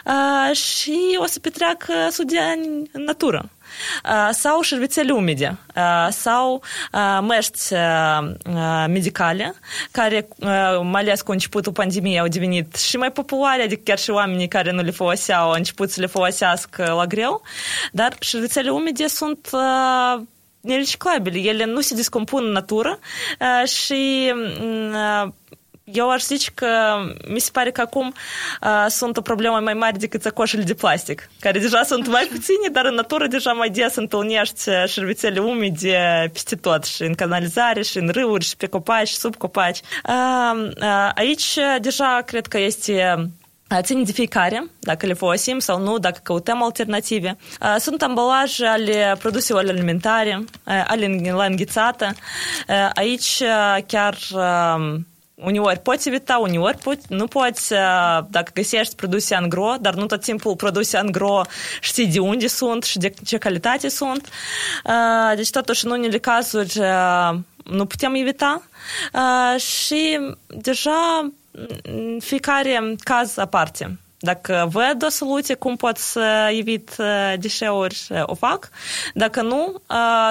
uh, 0.04 0.56
și 0.56 1.18
o 1.18 1.26
să 1.26 1.40
petreacă 1.40 1.92
sute 2.10 2.38
ani 2.38 2.90
în 2.92 3.02
natură. 3.04 3.50
Uh, 4.04 4.28
sau 4.30 4.60
șervețele 4.60 5.12
umede, 5.12 5.58
uh, 5.76 6.08
sau 6.10 6.62
măști 7.20 7.74
medicale, 8.88 9.54
care, 9.90 10.28
mai 10.82 11.00
ales 11.00 11.22
cu 11.22 11.30
începutul 11.30 11.72
pandemiei, 11.72 12.18
au 12.18 12.28
devenit 12.28 12.76
și 12.76 12.96
mai 12.96 13.12
populare, 13.12 13.62
adică 13.62 13.80
chiar 13.84 13.98
și 13.98 14.10
oamenii 14.10 14.48
care 14.48 14.72
nu 14.72 14.82
le 14.82 14.90
foloseau 14.90 15.50
au 15.50 15.56
început 15.56 15.90
să 15.90 16.00
le 16.00 16.06
folosească 16.06 16.92
la 16.96 17.06
greu, 17.06 17.42
dar 17.92 18.16
șervețele 18.20 18.70
umede 18.70 19.06
sunt 19.06 19.50
nereciclabile. 20.60 21.38
Ele 21.38 21.64
nu 21.64 21.80
se 21.80 21.94
descompun 21.94 22.44
în 22.44 22.52
natură 22.52 22.98
și 23.64 24.32
eu 25.92 26.10
aș 26.10 26.22
zice 26.22 26.50
că 26.54 26.66
mi 27.28 27.38
se 27.38 27.50
pare 27.52 27.70
că 27.70 27.80
acum 27.80 28.14
uh, 28.62 28.86
sunt 28.88 29.16
o 29.16 29.20
problemă 29.20 29.60
mai 29.60 29.74
mare 29.74 29.96
decât 29.98 30.22
sacoșele 30.22 30.62
de 30.62 30.74
plastic, 30.74 31.30
care 31.40 31.58
deja 31.58 31.82
sunt 31.82 32.06
mai 32.06 32.28
puține, 32.30 32.68
dar 32.72 32.84
în 32.84 32.94
natură 32.94 33.26
deja 33.26 33.52
mai 33.52 33.70
des 33.70 33.94
întâlnești 33.94 34.70
șervețele 34.86 35.40
umede 35.40 36.28
peste 36.32 36.56
tot, 36.56 36.84
și 36.84 37.02
în 37.02 37.14
canalizare, 37.14 37.82
și 37.82 37.98
în 37.98 38.08
râuri, 38.08 38.44
și 38.44 38.56
pe 38.56 38.66
copaci, 38.66 39.08
și 39.08 39.14
sub 39.14 39.36
copaci. 39.36 39.80
Uh, 40.08 40.68
uh, 40.80 41.10
aici 41.14 41.58
deja 41.80 42.22
cred 42.26 42.46
că 42.46 42.58
este 42.58 43.30
ține 43.80 44.02
de 44.02 44.12
fiecare, 44.12 44.66
dacă 44.78 45.06
le 45.06 45.12
folosim 45.12 45.58
sau 45.58 45.80
nu, 45.80 45.98
dacă 45.98 46.20
căutăm 46.22 46.62
alternative. 46.62 47.36
Sunt 47.78 48.02
ambalaje 48.02 48.66
ale 48.66 49.16
produselor 49.18 49.64
alimentare, 49.68 50.44
ale 50.86 51.20
la 51.34 51.44
înghețată. 51.44 52.12
Aici 52.94 53.42
chiar 53.86 54.16
uneori 55.44 55.78
poți 55.78 56.08
evita, 56.08 56.38
uneori 56.38 56.78
poți, 56.78 57.06
nu 57.08 57.26
poți, 57.26 57.68
dacă 58.28 58.50
găsești 58.54 58.94
produse 58.94 59.34
angro, 59.34 59.74
dar 59.80 59.94
nu 59.94 60.06
tot 60.06 60.20
timpul 60.20 60.56
produse 60.56 60.96
angro 60.96 61.40
știi 61.80 62.06
de 62.06 62.18
unde 62.18 62.46
sunt 62.46 62.82
și 62.82 62.98
de 62.98 63.12
ce 63.24 63.38
calitate 63.38 63.88
sunt. 63.88 64.28
Deci 65.36 65.50
totuși 65.50 65.84
în 65.84 65.90
unele 65.90 66.18
cazuri 66.18 66.80
nu 67.64 67.86
putem 67.86 68.14
evita 68.14 68.62
și 69.56 70.18
deja 70.46 71.30
fiecare 72.18 72.94
caz 72.98 73.36
aparte. 73.36 73.98
Dacă 74.18 74.68
văd 74.72 75.04
o 75.04 75.08
soluție, 75.08 75.54
cum 75.54 75.76
pot 75.76 75.96
să 75.96 76.50
evit 76.58 76.96
deșeuri, 77.38 78.08
o 78.22 78.34
fac. 78.34 78.68
Dacă 79.14 79.42
nu, 79.42 79.82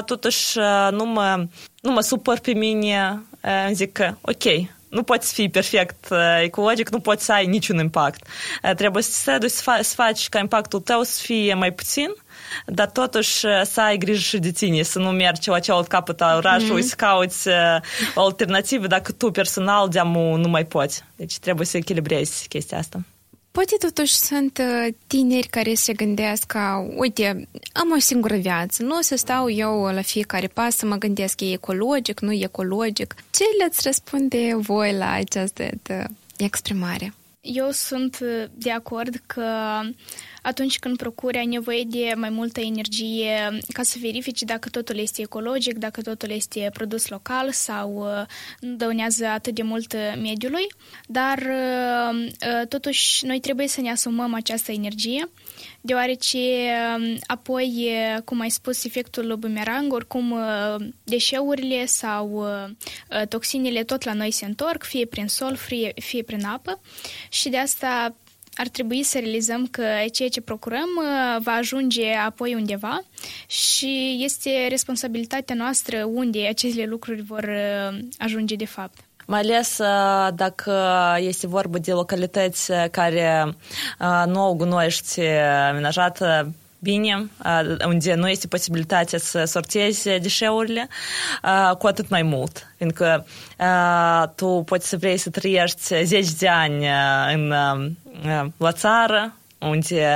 totuși 0.05 0.57
nu 0.91 1.05
mă, 1.05 1.45
nu 1.81 1.91
mă 1.91 2.01
supăr 2.01 2.39
pe 2.39 2.53
mine, 2.53 3.21
îmi 3.65 3.75
zic 3.75 3.91
că 3.91 4.13
ok, 4.21 4.43
nu 4.91 5.03
poți 5.03 5.33
fi 5.33 5.49
perfect 5.49 6.07
ecologic, 6.41 6.89
nu 6.89 6.99
poți 6.99 7.25
să 7.25 7.33
ai 7.33 7.45
niciun 7.45 7.77
impact. 7.77 8.27
Trebuie 8.75 9.03
să 9.03 9.37
te 9.37 9.47
să 9.47 9.93
faci 9.95 10.29
ca 10.29 10.39
impactul 10.39 10.79
tău 10.79 11.03
să 11.03 11.21
fie 11.21 11.53
mai 11.53 11.73
puțin, 11.73 12.13
dar 12.65 12.89
totuși 12.89 13.39
să 13.63 13.81
ai 13.81 13.97
grijă 13.97 14.19
și 14.19 14.37
de 14.37 14.51
tine, 14.51 14.81
să 14.81 14.99
nu 14.99 15.09
mergi 15.09 15.49
la 15.49 15.59
celălalt 15.59 15.87
capăt 15.87 16.21
al 16.21 16.37
orașului, 16.37 16.81
mm-hmm. 16.81 16.87
să 16.87 16.95
cauți 16.95 17.47
o 18.15 18.21
alternativă 18.21 18.87
dacă 18.87 19.11
tu 19.11 19.31
personal 19.31 19.89
de 19.89 20.01
nu 20.03 20.47
mai 20.47 20.65
poți. 20.65 21.03
Deci 21.15 21.37
trebuie 21.37 21.65
să 21.65 21.77
echilibrezi 21.77 22.47
chestia 22.47 22.77
asta. 22.77 22.99
Poate 23.51 23.75
totuși 23.79 24.13
sunt 24.13 24.57
uh, 24.57 24.93
tineri 25.07 25.47
care 25.47 25.73
se 25.73 25.93
gândesc 25.93 26.43
că, 26.43 26.87
uite, 26.95 27.47
am 27.73 27.91
o 27.91 27.99
singură 27.99 28.35
viață, 28.35 28.83
nu 28.83 28.97
o 28.97 29.01
să 29.01 29.15
stau 29.15 29.49
eu 29.49 29.83
la 29.83 30.01
fiecare 30.01 30.47
pas 30.47 30.75
să 30.75 30.85
mă 30.85 30.95
gândesc, 30.95 31.41
e 31.41 31.51
ecologic, 31.51 32.19
nu 32.19 32.31
e 32.31 32.43
ecologic. 32.43 33.15
Ce 33.29 33.43
le-ați 33.57 33.79
răspunde 33.83 34.55
voi 34.55 34.93
la 34.93 35.11
această 35.11 35.69
exprimare? 36.37 37.13
Eu 37.41 37.71
sunt 37.71 38.19
de 38.51 38.71
acord 38.71 39.15
că 39.25 39.79
atunci 40.41 40.79
când 40.79 40.97
procuri 40.97 41.37
ai 41.37 41.45
nevoie 41.45 41.83
de 41.83 42.13
mai 42.15 42.29
multă 42.29 42.59
energie 42.59 43.59
ca 43.73 43.83
să 43.83 43.97
verifici 44.01 44.41
dacă 44.41 44.69
totul 44.69 44.97
este 44.97 45.21
ecologic, 45.21 45.77
dacă 45.77 46.01
totul 46.01 46.29
este 46.29 46.69
produs 46.73 47.07
local 47.07 47.51
sau 47.51 47.95
uh, 47.95 48.25
nu 48.59 48.75
dăunează 48.75 49.25
atât 49.25 49.55
de 49.55 49.61
mult 49.61 49.93
mediului, 50.21 50.67
dar 51.07 51.37
uh, 51.37 52.25
uh, 52.25 52.67
totuși 52.67 53.25
noi 53.25 53.39
trebuie 53.39 53.67
să 53.67 53.81
ne 53.81 53.91
asumăm 53.91 54.33
această 54.33 54.71
energie 54.71 55.29
deoarece 55.81 56.37
apoi, 57.25 57.91
cum 58.25 58.39
ai 58.39 58.49
spus, 58.49 58.83
efectul 58.85 59.35
bumerang, 59.35 59.93
oricum 59.93 60.35
deșeurile 61.03 61.85
sau 61.85 62.45
toxinele 63.29 63.83
tot 63.83 64.03
la 64.03 64.13
noi 64.13 64.31
se 64.31 64.45
întorc, 64.45 64.83
fie 64.83 65.05
prin 65.05 65.27
sol, 65.27 65.55
fie, 65.55 65.91
fie 65.95 66.23
prin 66.23 66.45
apă 66.45 66.81
și 67.29 67.49
de 67.49 67.57
asta 67.57 68.15
ar 68.53 68.67
trebui 68.67 69.03
să 69.03 69.19
realizăm 69.19 69.67
că 69.67 69.83
ceea 70.11 70.29
ce 70.29 70.41
procurăm 70.41 70.89
uh, 70.97 71.41
va 71.41 71.51
ajunge 71.51 72.13
apoi 72.13 72.55
undeva 72.55 73.03
și 73.47 74.17
este 74.19 74.67
responsabilitatea 74.69 75.55
noastră 75.55 76.03
unde 76.03 76.47
aceste 76.47 76.85
lucruri 76.85 77.21
vor 77.21 77.43
uh, 77.43 77.99
ajunge 78.17 78.55
de 78.55 78.65
fapt. 78.65 78.99
Uh, 79.31 80.27
dacă 80.33 80.73
este 81.17 81.47
vorba 81.47 81.77
de 81.77 81.91
localități 81.91 82.71
care 82.91 83.55
nu 84.25 84.39
au 84.41 84.53
gunoiești 84.53 85.21
amenajată 85.69 86.53
bine, 86.79 87.29
unde 87.85 88.13
nu 88.13 88.29
este 88.29 88.47
posibilitatea 88.47 89.19
să 89.19 89.43
sortezi 89.43 90.03
deșeurile, 90.03 90.87
cu 91.77 91.87
atât 91.87 92.09
mai 92.09 92.21
mult. 92.21 92.67
Fiindcă 92.77 93.25
tu 94.35 94.63
poți 94.65 94.89
să 94.89 94.97
vrei 94.97 95.17
să 95.17 95.29
trăiești 95.29 96.03
10 96.03 96.31
de 96.37 96.47
ani 96.47 96.87
în, 97.33 97.53
la 98.57 98.71
țară, 98.71 99.33
unde 99.61 100.11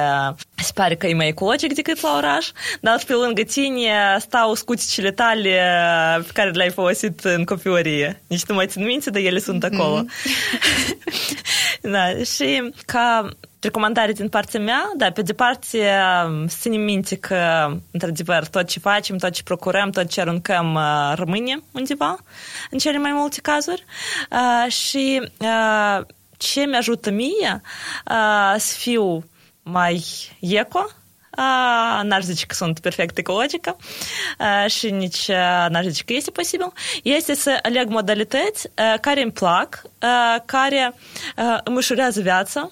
se 0.56 0.72
pare 0.74 0.96
că 0.96 1.08
e 1.08 1.14
mai 1.14 1.28
ecologic 1.28 1.74
decât 1.74 2.02
la 2.02 2.16
oraș, 2.18 2.48
dar 2.82 3.04
pe 3.08 3.14
lângă 3.14 3.41
tine 3.41 4.18
stau 4.20 4.54
scuticile 4.54 5.12
tale 5.12 5.60
pe 6.26 6.32
care 6.34 6.50
le-ai 6.50 6.70
folosit 6.70 7.20
în 7.20 7.43
copilărie. 7.43 8.22
Nici 8.28 8.46
nu 8.46 8.56
mai 8.56 8.68
țin 8.68 8.84
minte, 8.84 9.10
dar 9.10 9.22
ele 9.22 9.39
sunt 9.39 9.64
acolo. 9.64 10.04
Mm-hmm. 10.04 11.82
da, 11.93 12.24
și 12.36 12.72
ca 12.86 13.30
recomandare 13.60 14.12
din 14.12 14.30
partea 14.30 14.60
mea, 14.60 14.91
da, 14.98 15.12
pe 15.12 15.22
departe 15.22 15.68
să 16.48 16.60
ținem 16.60 16.82
minte 16.82 17.16
că, 17.16 17.72
într-adevăr, 17.91 18.48
tot 18.48 18.68
ce 18.68 18.80
facem, 18.80 19.18
tot 19.18 19.32
ce 19.32 19.43
procurăm, 19.43 19.89
tot 19.89 20.08
ce 20.08 20.22
aruncăm 20.22 20.80
rămâne 21.14 21.60
undeva, 21.72 22.18
în 22.70 22.78
cele 22.78 22.98
mai 22.98 23.12
multe 23.12 23.41
cazuri. 23.41 23.86
Și 24.68 25.22
ce 26.38 26.66
mi-ajută 26.66 27.12
mie 27.12 27.62
să 28.58 28.74
fiu 28.78 29.24
mai 29.68 30.03
eco, 30.39 30.86
n-aș 32.03 32.24
zice 32.24 32.45
că 32.45 32.53
sunt 32.53 32.80
perfect 32.80 33.18
ecologică 33.18 33.78
și 34.68 34.89
nici 34.89 35.28
n-aș 35.70 35.84
zice 35.86 36.03
că 36.03 36.13
este 36.13 36.32
posibil, 36.32 36.74
este 37.03 37.36
să 37.36 37.59
aleg 37.61 37.89
modalități 37.89 38.68
care 39.01 39.22
îmi 39.22 39.32
plac, 39.32 39.82
care 40.45 40.93
îmi 41.63 41.76
ușurează 41.76 42.22
viața, 42.22 42.70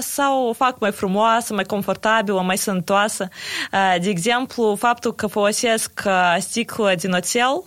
sau 0.00 0.46
o 0.46 0.52
fac 0.52 0.78
mai 0.78 0.92
frumoasă, 0.92 1.54
mai 1.54 1.64
confortabilă, 1.64 2.40
mai 2.40 2.58
sănătoasă. 2.58 3.28
De 4.00 4.08
exemplu, 4.08 4.74
faptul 4.74 5.14
că 5.14 5.26
folosesc 5.26 6.02
sticlă 6.38 6.94
din 6.94 7.12
oțel 7.12 7.64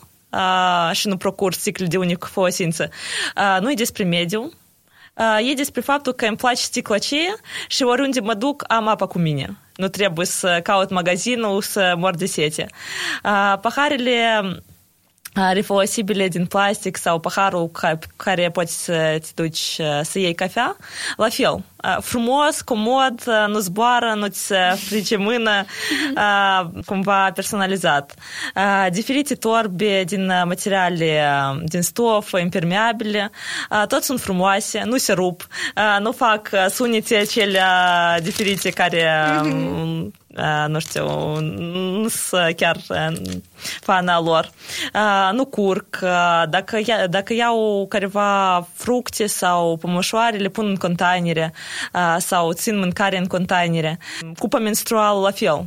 și 0.92 1.08
nu 1.08 1.18
procur 1.18 1.54
sticle 1.54 1.86
de 1.86 1.98
unică 1.98 2.28
folosință, 2.28 2.90
nu 3.60 3.72
e 3.72 3.74
despre 3.74 4.04
mediu, 4.04 4.52
e 5.50 5.54
despre 5.54 5.82
faptul 5.82 6.14
că 6.14 6.26
îmi 6.26 6.38
place 6.38 6.62
sticla 6.62 6.96
aceea 6.96 7.36
și 7.68 7.84
oriunde 7.84 8.20
mă 8.20 8.34
duc 8.34 8.64
am 8.68 8.88
apa 8.88 9.06
cu 9.06 9.20
mine. 9.20 9.58
Nu 9.76 9.88
trebuie 9.88 10.26
să 10.26 10.60
caut 10.64 10.90
magazinul, 10.90 11.62
să 11.62 11.94
mor 11.98 12.16
de 12.16 12.26
sete. 12.26 12.68
Paharele 13.62 14.42
refolosibile 15.52 16.28
din 16.28 16.46
plastic 16.46 16.98
sau 16.98 17.20
paharul 17.20 17.72
care 18.16 18.50
poți 18.50 18.84
să 18.84 19.20
te 19.22 19.42
duci 19.42 19.80
să 20.02 20.20
iei 20.20 20.36
cafea, 20.36 20.76
la 21.18 21.30
fel, 21.30 21.64
frumos, 22.00 22.62
comod, 22.62 23.24
nu 23.48 23.60
zboară, 23.60 24.14
nu-ți 24.16 24.54
frice 24.76 25.16
mână, 25.16 25.66
cumva 26.86 27.32
personalizat. 27.32 28.14
Diferite 28.92 29.36
torbe 29.36 30.04
din 30.04 30.26
materiale, 30.46 31.22
din 31.66 31.82
stofă, 31.82 32.40
impermeabile, 32.40 33.32
toți 33.88 34.06
sunt 34.06 34.20
frumoase, 34.20 34.82
nu 34.86 34.98
se 34.98 35.14
rup, 35.14 35.48
nu 36.00 36.12
fac 36.12 36.50
sunete 36.70 37.24
cele 37.24 37.62
diferite 38.22 38.70
care 38.70 39.08
nu 40.68 40.80
știu, 40.80 41.40
nu 41.40 42.08
sunt 42.08 42.56
chiar 42.56 42.78
fana 43.82 44.20
lor. 44.20 44.50
Nu 45.32 45.46
curc. 45.46 46.00
Dacă, 46.50 46.80
dacă 47.10 47.34
iau 47.34 47.86
careva 47.90 48.68
fructe 48.74 49.28
sau 49.28 49.78
pămășoare, 49.78 50.38
le 50.38 50.48
pun 50.48 50.68
în 50.68 50.76
containere 50.76 51.54
sau 52.18 52.52
țin 52.52 52.80
mâncare 52.80 53.18
în 53.18 53.26
containere. 53.26 54.00
Cupa 54.38 54.60
menstruală 54.60 55.20
la 55.20 55.32
fel. 55.32 55.66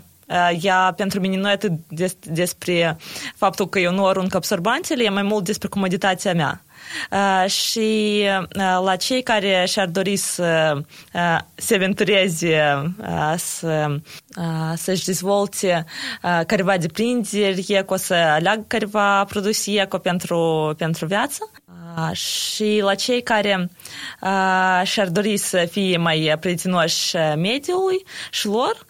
Ea 0.60 0.92
pentru 0.96 1.20
mine 1.20 1.36
nu 1.36 1.48
e 1.48 1.52
atât 1.52 1.72
des, 1.88 2.16
despre 2.20 2.96
faptul 3.36 3.68
că 3.68 3.78
eu 3.78 3.92
nu 3.92 4.06
arunc 4.06 4.34
absorbantele, 4.34 5.04
e 5.04 5.08
mai 5.08 5.22
mult 5.22 5.44
despre 5.44 5.68
comoditatea 5.68 6.34
mea. 6.34 6.62
Și 7.46 8.22
la 8.84 8.96
cei 8.96 9.22
care 9.22 9.64
și-ar 9.68 9.86
dori 9.86 10.16
să 10.16 10.80
se 11.54 11.74
aventureze, 11.74 12.94
să, 13.36 13.96
să-și 14.76 15.04
dezvolte 15.04 15.84
careva 16.46 16.76
deprinderi 16.76 17.64
eco, 17.68 17.96
să 17.96 18.14
aleagă 18.14 18.64
careva 18.66 19.24
produse 19.24 19.80
eco 19.80 19.98
pentru, 19.98 20.74
pentru 20.78 21.06
viață, 21.06 21.50
și 22.12 22.80
la 22.82 22.94
cei 22.94 23.22
care 23.22 23.70
și-ar 24.82 25.08
dori 25.08 25.36
să 25.36 25.68
fie 25.70 25.96
mai 25.96 26.36
prietenoși 26.40 27.16
mediului 27.36 28.04
și 28.30 28.46
lor, 28.46 28.86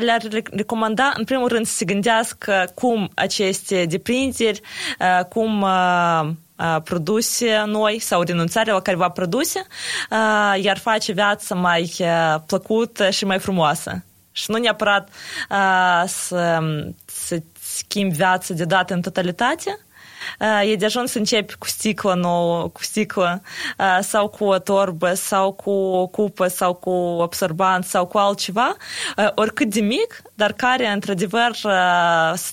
le-ar 0.00 0.22
recomanda, 0.50 1.12
în 1.16 1.24
primul 1.24 1.48
rând, 1.48 1.66
să 1.66 1.74
se 1.74 1.84
gândească 1.84 2.72
cum 2.74 3.10
aceste 3.14 3.84
deprinderi, 3.84 4.60
cum 5.28 5.66
produse 6.84 7.62
noi 7.66 7.98
sau 7.98 8.22
renunțarea 8.22 8.72
la 8.74 8.80
careva 8.80 9.08
produse 9.08 9.66
iar 10.60 10.78
face 10.78 11.12
viața 11.12 11.54
mai 11.54 12.04
plăcută 12.46 13.10
și 13.10 13.24
mai 13.24 13.38
frumoasă. 13.38 14.04
Și 14.32 14.50
nu 14.50 14.58
neapărat 14.58 15.08
să, 16.06 16.58
să 17.04 17.42
schimbi 17.60 18.14
viața 18.14 18.54
de 18.54 18.64
dată 18.64 18.94
în 18.94 19.00
totalitate, 19.00 19.78
e 20.64 20.74
de 20.76 20.84
ajuns 20.84 21.10
să 21.10 21.18
începi 21.18 21.54
cu 21.54 21.66
sticlă 21.66 22.14
nouă, 22.14 22.68
cu 22.68 22.82
sticlă 22.82 23.42
sau 24.00 24.28
cu 24.28 24.44
o 24.44 24.58
torbă 24.58 25.14
sau 25.14 25.52
cu 25.52 25.70
o 25.70 26.06
cupă 26.06 26.46
sau 26.46 26.74
cu 26.74 27.18
absorbant 27.22 27.84
sau 27.84 28.06
cu 28.06 28.18
altceva, 28.18 28.76
oricât 29.34 29.68
de 29.68 29.80
mic, 29.80 30.22
dar 30.34 30.52
care 30.52 30.86
într-adevăr 30.86 31.56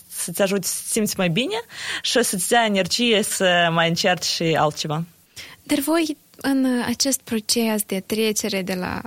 să-ți 0.07 0.41
ajute 0.41 0.67
să 0.67 0.81
simți 0.89 1.17
mai 1.17 1.29
bine 1.29 1.61
și 2.01 2.23
să-ți 2.23 2.47
dea 2.47 2.65
energie 2.65 3.23
să 3.23 3.69
mai 3.71 3.87
încerci 3.87 4.25
și 4.25 4.43
altceva. 4.43 5.03
Dar 5.63 5.79
voi 5.79 6.17
în 6.41 6.81
acest 6.85 7.21
proces 7.21 7.83
de 7.83 8.03
trecere 8.05 8.61
de 8.61 8.73
la 8.73 9.01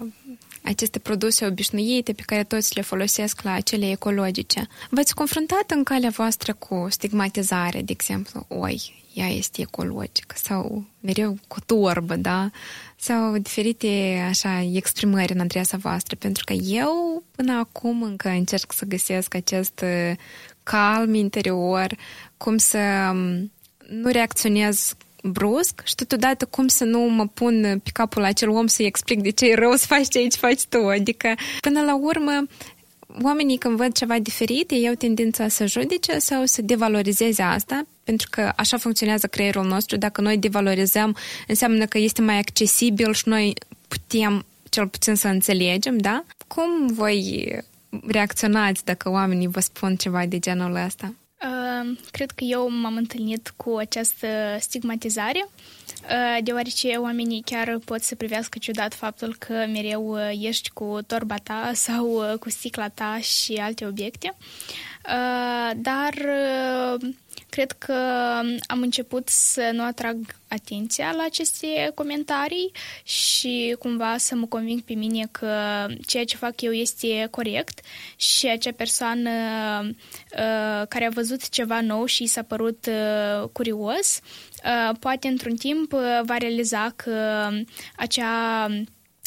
aceste 0.63 0.99
produse 0.99 1.47
obișnuite 1.47 2.13
pe 2.13 2.23
care 2.27 2.45
toți 2.45 2.75
le 2.75 2.83
folosesc 2.83 3.43
la 3.43 3.61
cele 3.61 3.91
ecologice. 3.91 4.67
V-ați 4.91 5.15
confruntat 5.15 5.71
în 5.71 5.83
calea 5.83 6.11
voastră 6.11 6.55
cu 6.55 6.87
stigmatizare, 6.91 7.83
de 7.83 7.93
exemplu, 7.93 8.47
oi, 8.49 9.07
ea 9.19 9.27
este 9.27 9.61
ecologică 9.61 10.35
sau 10.43 10.85
mereu 11.01 11.39
cu 11.49 11.61
torbă, 11.61 12.17
da? 12.17 12.51
Sau 12.97 13.39
diferite 13.39 14.25
așa 14.29 14.63
exprimări 14.73 15.33
în 15.33 15.41
adresa 15.41 15.77
voastră, 15.77 16.17
pentru 16.17 16.45
că 16.45 16.53
eu 16.53 17.23
până 17.37 17.53
acum 17.59 18.03
încă 18.03 18.29
încerc 18.29 18.73
să 18.73 18.85
găsesc 18.85 19.35
acest 19.35 19.81
uh, 19.81 20.17
calm 20.63 21.15
interior, 21.15 21.97
cum 22.37 22.57
să 22.57 22.79
um, 23.13 23.53
nu 23.89 24.11
reacționez 24.11 24.95
brusc 25.29 25.81
și 25.85 25.95
totodată 25.95 26.45
cum 26.45 26.69
să 26.69 26.85
nu 26.85 27.01
mă 27.01 27.27
pun 27.27 27.81
pe 27.85 27.91
capul 27.93 28.25
acel 28.25 28.49
om 28.49 28.67
să-i 28.67 28.87
explic 28.87 29.21
de 29.21 29.31
ce 29.31 29.47
e 29.47 29.55
rău 29.55 29.73
să 29.73 29.87
faci 29.87 30.09
ce 30.09 30.19
aici 30.19 30.35
faci 30.35 30.65
tu. 30.65 30.79
Adică, 30.79 31.35
până 31.61 31.81
la 31.81 31.97
urmă, 31.97 32.47
oamenii 33.23 33.59
când 33.59 33.77
văd 33.77 33.93
ceva 33.93 34.19
diferit, 34.19 34.71
ei 34.71 34.89
au 34.89 34.95
tendința 34.95 35.49
să 35.49 35.67
judece 35.67 36.19
sau 36.19 36.45
să 36.45 36.63
devalorizeze 36.63 37.43
asta, 37.43 37.87
pentru 38.05 38.29
că 38.31 38.53
așa 38.57 38.77
funcționează 38.77 39.27
creierul 39.27 39.65
nostru. 39.65 39.97
Dacă 39.97 40.21
noi 40.21 40.39
devalorizăm, 40.39 41.17
înseamnă 41.47 41.87
că 41.87 41.99
este 41.99 42.23
mai 42.23 42.39
accesibil 42.39 43.13
și 43.13 43.29
noi 43.29 43.55
putem 43.89 44.45
cel 44.69 44.89
puțin 44.89 45.15
să 45.15 45.29
înțelegem, 45.29 45.99
da? 45.99 46.25
Cum 46.47 46.87
voi 46.87 47.49
reacționați 48.07 48.85
dacă 48.85 49.11
oamenii 49.11 49.49
vă 49.49 49.61
spun 49.61 49.97
ceva 49.97 50.27
de 50.27 50.39
genul 50.39 50.75
ăsta? 50.75 51.15
Cred 52.11 52.31
că 52.31 52.45
eu 52.45 52.71
m-am 52.71 52.97
întâlnit 52.97 53.53
cu 53.57 53.77
această 53.77 54.27
stigmatizare, 54.61 55.49
deoarece 56.43 56.89
oamenii 56.89 57.43
chiar 57.45 57.79
pot 57.85 58.03
să 58.03 58.15
privească 58.15 58.59
ciudat 58.59 58.95
faptul 58.95 59.37
că 59.39 59.53
mereu 59.53 60.19
ești 60.31 60.71
cu 60.71 60.99
torba 61.07 61.37
ta 61.37 61.71
sau 61.75 62.37
cu 62.41 62.51
sticla 62.51 62.89
ta 62.89 63.19
și 63.21 63.53
alte 63.53 63.87
obiecte. 63.87 64.37
Dar 65.77 66.15
cred 67.59 67.73
că 67.73 67.93
am 68.67 68.81
început 68.81 69.29
să 69.29 69.71
nu 69.73 69.83
atrag 69.83 70.17
atenția 70.49 71.13
la 71.17 71.23
aceste 71.25 71.91
comentarii 71.95 72.73
și 73.03 73.77
cumva 73.79 74.17
să 74.17 74.35
mă 74.35 74.47
conving 74.47 74.81
pe 74.81 74.95
mine 74.95 75.29
că 75.31 75.87
ceea 76.07 76.25
ce 76.25 76.37
fac 76.37 76.61
eu 76.61 76.73
este 76.73 77.29
corect 77.31 77.81
și 78.17 78.49
acea 78.49 78.71
persoană 78.77 79.31
uh, 79.83 80.87
care 80.89 81.07
a 81.07 81.11
văzut 81.11 81.49
ceva 81.49 81.81
nou 81.81 82.05
și 82.05 82.27
s-a 82.27 82.43
părut 82.43 82.87
uh, 82.87 83.49
curios, 83.53 84.21
uh, 84.65 84.97
poate 85.01 85.29
într-un 85.29 85.57
timp 85.57 85.93
va 86.23 86.37
realiza 86.37 86.93
că 86.97 87.49
acea 87.97 88.67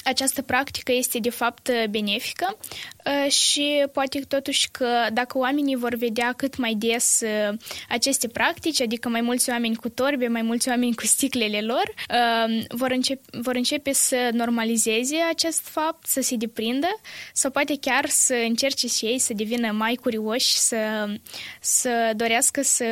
această 0.04 0.42
practică 0.42 0.92
este 0.92 1.20
de 1.20 1.30
fapt 1.30 1.70
benefică 1.90 2.58
uh, 2.58 3.01
și 3.28 3.86
poate 3.92 4.20
totuși 4.20 4.72
că 4.72 4.88
dacă 5.14 5.38
oamenii 5.38 5.76
vor 5.76 5.96
vedea 5.96 6.34
cât 6.38 6.58
mai 6.58 6.74
des 6.74 7.22
uh, 7.24 7.58
aceste 7.90 8.28
practici, 8.28 8.82
adică 8.82 9.10
mai 9.10 9.22
mulți 9.22 9.50
oameni 9.50 9.76
cu 9.76 9.90
torbe, 9.90 10.28
mai 10.28 10.42
mulți 10.42 10.70
oameni 10.70 10.96
cu 10.96 11.06
sticlele 11.06 11.62
lor, 11.62 11.94
uh, 12.10 12.64
vor 12.70 12.92
începe, 12.92 13.22
vor 13.32 13.56
începe 13.56 13.94
să 13.94 14.30
normalizeze 14.34 15.16
acest 15.30 15.68
fapt, 15.68 16.08
să 16.08 16.22
se 16.22 16.36
deprindă 16.36 16.88
sau 17.34 17.52
poate 17.52 17.78
chiar 17.82 18.06
să 18.08 18.34
încerce 18.48 18.88
și 18.88 19.06
ei 19.06 19.20
să 19.20 19.34
devină 19.34 19.72
mai 19.72 19.96
curioși, 19.96 20.58
să, 20.58 21.06
să 21.62 22.12
dorească 22.16 22.62
să 22.62 22.86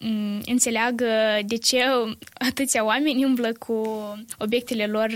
um, 0.00 0.40
înțeleagă 0.44 1.06
de 1.46 1.56
ce 1.56 1.82
atâția 2.48 2.84
oameni 2.84 3.24
umblă 3.24 3.52
cu 3.58 3.84
obiectele 4.38 4.86
lor 4.86 5.10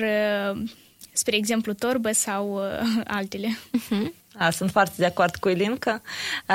spre 1.21 1.37
exemplu, 1.37 1.73
torbă 1.73 2.13
sau 2.13 2.55
uh, 2.55 3.03
altele. 3.19 3.59
Uh-huh. 3.79 4.13
A, 4.39 4.51
sunt 4.51 4.71
foarte 4.71 4.95
de 4.97 5.05
acord 5.05 5.37
cu 5.37 5.49
Elinca. 5.49 6.03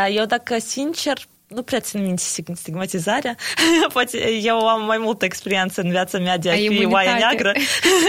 Eu, 0.09 0.26
dacă 0.26 0.59
sincer, 0.59 1.18
nu 1.47 1.61
prea 1.61 1.80
țin 1.80 2.01
minte 2.01 2.22
stigmatizarea. 2.53 3.36
Poate 3.93 4.32
eu 4.32 4.68
am 4.68 4.86
mai 4.86 4.97
multă 4.97 5.26
experiență 5.26 5.82
în 5.82 5.89
viața 5.89 6.18
mea 6.18 6.38
de 6.38 6.49
a 6.49 6.51
Ai 6.51 6.68
fi 6.78 6.86
oaia 6.86 7.18
neagră. 7.18 7.51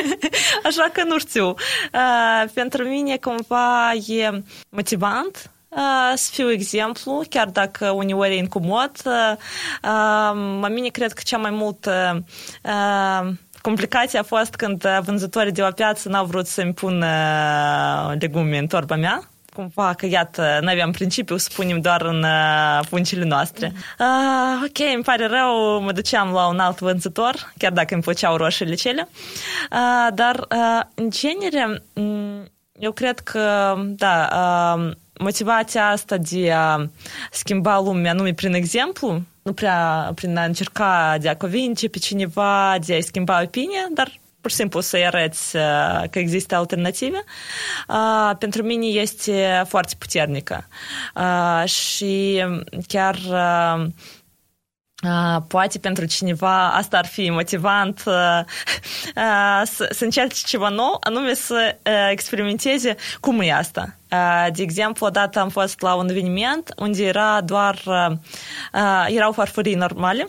Așa 0.68 0.90
că 0.92 1.02
nu 1.04 1.18
știu. 1.18 1.46
Uh, 1.48 2.50
pentru 2.54 2.84
mine, 2.84 3.16
cumva, 3.16 3.92
e 3.92 4.42
motivant 4.68 5.50
uh, 5.68 6.12
să 6.14 6.30
fiu 6.32 6.50
exemplu, 6.50 7.22
chiar 7.30 7.48
dacă 7.48 7.90
uneori 7.90 8.34
e 8.34 8.38
incomod. 8.38 8.90
Uh, 9.04 9.36
uh, 9.82 10.68
mine 10.70 10.88
cred 10.88 11.12
că 11.12 11.20
cea 11.24 11.38
mai 11.38 11.50
mult 11.50 11.86
uh, 11.86 13.30
complicația 13.66 14.20
a 14.20 14.22
fost 14.22 14.54
când 14.54 14.84
vânzătorii 15.02 15.52
de 15.52 15.62
la 15.62 15.70
piață 15.70 16.08
n-au 16.08 16.24
vrut 16.24 16.46
să-mi 16.46 16.72
pun 16.72 17.04
legume 18.18 18.58
în 18.58 18.66
torba 18.66 18.96
mea 18.96 19.28
cumva 19.56 19.94
că, 19.94 20.06
iată, 20.06 20.58
noi 20.62 20.72
aveam 20.72 20.90
principiu 20.90 21.36
să 21.36 21.50
punem 21.54 21.80
doar 21.80 22.02
în 22.02 22.22
uh, 22.22 22.86
puncile 22.88 23.24
noastre. 23.24 23.72
Uh, 23.98 24.68
ok, 24.68 24.94
îmi 24.94 25.02
pare 25.02 25.26
rău, 25.26 25.80
mă 25.80 25.92
duceam 25.92 26.32
la 26.32 26.46
un 26.46 26.58
alt 26.58 26.78
vânzător, 26.78 27.52
chiar 27.58 27.72
dacă 27.72 27.94
îmi 27.94 28.02
plăceau 28.02 28.36
roșiile 28.36 28.74
cele. 28.74 29.08
Uh, 29.70 30.14
dar, 30.14 30.34
uh, 30.36 30.80
în 30.94 31.10
genere, 31.10 31.82
eu 32.78 32.92
cred 32.92 33.18
că, 33.18 33.74
da, 33.86 34.28
uh, 34.76 34.92
motivația 35.18 35.88
asta 35.88 36.16
de 36.16 36.52
a 36.52 36.86
schimba 37.30 37.78
lumea 37.78 38.10
anume 38.10 38.32
prin 38.32 38.54
exemplu, 38.54 39.22
nu 39.46 39.52
prea 39.52 40.12
prin 40.14 40.36
a 40.36 40.44
încerca 40.44 41.16
de 41.20 41.28
a 41.28 41.36
convinge 41.36 41.88
pe 41.88 41.98
cineva, 41.98 42.76
de 42.86 42.92
a-i 42.92 43.02
schimba 43.02 43.42
opinia, 43.42 43.86
dar 43.94 44.20
pur 44.40 44.50
și 44.50 44.56
simplu 44.56 44.80
să-i 44.80 45.06
arăți 45.06 45.52
că 46.10 46.18
există 46.18 46.54
alternative, 46.54 47.24
pentru 48.38 48.62
mine 48.62 48.86
este 48.86 49.62
foarte 49.66 49.94
puternică. 49.98 50.68
Și 51.64 52.44
chiar 52.86 53.18
Uh, 53.76 53.86
poate 55.48 55.78
pentru 55.78 56.04
cineva 56.04 56.70
asta 56.72 56.98
ar 56.98 57.06
fi 57.06 57.30
motivant 57.30 58.02
uh, 58.06 58.14
uh, 59.16 59.62
să, 59.64 59.88
să 59.90 60.04
încerce 60.04 60.42
ceva 60.46 60.68
nou, 60.68 60.96
anume 61.00 61.34
să 61.34 61.76
uh, 61.86 62.08
experimenteze 62.10 62.96
cum 63.20 63.40
e 63.40 63.52
asta. 63.52 63.96
Uh, 64.10 64.46
de 64.52 64.62
exemplu, 64.62 65.06
odată 65.06 65.38
am 65.38 65.48
fost 65.48 65.80
la 65.80 65.94
un 65.94 66.08
eveniment 66.08 66.72
unde 66.76 67.04
era 67.04 67.40
doar 67.40 67.82
uh, 67.86 68.10
uh 68.72 69.06
erau 69.08 69.32
farfurii 69.32 69.74
normale 69.74 70.28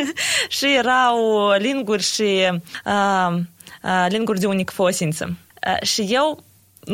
și 0.56 0.74
erau 0.76 1.50
linguri 1.58 2.02
și 2.02 2.50
uh, 2.84 3.38
uh, 3.82 4.06
linguri 4.08 4.40
de 4.40 4.46
unic 4.46 4.70
folosință. 4.70 5.36
Uh, 5.66 5.86
și 5.86 6.06
eu 6.10 6.44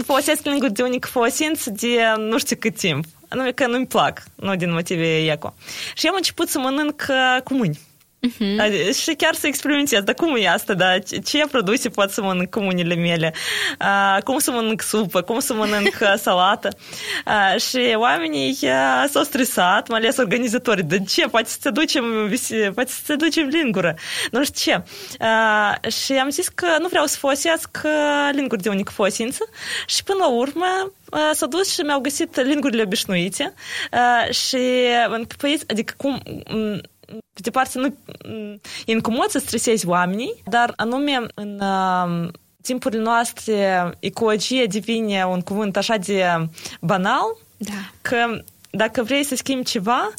folosesc 0.04 0.44
linguri 0.44 0.72
de 0.72 0.82
unic 0.82 1.04
folosință 1.04 1.70
de 1.70 1.98
nu 2.18 2.38
știu 2.38 2.56
cât 2.56 2.76
timp 2.76 3.04
anume 3.04 3.21
că 3.54 3.66
nu-mi 3.66 3.86
plac, 3.86 4.22
nu 4.34 4.56
din 4.56 4.72
motive 4.72 5.30
eco. 5.30 5.54
Și 5.94 6.06
am 6.06 6.14
început 6.16 6.48
să 6.48 6.58
mănânc 6.58 7.06
cu 7.44 7.54
mâini. 7.54 7.78
Uh-huh. 8.28 8.94
Și 9.02 9.14
chiar 9.14 9.34
să 9.34 9.46
experimentez, 9.46 10.02
dar 10.02 10.14
cum 10.14 10.36
e 10.36 10.48
asta, 10.48 10.74
da? 10.74 10.98
Ce 10.98 11.46
produse 11.50 11.88
pot 11.88 12.10
să 12.10 12.22
mănânc 12.22 12.50
cu 12.50 12.60
mâinile 12.60 12.94
mele? 12.94 13.34
Uh, 13.80 14.22
cum 14.22 14.38
să 14.38 14.50
mănânc 14.50 14.82
supă? 14.82 15.22
Cum 15.22 15.38
să 15.38 15.54
mănânc 15.54 15.98
salată? 16.16 16.68
Uh, 17.26 17.60
și 17.60 17.94
oamenii 17.96 18.58
uh, 18.62 19.04
s-au 19.10 19.22
stresat, 19.22 19.88
mai 19.88 19.98
ales 19.98 20.16
organizatorii. 20.16 20.84
De 20.84 21.02
ce? 21.08 21.26
Poate 21.26 21.48
să 21.48 21.56
te 21.60 21.70
ducem, 21.70 22.04
poate 22.74 22.90
să 22.90 23.00
te 23.06 23.16
ducem 23.16 23.46
lingură. 23.46 23.94
Nu 24.30 24.44
știu 24.44 24.72
ce. 24.72 24.82
Uh, 25.20 25.90
și 25.92 26.12
am 26.12 26.30
zis 26.30 26.48
că 26.48 26.66
nu 26.80 26.88
vreau 26.88 27.04
să 27.06 27.16
folosesc 27.18 27.78
linguri 28.32 28.62
de 28.62 28.68
unică 28.68 28.92
folosință 28.94 29.48
și 29.86 30.02
până 30.02 30.18
la 30.20 30.28
urmă 30.28 30.92
s-au 31.32 31.48
dus 31.48 31.72
și 31.72 31.80
mi-au 31.80 32.00
găsit 32.00 32.40
lingurile 32.40 32.82
obișnuite 32.82 33.54
uh, 33.92 34.34
și 34.34 34.58
păi, 35.38 35.60
adică 35.66 35.94
cum 35.96 36.22
pe 37.32 37.40
de 37.40 37.50
parte, 37.50 37.78
nu 37.78 37.86
e 38.86 38.92
incomod 38.92 39.28
să 39.28 39.38
stresezi 39.38 39.86
oamenii, 39.86 40.42
dar 40.44 40.72
anume 40.76 41.26
în 41.34 41.60
uh, 41.60 42.28
timpurile 42.62 43.02
noastre 43.02 43.90
ecologie 43.98 44.64
devine 44.64 45.24
un 45.24 45.40
cuvânt 45.40 45.76
așa 45.76 45.96
de 45.96 46.24
banal, 46.80 47.36
da. 47.56 47.72
că 48.00 48.42
dacă 48.74 49.02
vrei 49.02 49.24
să 49.24 49.34
schimbi 49.34 49.64
ceva, 49.64 50.10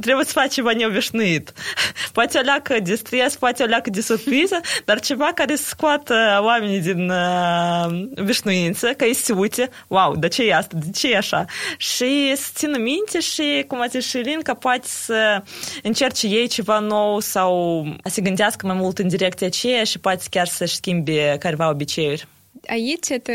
trebuie 0.00 0.24
să 0.24 0.32
faci 0.32 0.52
ceva 0.52 0.70
neobișnuit. 0.70 1.52
Poate 2.12 2.38
o 2.38 2.40
leacă 2.40 2.80
de 2.82 2.94
stres, 2.94 3.36
poate 3.36 3.62
o 3.62 3.66
leacă 3.66 3.90
de 3.90 4.00
surpriză, 4.00 4.60
dar 4.84 5.00
ceva 5.00 5.30
care 5.34 5.56
să 5.56 5.64
scoată 5.68 6.40
oamenii 6.42 6.80
din 6.80 7.10
uh, 7.10 8.08
obișnuință, 8.16 8.92
ca 8.96 9.04
ei 9.04 9.14
se 9.14 9.32
uite, 9.32 9.68
wow, 9.88 10.16
de 10.16 10.28
ce 10.28 10.42
e 10.42 10.54
asta, 10.54 10.76
de 10.84 10.90
ce 10.90 11.10
e 11.10 11.16
așa? 11.16 11.44
Și 11.76 12.32
să 12.36 12.50
țină 12.54 12.78
minte 12.78 13.20
și, 13.20 13.64
cum 13.66 13.80
a 13.80 13.86
zis 13.86 14.08
și 14.08 14.18
Ilin, 14.18 14.40
că 14.42 14.54
poate 14.54 14.86
să 14.86 15.42
încerce 15.82 16.26
ei 16.26 16.48
ceva 16.48 16.78
nou 16.78 17.20
sau 17.20 17.84
să 18.04 18.10
se 18.14 18.20
gândească 18.20 18.66
mai 18.66 18.76
mult 18.76 18.98
în 18.98 19.08
direcția 19.08 19.46
aceea 19.46 19.84
și 19.84 19.98
poate 19.98 20.24
chiar 20.30 20.46
să-și 20.46 20.74
schimbe 20.74 21.36
careva 21.38 21.68
obiceiuri. 21.70 22.26
Aici 22.66 23.06
te, 23.22 23.32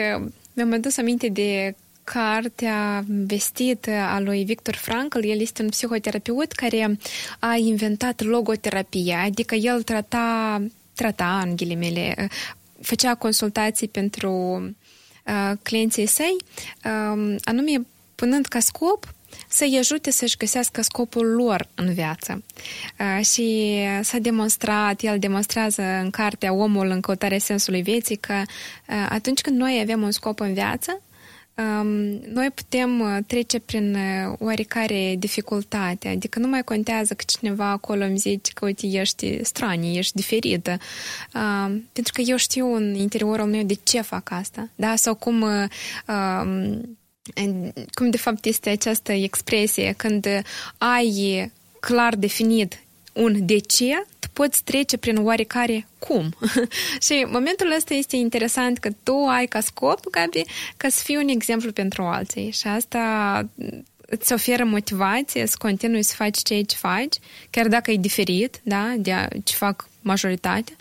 mi-am 0.54 0.74
adus 0.74 0.98
aminte 0.98 1.28
de 1.28 1.76
cartea 2.06 3.04
vestită 3.08 3.92
a 3.92 4.20
lui 4.20 4.44
Victor 4.44 4.76
Frankl. 4.76 5.24
El 5.24 5.40
este 5.40 5.62
un 5.62 5.70
psihoterapeut 5.70 6.52
care 6.52 6.98
a 7.40 7.56
inventat 7.56 8.22
logoterapia, 8.22 9.22
adică 9.22 9.56
el 9.56 9.84
trata, 9.84 10.62
trata 10.94 11.42
în 11.46 11.56
ghilimele, 11.56 12.30
făcea 12.82 13.16
consultații 13.16 13.88
pentru 13.88 14.30
uh, 15.26 15.52
clienții 15.62 16.06
săi, 16.06 16.36
uh, 16.86 17.36
anume 17.44 17.86
punând 18.16 18.46
ca 18.46 18.60
scop 18.60 19.14
să-i 19.48 19.78
ajute 19.80 20.12
să-și 20.12 20.38
găsească 20.38 20.82
scopul 20.82 21.26
lor 21.26 21.68
în 21.76 21.94
viață. 21.94 22.44
Uh, 23.00 23.26
și 23.26 23.78
s-a 24.02 24.18
demonstrat, 24.18 25.02
el 25.02 25.20
demonstrează 25.20 25.82
în 25.82 26.10
cartea 26.10 26.54
Omul 26.54 26.90
în 26.90 27.02
căutarea 27.02 27.38
sensului 27.38 27.82
vieții 27.82 28.16
că 28.16 28.34
uh, 28.34 29.08
atunci 29.10 29.42
când 29.42 29.58
noi 29.58 29.80
avem 29.82 30.02
un 30.02 30.12
scop 30.12 30.40
în 30.40 30.54
viață, 30.54 31.02
noi 32.34 32.52
putem 32.54 33.00
uh, 33.00 33.18
trece 33.28 33.60
prin 33.60 33.96
uh, 33.96 34.36
oarecare 34.40 35.16
dificultate, 35.20 36.08
adică 36.08 36.40
nu 36.40 36.48
mai 36.48 36.64
contează 36.64 37.14
că 37.14 37.24
cineva 37.28 37.70
acolo 37.70 38.04
îmi 38.04 38.18
zice 38.18 38.52
că, 38.54 38.66
uite, 38.66 38.88
ești 38.88 39.44
stranie, 39.44 39.98
ești 39.98 40.16
diferită, 40.16 40.78
pentru 41.92 42.14
că 42.14 42.22
eu 42.22 42.38
știu 42.38 42.74
în 42.74 42.94
interiorul 42.96 43.46
meu 43.46 43.64
de 43.64 43.78
ce 43.84 44.02
fac 44.02 44.32
asta, 44.32 44.70
da? 44.76 44.96
Sau 44.96 45.16
cum, 45.16 45.42
uh, 45.42 45.66
cum 47.94 48.10
de 48.10 48.18
fapt 48.18 48.46
este 48.46 48.70
această 48.70 49.12
expresie, 49.12 49.94
când 49.98 50.28
ai 50.78 51.52
clar 51.80 52.16
definit 52.16 52.80
un 53.14 53.46
de 53.46 53.58
ce, 53.58 54.06
poți 54.36 54.64
trece 54.64 54.98
prin 54.98 55.18
oarecare 55.18 55.88
cum. 56.00 56.36
și 57.06 57.26
momentul 57.28 57.74
ăsta 57.76 57.94
este 57.94 58.16
interesant 58.16 58.78
că 58.78 58.90
tu 59.04 59.16
ai 59.16 59.46
ca 59.46 59.60
scop, 59.60 60.10
Gabi, 60.10 60.44
ca 60.78 60.90
să 60.90 61.02
fii 61.04 61.18
un 61.18 61.28
exemplu 61.28 61.72
pentru 61.72 62.04
alții. 62.04 62.52
Și 62.52 62.68
asta 62.68 63.04
îți 64.06 64.34
oferă 64.34 64.64
motivație 64.64 65.46
să 65.46 65.56
continui 65.60 66.04
să 66.04 66.14
faci 66.16 66.42
ceea 66.42 66.64
ce 66.64 66.76
faci, 66.76 67.16
chiar 67.50 67.68
dacă 67.68 67.92
e 67.92 67.98
diferit, 67.98 68.60
da, 68.64 68.94
de 68.98 69.28
ce 69.44 69.56
fac 69.56 69.90
majoritatea. 70.02 70.76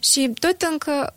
Și 0.00 0.30
tot 0.40 0.62
încă, 0.70 1.14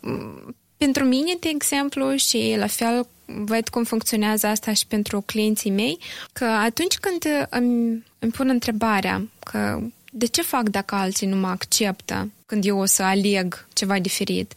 pentru 0.76 1.04
mine, 1.04 1.32
de 1.40 1.48
exemplu, 1.48 2.16
și 2.16 2.54
la 2.56 2.66
fel 2.66 3.06
văd 3.24 3.68
cum 3.68 3.84
funcționează 3.84 4.46
asta 4.46 4.72
și 4.72 4.86
pentru 4.86 5.20
clienții 5.20 5.70
mei, 5.70 5.98
că 6.32 6.44
atunci 6.44 6.98
când 6.98 7.46
îmi, 7.50 8.04
îmi 8.18 8.32
pun 8.32 8.48
întrebarea 8.48 9.28
că 9.44 9.80
de 10.18 10.26
ce 10.26 10.42
fac 10.42 10.68
dacă 10.68 10.94
alții 10.94 11.26
nu 11.26 11.36
mă 11.36 11.48
acceptă 11.48 12.30
când 12.46 12.64
eu 12.64 12.78
o 12.78 12.84
să 12.84 13.02
aleg 13.02 13.66
ceva 13.72 13.98
diferit? 13.98 14.52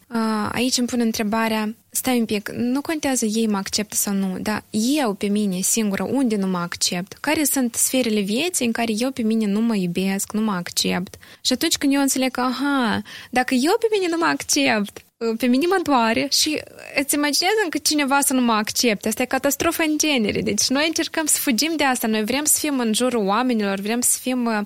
Aici 0.51 0.77
îmi 0.77 0.87
pun 0.87 0.99
întrebarea, 0.99 1.75
stai 1.89 2.19
un 2.19 2.25
pic, 2.25 2.49
nu 2.49 2.81
contează 2.81 3.25
ei 3.25 3.47
mă 3.47 3.57
acceptă 3.57 3.95
sau 3.95 4.13
nu, 4.13 4.37
dar 4.41 4.63
eu 4.97 5.13
pe 5.13 5.27
mine 5.27 5.59
singură, 5.59 6.03
unde 6.03 6.35
nu 6.35 6.47
mă 6.47 6.57
accept? 6.57 7.13
Care 7.13 7.43
sunt 7.43 7.75
sferele 7.75 8.19
vieții 8.19 8.65
în 8.65 8.71
care 8.71 8.91
eu 8.97 9.11
pe 9.11 9.21
mine 9.21 9.45
nu 9.45 9.61
mă 9.61 9.75
iubesc, 9.75 10.31
nu 10.31 10.41
mă 10.41 10.51
accept? 10.51 11.17
Și 11.41 11.53
atunci 11.53 11.77
când 11.77 11.93
eu 11.93 12.01
înțeleg 12.01 12.31
că, 12.31 12.41
aha, 12.41 13.01
dacă 13.29 13.53
eu 13.53 13.75
pe 13.79 13.87
mine 13.91 14.07
nu 14.09 14.17
mă 14.17 14.25
accept, 14.25 15.03
pe 15.37 15.45
mine 15.45 15.65
mă 15.67 15.79
doare 15.83 16.27
și 16.31 16.61
îți 16.95 17.15
imaginează 17.15 17.55
încă 17.63 17.77
cineva 17.77 18.19
să 18.21 18.33
nu 18.33 18.41
mă 18.41 18.51
accepte. 18.51 19.07
Asta 19.07 19.21
e 19.21 19.25
catastrofă 19.25 19.83
în 19.87 19.97
genere. 19.97 20.41
Deci 20.41 20.67
noi 20.67 20.83
încercăm 20.87 21.25
să 21.25 21.37
fugim 21.39 21.73
de 21.77 21.83
asta. 21.83 22.07
Noi 22.07 22.23
vrem 22.23 22.43
să 22.43 22.57
fim 22.59 22.79
în 22.79 22.93
jurul 22.93 23.25
oamenilor, 23.25 23.79
vrem 23.79 24.01
să 24.01 24.17
fim 24.21 24.45
uh, 24.45 24.59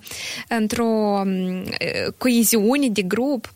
într-o 0.47 0.85
um, 0.85 1.63
coeziune 2.17 2.89
de 2.89 3.01
grup. 3.01 3.53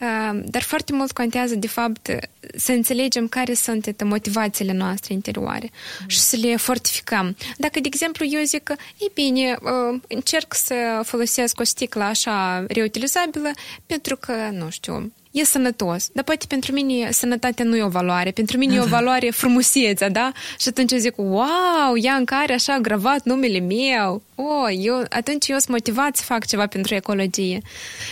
Uh, 0.00 0.40
dar 0.44 0.62
foarte 0.62 0.92
mult 0.92 1.12
contează, 1.12 1.54
de 1.54 1.66
fapt, 1.66 2.10
să 2.56 2.72
înțelegem 2.72 3.28
care 3.28 3.54
sunt 3.54 4.02
motivațiile 4.04 4.72
noastre 4.72 5.12
interioare 5.12 5.70
mm. 6.00 6.08
și 6.08 6.18
să 6.18 6.36
le 6.36 6.56
fortificăm. 6.56 7.36
Dacă, 7.56 7.80
de 7.80 7.88
exemplu, 7.92 8.24
eu 8.28 8.42
zic 8.42 8.62
că, 8.62 8.74
e 8.98 9.10
bine, 9.14 9.56
uh, 9.62 10.00
încerc 10.08 10.54
să 10.54 11.00
folosesc 11.04 11.60
o 11.60 11.64
sticlă 11.64 12.02
așa 12.02 12.64
reutilizabilă 12.68 13.50
pentru 13.86 14.16
că, 14.16 14.32
nu 14.52 14.70
știu, 14.70 15.12
e 15.34 15.44
sănătos. 15.44 16.08
Dar 16.12 16.24
poate 16.24 16.44
pentru 16.48 16.72
mine 16.72 17.10
sănătatea 17.10 17.64
nu 17.64 17.76
e 17.76 17.82
o 17.82 17.88
valoare. 17.88 18.30
Pentru 18.30 18.58
mine 18.58 18.74
e 18.74 18.80
o 18.80 18.86
valoare 18.86 19.30
frumusețea, 19.30 20.08
da? 20.08 20.32
Și 20.58 20.68
atunci 20.68 20.92
eu 20.92 20.98
zic, 20.98 21.14
wow, 21.16 21.96
ea 22.02 22.14
în 22.14 22.24
care 22.24 22.52
așa 22.52 22.78
gravat 22.78 23.24
numele 23.24 23.58
meu. 23.58 24.22
Oh, 24.34 24.68
eu, 24.78 25.04
atunci 25.10 25.48
eu 25.48 25.56
sunt 25.56 25.68
motivat 25.68 26.16
să 26.16 26.22
fac 26.22 26.46
ceva 26.46 26.66
pentru 26.66 26.94
ecologie. 26.94 27.60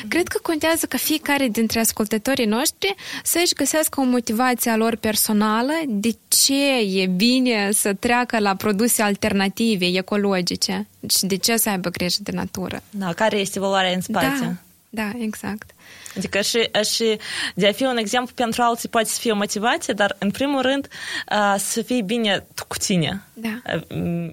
Cred 0.09 0.29
că 0.29 0.39
contează 0.43 0.87
ca 0.87 0.97
fiecare 0.97 1.42
dintre 1.49 1.81
ascultătorii 1.81 2.47
noștri 2.47 2.95
să-și 3.23 3.55
găsească 3.55 4.01
o 4.01 4.05
motivație 4.05 4.71
a 4.71 4.77
lor 4.77 4.97
personală 4.97 5.73
de 5.87 6.17
ce 6.29 6.79
e 6.79 7.07
bine 7.07 7.71
să 7.73 7.95
treacă 7.95 8.39
la 8.39 8.55
produse 8.55 9.03
alternative, 9.03 9.87
ecologice 9.87 10.87
și 11.09 11.27
de 11.27 11.37
ce 11.37 11.57
să 11.57 11.69
aibă 11.69 11.89
grijă 11.89 12.19
de 12.23 12.33
natură. 12.35 12.83
Da, 12.91 13.13
care 13.13 13.37
este 13.37 13.61
valoarea 13.61 13.93
în 13.93 14.01
spate. 14.01 14.27
Da, 14.41 14.53
da, 14.89 15.13
exact. 15.19 15.71
Adică 16.18 16.42
și, 16.42 16.70
și 16.94 17.18
de 17.56 17.68
a 17.68 17.72
fi 17.72 17.84
un 17.84 17.98
exemplu 17.98 18.34
pentru 18.36 18.62
alții 18.62 18.90
poate 18.90 19.08
să 19.08 19.20
fie 19.20 19.32
o 19.32 19.36
motivație, 19.36 19.94
dar 19.94 20.16
în 20.20 20.32
primul 20.32 20.62
rând 20.62 20.88
să 21.58 21.82
fii 21.82 22.02
bine 22.02 22.46
tu 22.56 22.66
cu 22.68 22.78
tine. 22.78 23.24
Da. 23.34 23.62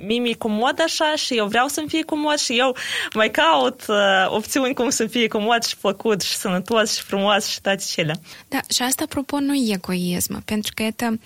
Mie 0.07 0.18
mi-e 0.18 0.35
comod 0.35 0.80
așa 0.85 1.14
și 1.16 1.37
eu 1.37 1.47
vreau 1.47 1.68
să-mi 1.68 1.89
fie 1.89 2.03
comod 2.03 2.39
și 2.39 2.59
eu 2.59 2.76
mai 3.14 3.30
caut 3.30 3.82
opțiuni 4.28 4.74
cum 4.74 4.91
să 4.91 5.07
fie 5.07 5.28
comod 5.28 5.64
și 5.64 5.76
plăcut 5.76 6.20
și 6.20 6.35
sănătos 6.35 6.97
și 6.97 7.03
frumos 7.03 7.47
și 7.47 7.61
toate 7.61 7.82
cele. 7.87 8.20
Da, 8.49 8.61
și 8.74 8.82
asta, 8.82 9.03
apropo, 9.05 9.41
nu 9.41 9.55
e 9.55 9.74
egoism, 9.74 10.45
pentru 10.45 10.72
că 10.74 10.82
это 10.82 11.18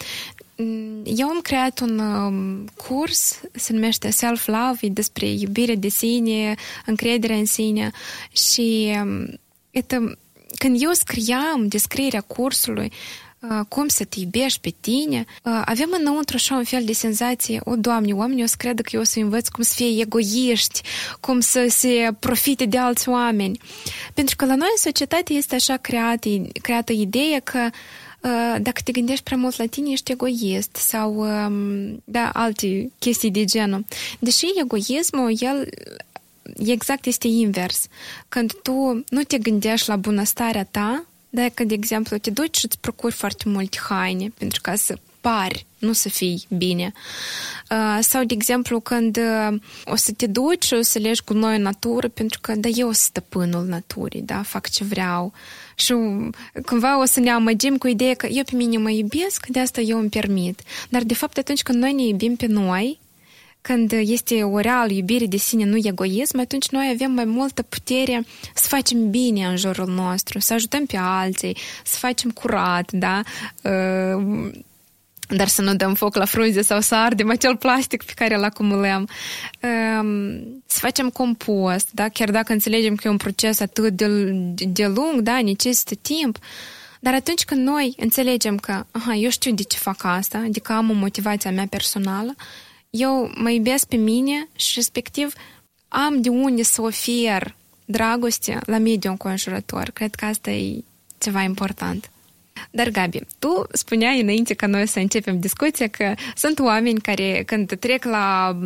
eu 1.05 1.29
am 1.29 1.41
creat 1.43 1.81
un 1.81 1.99
um, 1.99 2.65
curs, 2.77 3.41
se 3.53 3.73
numește 3.73 4.11
Self-Love, 4.11 4.79
e 4.81 4.89
despre 4.89 5.27
iubire 5.27 5.75
de 5.75 5.89
sine, 5.89 6.55
încredere 6.87 7.35
în 7.35 7.47
sine 7.47 7.91
și 8.33 8.97
um, 9.03 9.39
это 9.73 10.01
când 10.58 10.82
eu 10.82 10.92
scriam 10.92 11.68
descrierea 11.68 12.22
cursului, 12.22 12.92
cum 13.68 13.88
să 13.88 14.04
te 14.04 14.20
iubești 14.20 14.60
pe 14.60 14.74
tine, 14.80 15.26
avem 15.66 15.96
înăuntru 16.00 16.36
așa 16.36 16.56
un 16.56 16.64
fel 16.64 16.84
de 16.86 16.94
senzație, 16.94 17.62
o, 17.64 17.76
Doamne, 17.76 18.14
oamenii 18.14 18.44
o 18.44 18.46
să 18.46 18.56
credă 18.58 18.82
că 18.82 18.90
eu 18.94 19.02
o 19.02 19.04
să 19.04 19.20
învăț 19.20 19.48
cum 19.48 19.64
să 19.64 19.74
fie 19.76 20.02
egoiști, 20.02 20.82
cum 21.20 21.40
să 21.40 21.66
se 21.70 22.16
profite 22.20 22.66
de 22.66 22.78
alți 22.78 23.10
oameni. 23.10 23.60
Pentru 24.14 24.36
că 24.36 24.46
la 24.46 24.56
noi 24.56 24.68
în 24.72 24.82
societate 24.82 25.34
este 25.34 25.56
așa 25.56 25.78
creată, 25.78 26.30
creată 26.62 26.92
ideea 26.92 27.40
că 27.40 27.70
dacă 28.62 28.82
te 28.84 28.92
gândești 28.92 29.24
prea 29.24 29.38
mult 29.38 29.58
la 29.58 29.66
tine, 29.66 29.92
ești 29.92 30.12
egoist 30.12 30.76
sau 30.76 31.26
da, 32.04 32.30
alte 32.34 32.92
chestii 33.00 33.32
de 33.32 33.44
genul. 33.44 33.86
Deși 34.20 34.46
egoismul, 34.62 35.34
el 35.40 35.70
exact 36.66 37.06
este 37.06 37.28
invers. 37.28 37.88
Când 38.30 38.54
tu 38.62 39.04
nu 39.10 39.24
te 39.28 39.38
gândești 39.38 39.90
la 39.90 39.96
bunăstarea 39.96 40.64
ta, 40.72 41.06
dacă, 41.30 41.64
de 41.64 41.74
exemplu, 41.74 42.18
te 42.18 42.30
duci 42.30 42.58
și 42.58 42.66
îți 42.66 42.80
procuri 42.80 43.14
foarte 43.14 43.50
multe 43.50 43.78
haine 43.90 44.32
pentru 44.38 44.60
ca 44.62 44.76
să 44.76 44.98
pari, 45.22 45.66
nu 45.78 45.94
să 45.94 46.10
fii 46.10 46.46
bine. 46.58 46.94
Sau, 48.00 48.24
de 48.24 48.34
exemplu, 48.34 48.80
când 48.80 49.20
o 49.86 49.96
să 49.96 50.12
te 50.12 50.28
duci 50.28 50.64
și 50.64 50.74
o 50.74 50.82
să 50.82 51.00
legi 51.00 51.24
cu 51.24 51.34
noi 51.34 51.56
în 51.56 51.62
natură, 51.62 52.08
pentru 52.08 52.40
că, 52.42 52.56
da, 52.56 52.68
eu 52.68 52.86
sunt 52.86 52.96
stăpânul 52.96 53.66
naturii, 53.66 54.22
da, 54.22 54.42
fac 54.42 54.70
ce 54.70 54.84
vreau. 54.84 55.34
Și 55.76 55.94
cumva 56.66 57.02
o 57.02 57.06
să 57.06 57.20
ne 57.20 57.30
amăgim 57.30 57.78
cu 57.78 57.88
ideea 57.88 58.14
că 58.14 58.28
eu 58.28 58.44
pe 58.44 58.56
mine 58.56 58.78
mă 58.78 58.90
iubesc, 58.90 59.48
de 59.48 59.60
asta 59.60 59.82
eu 59.82 60.00
îmi 60.00 60.10
permit. 60.10 60.62
Dar, 60.90 61.04
de 61.04 61.14
fapt, 61.14 61.38
atunci 61.38 61.62
când 61.62 61.80
noi 61.80 61.94
ne 61.94 62.04
iubim 62.04 62.36
pe 62.36 62.46
noi, 62.46 63.00
când 63.64 63.92
este 63.92 64.44
o 64.44 64.60
reală 64.60 64.92
iubire 64.92 65.26
de 65.26 65.38
sine, 65.38 65.66
nu 65.66 65.78
egoism, 65.82 66.40
atunci 66.40 66.70
noi 66.70 66.92
avem 66.94 67.12
mai 67.12 67.26
multă 67.26 67.62
putere 67.62 68.26
să 68.54 68.68
facem 68.68 69.10
bine 69.10 69.46
în 69.46 69.58
jurul 69.58 69.88
nostru, 69.88 70.40
să 70.40 70.54
ajutăm 70.54 70.86
pe 70.86 70.98
alții, 70.98 71.58
să 71.84 71.98
facem 71.98 72.30
curat, 72.30 72.92
da? 72.92 73.22
Dar 75.28 75.48
să 75.48 75.62
nu 75.62 75.76
dăm 75.76 75.94
foc 75.94 76.16
la 76.16 76.26
frunze 76.26 76.62
sau 76.62 76.82
să 76.82 76.96
ardem 76.96 77.30
acel 77.30 77.58
plastic 77.58 78.04
pe 78.04 78.12
care 78.16 78.36
îl 78.36 78.44
acumulăm. 78.44 79.10
Să 80.66 80.80
facem 80.80 81.10
compost, 81.10 81.90
da? 81.92 82.10
Chiar 82.10 82.32
dacă 82.32 82.54
înțelegem 82.54 82.96
că 82.96 83.08
e 83.08 83.12
un 83.12 83.18
proces 83.18 83.60
atât 83.60 83.94
de, 83.94 84.08
de 84.68 84.86
lung, 84.86 85.22
da? 85.22 85.42
Necesită 85.42 85.96
timp, 85.96 86.38
dar 87.00 87.14
atunci 87.14 87.44
când 87.44 87.68
noi 87.68 87.94
înțelegem 87.98 88.58
că, 88.58 88.86
aha, 88.92 89.14
eu 89.14 89.30
știu 89.30 89.54
de 89.54 89.64
ce 89.64 89.78
fac 89.78 90.04
asta, 90.04 90.38
adică 90.38 90.74
am 90.74 90.90
o 90.90 90.94
motivație 90.94 91.50
a 91.50 91.54
mea 91.54 91.68
personală, 91.70 92.36
eu 92.98 93.32
mă 93.36 93.50
iubesc 93.50 93.86
pe 93.86 93.96
mine 93.96 94.48
și 94.56 94.72
respectiv 94.76 95.34
am 95.88 96.22
de 96.22 96.30
unde 96.30 96.64
să 96.64 96.82
ofer 96.82 97.56
dragoste 97.86 98.60
la 98.66 98.78
mediul 98.78 99.12
înconjurător. 99.12 99.90
Cred 99.90 100.16
că 100.16 100.26
asta 100.26 100.52
e 100.52 100.84
ceva 101.18 101.42
important. 101.42 102.12
Dar, 102.72 102.90
Gabi, 102.90 103.20
tu 103.40 103.66
spuneai 103.72 104.22
înainte 104.22 104.54
ca 104.54 104.68
noi 104.68 104.88
să 104.88 105.00
începem 105.00 105.40
discuția 105.40 105.88
că 105.88 106.14
sunt 106.36 106.60
oameni 106.60 107.00
care, 107.00 107.44
când 107.46 107.76
trec 107.80 108.04
la 108.04 108.58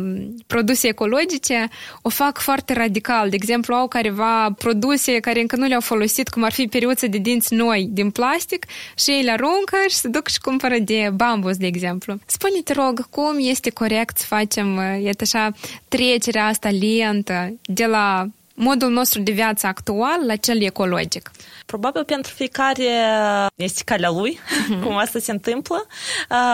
produse 0.46 0.88
ecologice, 0.88 1.68
o 2.02 2.08
fac 2.08 2.38
foarte 2.38 2.72
radical. 2.72 3.28
De 3.28 3.36
exemplu, 3.36 3.74
au 3.74 3.88
careva 3.88 4.52
produse 4.58 5.20
care 5.20 5.40
încă 5.40 5.56
nu 5.56 5.66
le-au 5.66 5.80
folosit, 5.80 6.28
cum 6.28 6.42
ar 6.42 6.52
fi 6.52 6.66
periuțe 6.66 7.06
de 7.06 7.18
dinți 7.18 7.54
noi 7.54 7.88
din 7.90 8.10
plastic 8.10 8.66
și 8.96 9.10
ei 9.10 9.22
le 9.22 9.30
aruncă 9.30 9.76
și 9.88 9.96
se 9.96 10.08
duc 10.08 10.28
și 10.28 10.40
cumpără 10.40 10.78
de 10.78 11.10
bambus, 11.14 11.56
de 11.56 11.66
exemplu. 11.66 12.18
Spune, 12.26 12.60
te 12.64 12.72
rog, 12.72 13.08
cum 13.10 13.36
este 13.38 13.70
corect 13.70 14.18
să 14.18 14.24
facem, 14.26 14.80
iată 15.02 15.22
așa, 15.22 15.52
trecerea 15.88 16.46
asta 16.46 16.70
lentă 16.70 17.54
de 17.62 17.86
la 17.86 18.28
modul 18.58 18.90
nostru 18.90 19.20
de 19.20 19.32
viață 19.32 19.66
actual 19.66 20.26
la 20.26 20.36
cel 20.36 20.62
ecologic? 20.62 21.30
Probabil 21.66 22.04
pentru 22.04 22.32
fiecare 22.34 22.84
este 23.54 23.82
calea 23.84 24.10
lui, 24.10 24.38
uh-huh. 24.38 24.82
cum 24.84 24.96
asta 24.96 25.18
se 25.18 25.30
întâmplă. 25.30 25.86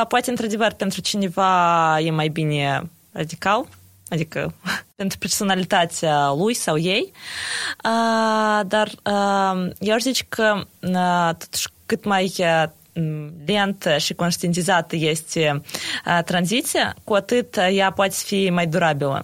Poate, 0.08 0.30
într-adevăr, 0.30 0.72
pentru 0.72 1.00
cineva 1.00 2.00
e 2.00 2.10
mai 2.10 2.28
bine 2.28 2.90
radical, 3.12 3.66
adică 4.08 4.54
pentru 4.96 5.18
personalitatea 5.18 6.34
lui 6.38 6.54
sau 6.54 6.78
ei. 6.78 7.12
Dar 8.66 8.90
eu 9.78 9.94
aș 9.94 10.02
zice 10.02 10.24
că 10.28 10.60
totuși 11.38 11.68
cât 11.86 12.04
mai 12.04 12.34
lentă 13.46 13.96
și 13.96 14.14
conștientizată 14.14 14.96
este 14.96 15.62
tranziția, 16.24 16.94
cu 17.04 17.14
atât 17.14 17.56
ea 17.56 17.92
poate 17.92 18.14
fi 18.24 18.50
mai 18.50 18.66
durabilă. 18.66 19.22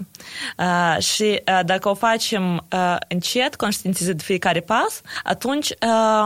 Și 0.98 1.42
dacă 1.64 1.88
o 1.88 1.94
facem 1.94 2.66
încet, 3.08 3.56
conștientizând 3.56 4.22
fiecare 4.22 4.60
pas, 4.60 5.00
atunci 5.22 5.68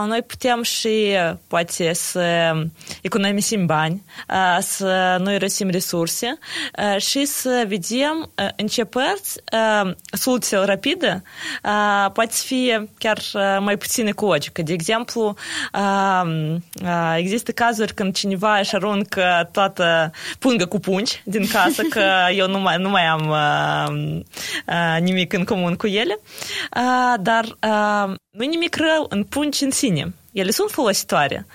noi 0.07 0.23
putem 0.23 0.63
și 0.63 1.17
poate 1.47 1.93
să 1.93 2.53
economisim 3.03 3.67
bani, 3.67 4.05
să 4.61 5.17
nu 5.21 5.33
irosim 5.33 5.71
resurse 5.71 6.39
și 6.97 7.25
să 7.25 7.65
vedem 7.69 8.31
în 8.57 8.67
ce 8.67 8.85
părți 8.85 9.41
soluția 10.13 10.65
rapidă 10.65 11.23
poate 12.13 12.35
fi 12.35 12.79
chiar 12.99 13.19
mai 13.61 13.77
puțin 13.77 14.07
ecologică. 14.07 14.63
De 14.63 14.73
exemplu, 14.73 15.35
există 17.17 17.53
cazuri 17.53 17.95
când 17.95 18.15
cineva 18.15 18.59
își 18.59 18.75
aruncă 18.75 19.49
toată 19.53 20.11
pungă 20.39 20.67
cu 20.67 20.79
pungi 20.79 21.23
din 21.25 21.47
casă, 21.47 21.83
că 21.83 22.03
eu 22.41 22.49
nu 22.49 22.61
mai, 22.61 22.77
nu 22.79 22.89
mai 22.89 23.07
am 23.07 23.35
nimic 25.01 25.32
în 25.32 25.45
comun 25.45 25.74
cu 25.74 25.87
ele, 25.87 26.20
dar 27.20 27.45
nu 28.30 28.45
nimic 28.45 28.76
rău 28.76 29.07
în 29.09 29.24
pungi 29.24 29.64
în 29.64 29.70
sine. 29.70 30.14
Ele 30.32 30.51
sunt 30.51 30.70
folositoare. 30.70 31.47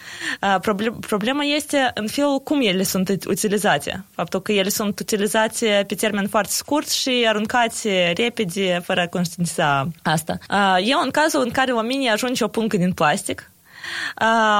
Problema 1.08 1.44
este 1.44 1.92
în 1.94 2.08
felul 2.08 2.40
cum 2.40 2.62
ele 2.62 2.84
sunt 2.84 3.10
utilizate. 3.28 4.06
Faptul 4.12 4.42
că 4.42 4.52
ele 4.52 4.70
sunt 4.70 5.00
utilizate 5.00 5.84
pe 5.88 5.96
termen 5.96 6.28
foarte 6.28 6.52
scurt 6.52 6.90
și 6.90 7.26
aruncate 7.28 8.14
repede, 8.18 8.82
fără 8.84 9.02
a 9.02 9.08
conștientiza 9.08 9.88
asta. 10.04 10.38
Eu, 10.84 11.00
în 11.04 11.12
cazul 11.12 11.42
în 11.42 11.52
care 11.52 11.72
oamenii 11.72 12.10
ajunge 12.10 12.44
o 12.44 12.48
pungă 12.48 12.78
din 12.78 12.94
plastic, 12.94 13.52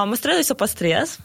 mă 0.06 0.14
strădui 0.16 0.44
să 0.44 0.52
o 0.52 0.56
păstrez, 0.56 1.20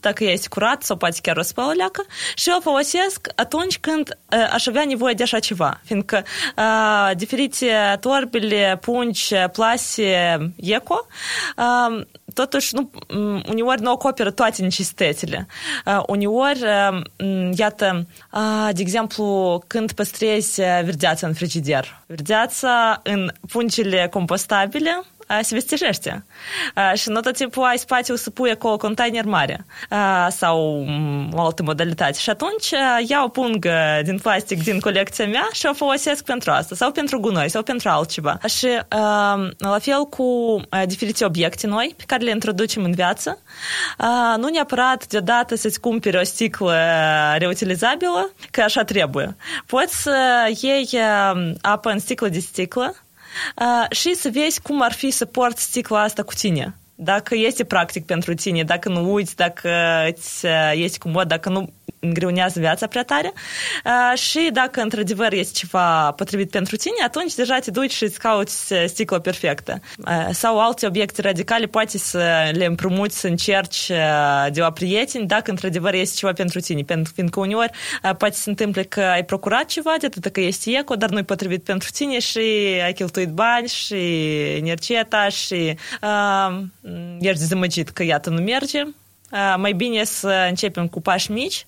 dacă 0.00 0.24
este 0.24 0.48
curat 0.48 0.82
sau 0.82 0.96
poate 0.96 1.18
chiar 1.22 1.36
o 1.36 1.42
spăl 1.42 1.64
o 1.64 1.70
leacă 1.70 2.04
și 2.34 2.52
o 2.56 2.60
folosesc 2.60 3.28
atunci 3.34 3.78
când 3.78 4.18
aș 4.52 4.66
avea 4.66 4.84
nevoie 4.84 5.14
de 5.14 5.22
așa 5.22 5.38
ceva, 5.38 5.80
fiindcă 5.84 6.24
uh, 6.56 7.16
diferite 7.16 7.96
torbele, 8.00 8.78
pungi, 8.80 9.34
plase, 9.52 10.38
eco, 10.56 11.06
uh, 11.56 12.04
totuși 12.34 12.74
nu, 12.74 12.90
uneori 13.48 13.82
nu 13.82 13.90
acoperă 13.90 14.30
toate 14.30 14.62
necesitățile. 14.62 15.46
Uh, 15.86 16.02
uneori, 16.06 16.60
uh, 16.62 17.50
iată, 17.56 18.06
uh, 18.32 18.68
de 18.72 18.80
exemplu, 18.80 19.62
când 19.66 19.92
păstrezi 19.92 20.60
verdeața 20.60 21.26
în 21.26 21.34
frigider, 21.34 22.02
verdeața 22.06 23.00
în 23.02 23.30
pungile 23.50 24.08
compostabile, 24.10 25.02
se 25.40 25.54
vestijește. 25.54 26.24
Și 26.94 27.08
nu 27.08 27.20
tot 27.20 27.36
timpul 27.36 27.64
ai 27.64 27.78
spațiu 27.78 28.14
să 28.14 28.30
pui 28.30 28.50
acolo 28.50 28.76
container 28.76 29.24
mare 29.24 29.66
sau 30.28 30.86
o 31.32 31.40
altă 31.40 31.62
modalitate. 31.62 32.18
Și 32.18 32.30
atunci 32.30 32.70
iau 33.06 33.24
o 33.24 33.28
pungă 33.28 34.00
din 34.04 34.18
plastic 34.18 34.62
din 34.62 34.80
colecția 34.80 35.26
mea 35.26 35.48
și 35.52 35.66
o 35.66 35.74
folosesc 35.74 36.24
pentru 36.24 36.50
asta, 36.50 36.74
sau 36.74 36.90
pentru 36.90 37.20
gunoi, 37.20 37.48
sau 37.48 37.62
pentru 37.62 37.88
altceva. 37.88 38.38
Și 38.48 38.68
la 39.58 39.78
fel 39.78 40.04
cu 40.04 40.60
diferite 40.86 41.24
obiecte 41.24 41.66
noi 41.66 41.94
pe 41.96 42.04
care 42.06 42.22
le 42.22 42.30
introducem 42.30 42.84
în 42.84 42.92
viață, 42.92 43.42
nu 44.36 44.48
neapărat 44.48 45.06
deodată 45.06 45.54
să-ți 45.54 45.80
cumperi 45.80 46.16
o 46.16 46.22
sticlă 46.22 46.76
reutilizabilă, 47.38 48.32
că 48.50 48.62
așa 48.62 48.84
trebuie. 48.84 49.36
Poți 49.66 50.02
să 50.02 50.16
iei 50.60 50.88
apă 51.60 51.90
în 51.90 51.98
sticlă 51.98 52.28
de 52.28 52.38
sticlă, 52.38 52.94
și 53.90 54.14
să 54.14 54.30
vezi 54.32 54.60
cum 54.60 54.82
ar 54.82 54.92
fi 54.92 55.10
să 55.10 55.24
porți 55.24 55.62
sticla 55.62 56.02
asta 56.02 56.22
cu 56.22 56.32
tine. 56.34 56.74
Dacă 56.94 57.34
este 57.34 57.64
practic 57.64 58.06
pentru 58.06 58.34
tine, 58.34 58.62
dacă 58.62 58.88
nu 58.88 59.12
uiți, 59.12 59.36
dacă 59.36 59.70
îți 60.08 60.46
este 60.72 60.98
comod, 60.98 61.28
dacă 61.28 61.48
nu 61.48 61.72
îngreunează 62.00 62.60
viața 62.60 62.86
prea 62.86 63.04
tare 63.04 63.32
și 64.14 64.50
dacă 64.52 64.80
într-adevăr 64.80 65.32
este 65.32 65.52
ceva 65.58 66.10
potrivit 66.10 66.50
pentru 66.50 66.76
tine, 66.76 66.96
atunci 67.04 67.34
deja 67.34 67.58
te 67.58 67.70
duci 67.70 67.92
și 67.92 68.04
îți 68.04 68.18
cauți 68.18 68.74
sticlă 68.86 69.18
perfectă. 69.18 69.80
Sau 70.30 70.60
alte 70.60 70.86
obiecte 70.86 71.20
radicale 71.20 71.66
poate 71.66 71.98
să 71.98 72.50
le 72.52 72.64
împrumuți, 72.64 73.18
să 73.20 73.26
încerci 73.26 73.86
de 74.52 74.60
la 74.60 74.72
prieteni 74.72 75.26
dacă 75.26 75.50
într-adevăr 75.50 75.94
este 75.94 76.16
ceva 76.16 76.32
pentru 76.32 76.60
tine. 76.60 76.82
Pentru, 76.82 77.12
fiindcă 77.14 77.40
uneori 77.40 77.70
poate 78.18 78.34
se 78.34 78.50
întâmple 78.50 78.82
că 78.82 79.00
ai 79.00 79.24
procurat 79.24 79.64
ceva 79.64 79.94
de 80.00 80.06
atât 80.06 80.32
că 80.32 80.40
este 80.40 80.70
eco, 80.70 80.94
dar 80.94 81.10
nu-i 81.10 81.24
potrivit 81.24 81.62
pentru 81.64 81.88
tine 81.92 82.18
și 82.18 82.38
ai 82.84 82.92
cheltuit 82.92 83.28
bani 83.28 83.68
și 83.68 83.94
energia 84.56 85.04
ta 85.04 85.28
și 85.28 85.76
uh, 86.02 86.62
ești 87.20 87.38
dezamăgit 87.38 87.88
că 87.88 88.02
iată 88.02 88.30
nu 88.30 88.40
merge 88.40 88.82
mai 89.56 89.72
bine 89.72 90.04
să 90.04 90.46
începem 90.48 90.88
cu 90.88 91.00
pași 91.00 91.30
mici, 91.30 91.66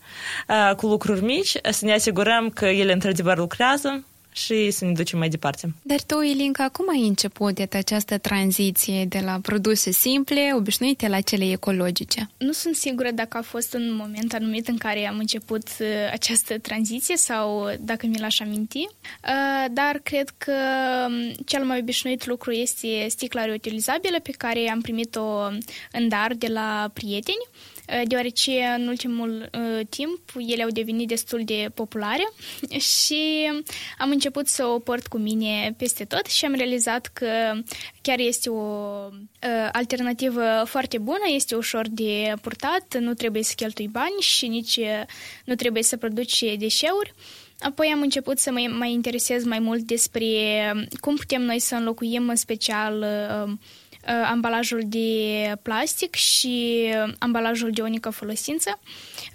cu 0.76 0.86
lucruri 0.86 1.22
mici, 1.22 1.56
să 1.70 1.84
ne 1.84 1.92
asigurăm 1.92 2.50
că 2.50 2.66
ele 2.66 2.92
într-adevăr 2.92 3.36
lucrează 3.36 4.04
și 4.32 4.70
să 4.70 4.84
ne 4.84 4.92
ducem 4.92 5.18
mai 5.18 5.28
departe. 5.28 5.74
Dar 5.82 6.02
tu, 6.02 6.20
Ilinca, 6.20 6.68
cum 6.68 6.88
ai 6.88 7.06
început 7.06 7.54
de 7.54 7.68
această 7.72 8.18
tranziție 8.18 9.04
de 9.04 9.20
la 9.24 9.38
produse 9.42 9.90
simple, 9.90 10.52
obișnuite, 10.54 11.08
la 11.08 11.20
cele 11.20 11.50
ecologice? 11.50 12.30
Nu 12.38 12.52
sunt 12.52 12.74
sigură 12.74 13.10
dacă 13.10 13.38
a 13.38 13.42
fost 13.42 13.74
un 13.74 13.94
moment 13.94 14.34
anumit 14.34 14.68
în 14.68 14.76
care 14.76 15.08
am 15.08 15.18
început 15.18 15.68
uh, 15.80 15.86
această 16.12 16.58
tranziție 16.58 17.16
sau 17.16 17.70
dacă 17.80 18.06
mi 18.06 18.18
l-aș 18.18 18.40
aminti, 18.40 18.78
uh, 18.78 19.64
dar 19.70 20.00
cred 20.02 20.34
că 20.38 20.52
um, 21.06 21.44
cel 21.46 21.64
mai 21.64 21.78
obișnuit 21.78 22.26
lucru 22.26 22.50
este 22.50 23.06
sticla 23.08 23.44
reutilizabilă 23.44 24.20
pe 24.22 24.32
care 24.38 24.70
am 24.70 24.80
primit-o 24.80 25.26
în 25.92 26.08
dar 26.08 26.34
de 26.34 26.46
la 26.46 26.90
prieteni 26.92 27.48
Eh, 27.81 27.81
deoarece 28.04 28.76
în 28.78 28.88
ultimul 28.88 29.50
uh, 29.52 29.86
timp 29.88 30.20
ele 30.48 30.62
au 30.62 30.68
devenit 30.68 31.08
destul 31.08 31.42
de 31.44 31.70
populare 31.74 32.28
și 32.96 33.50
am 33.98 34.10
început 34.10 34.46
să 34.46 34.64
o 34.64 34.78
port 34.78 35.06
cu 35.06 35.18
mine 35.18 35.74
peste 35.76 36.04
tot 36.04 36.26
și 36.26 36.44
am 36.44 36.54
realizat 36.54 37.06
că 37.06 37.52
chiar 38.00 38.18
este 38.18 38.50
o 38.50 38.62
uh, 39.12 39.68
alternativă 39.72 40.62
foarte 40.64 40.98
bună, 40.98 41.24
este 41.34 41.54
ușor 41.54 41.88
de 41.88 42.34
purtat, 42.42 42.98
nu 42.98 43.14
trebuie 43.14 43.42
să 43.42 43.52
cheltui 43.56 43.88
bani 43.88 44.20
și 44.20 44.46
nici 44.46 44.80
nu 45.44 45.54
trebuie 45.54 45.82
să 45.82 45.96
produci 45.96 46.44
deșeuri. 46.58 47.14
Apoi 47.60 47.90
am 47.94 48.00
început 48.00 48.38
să 48.38 48.50
mă 48.50 48.74
mai 48.78 48.92
interesez 48.92 49.44
mai 49.44 49.58
mult 49.58 49.80
despre 49.80 50.26
cum 51.00 51.16
putem 51.16 51.42
noi 51.42 51.58
să 51.58 51.74
înlocuim 51.74 52.28
în 52.28 52.36
special 52.36 52.98
uh, 52.98 53.32
Uh, 53.42 53.52
ambalajul 54.30 54.82
de 54.84 55.52
plastic 55.62 56.14
și 56.14 56.86
ambalajul 57.18 57.70
de 57.70 57.82
unică 57.82 58.10
folosință 58.10 58.80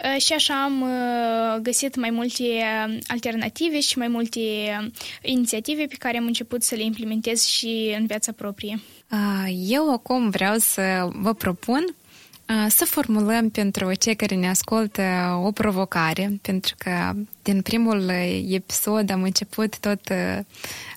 uh, 0.03 0.21
și 0.21 0.33
așa 0.33 0.63
am 0.63 0.81
uh, 0.81 1.61
găsit 1.61 1.95
mai 1.95 2.09
multe 2.09 2.43
alternative 3.07 3.79
și 3.79 3.97
mai 3.97 4.07
multe 4.07 4.39
inițiative 5.21 5.85
pe 5.85 5.95
care 5.99 6.17
am 6.17 6.25
început 6.25 6.63
să 6.63 6.75
le 6.75 6.83
implementez 6.83 7.45
și 7.45 7.95
în 7.97 8.05
viața 8.05 8.31
proprie. 8.31 8.79
Eu 9.67 9.93
acum 9.93 10.29
vreau 10.29 10.57
să 10.57 11.07
vă 11.11 11.33
propun 11.33 11.95
să 12.67 12.85
formulăm 12.85 13.49
pentru 13.49 13.93
cei 13.93 14.15
care 14.15 14.35
ne 14.35 14.49
ascultă 14.49 15.01
o 15.43 15.51
provocare, 15.51 16.39
pentru 16.41 16.75
că 16.77 17.13
din 17.41 17.61
primul 17.61 18.09
episod 18.49 19.11
am 19.11 19.23
început 19.23 19.79
tot 19.79 19.99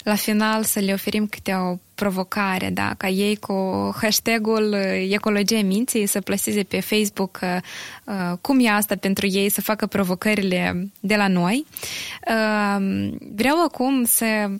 la 0.02 0.14
final 0.14 0.64
să 0.64 0.78
le 0.78 0.92
oferim 0.92 1.26
câte 1.26 1.52
o 1.54 1.76
provocare, 1.94 2.70
da, 2.70 2.94
ca 2.96 3.08
ei 3.08 3.36
cu 3.36 3.54
hashtagul 4.00 4.72
Ecologie 5.10 5.62
Minții 5.62 6.06
să 6.06 6.20
plaseze 6.20 6.62
pe 6.62 6.80
Facebook 6.80 7.38
cum 8.40 8.64
e 8.64 8.68
asta 8.68 8.96
pentru 8.96 9.26
ei 9.26 9.48
să 9.48 9.60
facă 9.60 9.86
provocările 9.86 10.90
de 11.00 11.16
la 11.16 11.28
noi. 11.28 11.66
Vreau 13.34 13.62
acum 13.64 14.04
să 14.04 14.50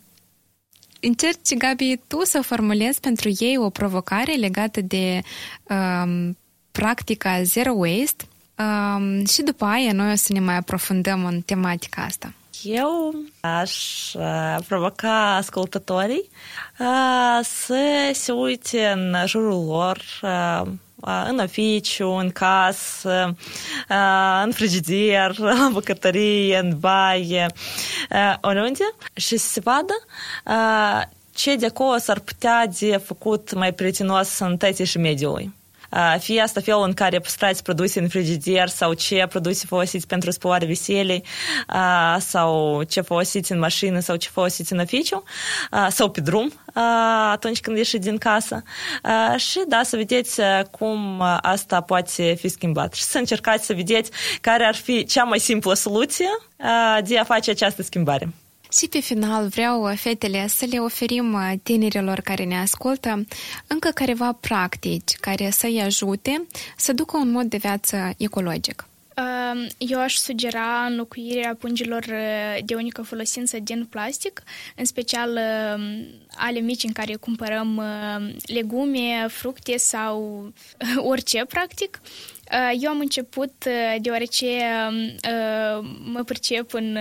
încerci, 1.01 1.55
Gabi, 1.59 2.01
tu 2.07 2.25
să 2.25 2.41
formulezi 2.41 3.01
pentru 3.01 3.31
ei 3.39 3.57
o 3.59 3.71
provocare 3.71 4.33
legată 4.33 4.81
de 4.81 5.21
um, 5.69 6.37
practica 6.81 7.43
Zero 7.43 7.73
Waste 7.73 8.25
um, 8.59 9.27
și 9.27 9.43
după 9.43 9.65
aia 9.65 9.93
noi 9.93 10.13
o 10.13 10.15
să 10.15 10.33
ne 10.33 10.41
mai 10.41 10.57
aprofundăm 10.57 11.25
în 11.25 11.41
tematica 11.41 12.03
asta. 12.03 12.33
Eu 12.63 13.15
aș 13.41 13.75
uh, 14.15 14.57
provoca 14.69 15.35
ascultătorii 15.37 16.29
uh, 16.79 17.39
să 17.43 18.11
se 18.13 18.33
uite 18.33 18.87
în 18.87 19.17
jurul 19.27 19.67
lor, 19.67 20.03
uh, 20.23 20.63
în 21.29 21.39
oficiu, 21.39 22.09
în 22.09 22.31
casă, 22.31 23.37
în 24.45 24.53
frigidier, 24.53 25.39
la 25.39 25.69
bucătărie, 25.73 26.59
în 26.59 26.79
baie, 26.79 27.47
oriunde 28.41 28.95
și 29.15 29.37
să 29.37 29.49
se 29.49 29.61
vadă 29.61 29.95
ce 31.35 31.57
de 31.57 31.67
acolo 31.67 31.99
s-ar 31.99 32.19
putea 32.19 32.67
de 32.79 32.97
făcut 32.97 33.55
mai 33.55 33.73
prietenos 33.73 34.29
sănătății 34.29 34.85
și 34.85 34.99
mediului 34.99 35.53
fie 36.19 36.41
asta 36.41 36.61
felul 36.61 36.83
în 36.83 36.93
care 36.93 37.19
păstrați 37.19 37.63
produse 37.63 38.01
în 38.01 38.09
frigidier 38.09 38.69
sau 38.69 38.93
ce 38.93 39.27
produse 39.29 39.67
folosiți 39.67 40.07
pentru 40.07 40.31
spălare 40.31 40.67
veselei 40.67 41.25
sau 42.19 42.83
ce 42.83 43.01
folosiți 43.01 43.53
în 43.53 43.59
mașină 43.59 44.01
sau 44.01 44.17
ce 44.17 44.29
folosiți 44.29 44.73
în 44.73 44.79
oficiu 44.79 45.23
sau 45.89 46.11
pe 46.11 46.21
drum 46.21 46.53
atunci 47.31 47.61
când 47.61 47.77
ieșiți 47.77 48.09
din 48.09 48.19
casă 48.19 48.63
și 49.37 49.61
da, 49.69 49.81
să 49.83 49.97
vedeți 49.97 50.41
cum 50.71 51.23
asta 51.41 51.81
poate 51.81 52.35
fi 52.35 52.49
schimbat 52.49 52.95
și 52.95 53.03
să 53.03 53.19
încercați 53.19 53.67
să 53.67 53.75
vedeți 53.75 54.11
care 54.41 54.65
ar 54.65 54.75
fi 54.75 55.05
cea 55.05 55.25
mai 55.25 55.39
simplă 55.39 55.75
soluție 55.75 56.29
de 57.05 57.19
a 57.19 57.25
face 57.25 57.51
această 57.51 57.83
schimbare. 57.83 58.29
Și 58.79 58.89
pe 58.89 59.01
final 59.01 59.49
vreau, 59.49 59.95
fetele, 59.95 60.47
să 60.49 60.67
le 60.71 60.79
oferim 60.79 61.33
uh, 61.33 61.53
tinerilor 61.63 62.21
care 62.21 62.45
ne 62.45 62.59
ascultă 62.59 63.25
încă 63.67 63.91
careva 63.95 64.33
practici 64.33 65.13
care 65.21 65.51
să-i 65.51 65.81
ajute 65.81 66.47
să 66.77 66.93
ducă 66.93 67.17
un 67.17 67.31
mod 67.31 67.47
de 67.47 67.57
viață 67.57 68.13
ecologic. 68.17 68.85
Um, 69.21 69.67
eu 69.79 70.01
aș 70.01 70.15
sugera 70.15 70.85
înlocuirea 70.89 71.55
pungilor 71.55 72.05
uh, 72.09 72.59
de 72.65 72.75
unică 72.75 73.03
folosință 73.03 73.59
din 73.59 73.87
plastic, 73.91 74.43
în 74.77 74.85
special 74.85 75.31
um, 75.31 76.07
ale 76.37 76.59
mici 76.59 76.85
în 76.85 76.93
care 76.93 77.15
cumpărăm 77.15 77.77
uh, 77.77 78.35
legume, 78.47 79.27
fructe 79.29 79.77
sau 79.77 80.47
orice, 81.11 81.45
practic. 81.49 82.01
Eu 82.81 82.91
am 82.91 82.99
început 82.99 83.65
deoarece 84.01 84.47
um, 84.47 86.13
mă 86.13 86.23
pricep 86.23 86.73
în 86.73 86.99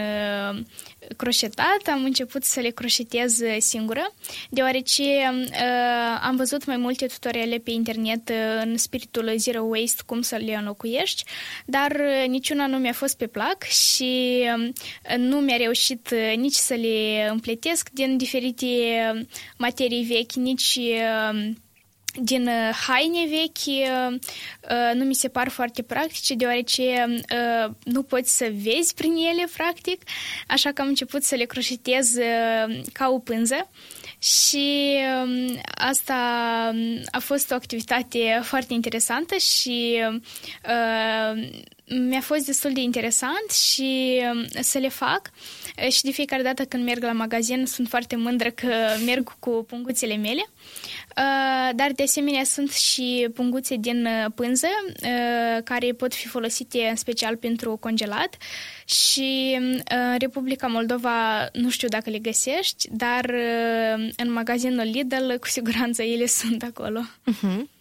croșetat, 1.17 1.81
am 1.91 2.03
început 2.03 2.43
să 2.43 2.59
le 2.59 2.69
croșetez 2.69 3.39
singură, 3.57 4.13
deoarece 4.49 5.03
uh, 5.03 6.19
am 6.21 6.35
văzut 6.35 6.65
mai 6.65 6.77
multe 6.77 7.05
tutoriale 7.05 7.57
pe 7.57 7.71
internet 7.71 8.29
uh, 8.29 8.61
în 8.63 8.77
spiritul 8.77 9.33
Zero 9.37 9.61
Waste, 9.61 10.01
cum 10.05 10.21
să 10.21 10.35
le 10.35 10.55
înlocuiești, 10.55 11.23
dar 11.65 11.91
uh, 11.91 12.27
niciuna 12.27 12.67
nu 12.67 12.77
mi-a 12.77 12.93
fost 12.93 13.17
pe 13.17 13.27
plac 13.27 13.63
și 13.63 14.43
uh, 14.57 15.17
nu 15.17 15.37
mi-a 15.37 15.57
reușit 15.57 16.09
uh, 16.11 16.37
nici 16.37 16.55
să 16.55 16.73
le 16.73 17.27
împletesc 17.29 17.89
din 17.89 18.17
diferite 18.17 18.65
uh, 18.65 19.21
materii 19.57 20.03
vechi, 20.03 20.33
nici 20.33 20.79
uh, 20.79 21.51
din 22.15 22.47
uh, 22.47 22.69
haine 22.87 23.25
vechi 23.29 23.65
uh, 23.65 24.13
uh, 24.69 24.91
nu 24.93 25.03
mi 25.03 25.13
se 25.13 25.27
par 25.27 25.49
foarte 25.49 25.81
practice, 25.81 26.33
deoarece 26.33 27.17
nu 27.83 28.03
poți 28.03 28.37
să 28.37 28.51
vezi 28.63 28.93
prin 28.93 29.15
ele, 29.15 29.47
practic, 29.55 30.01
așa 30.47 30.71
că 30.71 30.81
am 30.81 30.87
început 30.87 31.23
să 31.23 31.35
le 31.35 31.45
croșetez 31.45 32.09
ca 32.93 33.09
o 33.09 33.19
pânză. 33.19 33.69
Și 34.19 34.97
um, 35.23 35.59
asta 35.75 36.15
um, 36.73 37.01
a 37.11 37.19
fost 37.19 37.51
o 37.51 37.55
activitate 37.55 38.39
foarte 38.43 38.73
interesantă 38.73 39.35
și 39.35 39.97
mi-a 41.89 42.21
fost 42.21 42.45
destul 42.45 42.73
de 42.73 42.81
interesant 42.81 43.49
și 43.51 44.21
um, 44.31 44.45
să 44.61 44.77
le 44.77 44.89
fac 44.89 45.31
și 45.89 46.01
de 46.01 46.11
fiecare 46.11 46.41
dată 46.41 46.65
când 46.65 46.83
merg 46.83 47.03
la 47.03 47.11
magazin 47.11 47.65
sunt 47.65 47.87
foarte 47.87 48.15
mândră 48.15 48.49
că 48.49 48.73
merg 49.05 49.39
cu 49.39 49.65
punguțele 49.67 50.15
mele 50.15 50.49
Uh, 51.19 51.69
dar 51.75 51.91
de 51.91 52.03
asemenea 52.03 52.43
sunt 52.43 52.71
și 52.71 53.27
punguțe 53.33 53.75
din 53.75 54.05
uh, 54.05 54.25
pânză 54.35 54.67
uh, 55.03 55.63
care 55.63 55.91
pot 55.91 56.13
fi 56.13 56.27
folosite 56.27 56.87
în 56.89 56.95
special 56.95 57.35
pentru 57.35 57.77
congelat 57.77 58.37
și 58.85 59.57
în 59.59 59.81
Republica 60.17 60.67
Moldova 60.67 61.49
nu 61.53 61.69
știu 61.69 61.87
dacă 61.87 62.09
le 62.09 62.19
găsești, 62.19 62.87
dar 62.91 63.33
în 64.17 64.31
magazinul 64.31 64.85
Lidl 64.85 65.33
cu 65.39 65.47
siguranță 65.47 66.03
ele 66.03 66.25
sunt 66.41 66.63
acolo. 66.63 67.01
Uh-huh. 67.01 67.78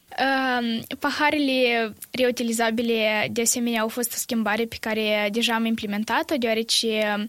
Paharele 0.99 1.95
reutilizabile, 2.11 3.29
de 3.31 3.41
asemenea, 3.41 3.81
au 3.81 3.89
fost 3.89 4.13
o 4.13 4.17
schimbare 4.17 4.65
pe 4.65 4.77
care 4.81 5.29
deja 5.33 5.55
am 5.55 5.65
implementat-o, 5.65 6.37
deoarece 6.37 7.27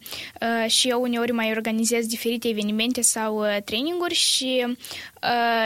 și 0.67 0.87
eu 0.87 1.01
uneori 1.01 1.31
mai 1.31 1.51
organizez 1.55 2.05
diferite 2.05 2.47
evenimente 2.47 3.01
sau 3.01 3.43
traininguri 3.65 4.13
și 4.13 4.65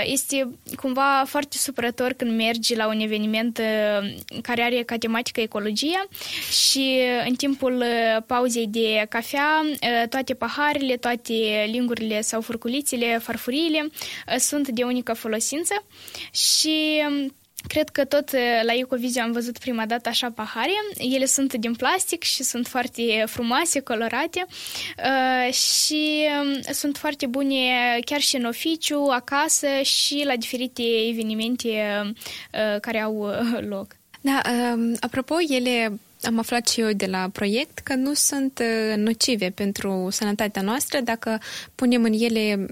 este 0.03 0.49
cumva 0.75 1.23
foarte 1.25 1.57
supărător 1.57 2.13
când 2.13 2.35
mergi 2.35 2.75
la 2.75 2.87
un 2.87 2.99
eveniment 2.99 3.61
care 4.41 4.61
are 4.61 4.83
ca 4.83 4.97
tematică 4.97 5.41
ecologia 5.41 6.07
și 6.67 6.99
în 7.27 7.35
timpul 7.35 7.83
pauzei 8.27 8.67
de 8.67 9.05
cafea 9.09 9.61
toate 10.09 10.33
paharele, 10.33 10.97
toate 10.97 11.33
lingurile 11.71 12.21
sau 12.21 12.41
furculițele, 12.41 13.17
farfuriile 13.21 13.89
sunt 14.37 14.67
de 14.67 14.83
unică 14.83 15.13
folosință 15.13 15.83
și 16.31 17.01
Cred 17.67 17.89
că 17.89 18.05
tot 18.05 18.31
la 18.65 18.73
Ecovizio 18.73 19.21
am 19.21 19.31
văzut 19.31 19.57
prima 19.57 19.85
dată 19.85 20.09
așa 20.09 20.31
pahare. 20.31 20.71
Ele 20.97 21.25
sunt 21.25 21.53
din 21.53 21.73
plastic 21.73 22.23
și 22.23 22.43
sunt 22.43 22.67
foarte 22.67 23.23
frumoase, 23.25 23.79
colorate 23.79 24.45
uh, 24.97 25.53
și 25.53 26.27
sunt 26.71 26.97
foarte 26.97 27.25
bune 27.25 27.55
chiar 28.05 28.19
și 28.19 28.35
în 28.35 28.45
oficiu, 28.45 29.07
acasă 29.11 29.67
și 29.83 30.23
la 30.25 30.35
diferite 30.35 30.83
evenimente 31.09 31.67
uh, 32.53 32.79
care 32.79 33.01
au 33.01 33.29
loc. 33.59 33.95
Da, 34.21 34.41
apropo, 34.99 35.35
ele 35.47 35.99
am 36.25 36.39
aflat 36.39 36.67
și 36.67 36.81
eu 36.81 36.91
de 36.91 37.05
la 37.05 37.29
proiect 37.31 37.79
că 37.79 37.95
nu 37.95 38.13
sunt 38.13 38.61
uh, 38.61 38.97
nocive 38.97 39.49
pentru 39.49 40.07
sănătatea 40.11 40.61
noastră 40.61 40.99
dacă 40.99 41.39
punem 41.75 42.03
în 42.03 42.13
ele 42.13 42.55
mm, 42.55 42.67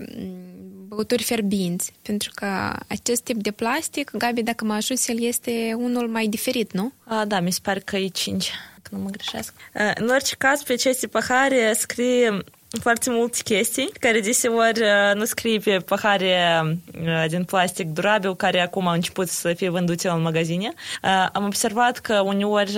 băuturi 0.96 1.24
fierbinți, 1.24 1.94
pentru 2.02 2.32
că 2.36 2.76
acest 2.88 3.24
tip 3.24 3.36
de 3.36 3.52
plastic, 3.52 4.12
Gabi, 4.12 4.44
dacă 4.44 4.66
mă 4.66 4.74
ajut, 4.74 4.98
el 5.08 5.24
este 5.24 5.74
unul 5.78 6.08
mai 6.08 6.28
diferit, 6.28 6.72
nu? 6.72 6.92
A, 7.04 7.26
da, 7.26 7.40
mi 7.40 7.52
se 7.52 7.60
pare 7.62 7.80
că 7.80 7.98
e 7.98 8.08
5, 8.08 8.52
că 8.82 8.90
nu 8.92 9.02
mă 9.02 9.10
greșesc. 9.10 9.54
În 9.96 10.10
orice 10.10 10.36
caz, 10.36 10.64
pe 10.64 10.74
aceste 10.74 11.08
pahare 11.08 11.74
scrie 11.74 12.44
foarte 12.82 13.10
multe 13.10 13.38
chestii 13.44 13.90
care 14.00 14.20
deseori 14.20 14.82
nu 15.14 15.26
scrie 15.26 15.60
pe 15.60 15.78
pahare 15.78 16.62
din 17.28 17.44
plastic 17.44 17.88
durabil 17.88 18.36
care 18.36 18.62
acum 18.62 18.88
au 18.88 18.94
început 18.94 19.28
să 19.28 19.54
fie 19.54 19.70
vândute 19.70 20.08
în 20.08 20.22
magazine. 20.22 20.74
Am 21.32 21.46
observat 21.46 21.98
că 21.98 22.20
uneori 22.20 22.78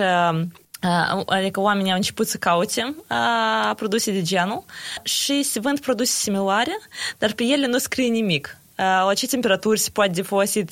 adică 1.25 1.59
oamenii 1.59 1.91
au 1.91 1.97
început 1.97 2.27
să 2.27 2.37
caute 2.37 2.95
a, 3.07 3.73
produse 3.75 4.11
de 4.11 4.21
genul 4.21 4.63
și 5.03 5.43
se 5.43 5.59
vând 5.59 5.79
produse 5.79 6.11
similare, 6.15 6.77
dar 7.17 7.33
pe 7.33 7.43
ele 7.43 7.67
nu 7.67 7.77
scrie 7.77 8.07
nimic. 8.07 8.57
La 8.75 9.13
ce 9.15 9.27
temperaturi 9.27 9.79
se 9.79 9.89
poate 9.89 10.11
de 10.11 10.21
folosit, 10.21 10.71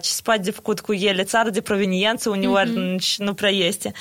ce 0.00 0.10
se 0.10 0.20
poate 0.22 0.40
de 0.40 0.50
făcut 0.50 0.80
cu 0.80 0.92
ele, 0.92 1.22
țară 1.22 1.50
de 1.50 1.60
proveniență 1.60 2.28
uneori 2.28 2.70
mm-hmm. 2.70 3.16
nu 3.16 3.34
prea 3.34 3.50
este. 3.50 3.92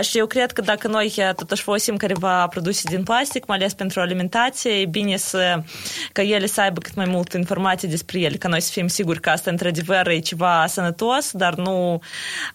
Și 0.00 0.18
eu 0.18 0.26
cred 0.26 0.52
că 0.52 0.60
dacă 0.60 0.88
noi 0.88 1.14
totuși 1.36 1.62
folosim 1.62 1.96
careva 1.96 2.46
produse 2.46 2.82
din 2.88 3.02
plastic, 3.02 3.46
mai 3.46 3.56
ales 3.56 3.74
pentru 3.74 4.00
alimentație, 4.00 4.70
e 4.70 4.86
bine 4.86 5.16
să, 5.16 5.62
ca 6.12 6.22
ele 6.22 6.46
să 6.46 6.60
aibă 6.60 6.80
cât 6.80 6.94
mai 6.94 7.06
multe 7.08 7.36
informații 7.36 7.88
despre 7.88 8.20
ele, 8.20 8.36
ca 8.36 8.48
noi 8.48 8.60
să 8.60 8.70
fim 8.72 8.88
siguri 8.88 9.20
că 9.20 9.30
asta 9.30 9.50
într-adevăr 9.50 10.08
e 10.08 10.18
ceva 10.18 10.66
sănătos, 10.66 11.30
dar 11.32 11.54
nu 11.54 12.00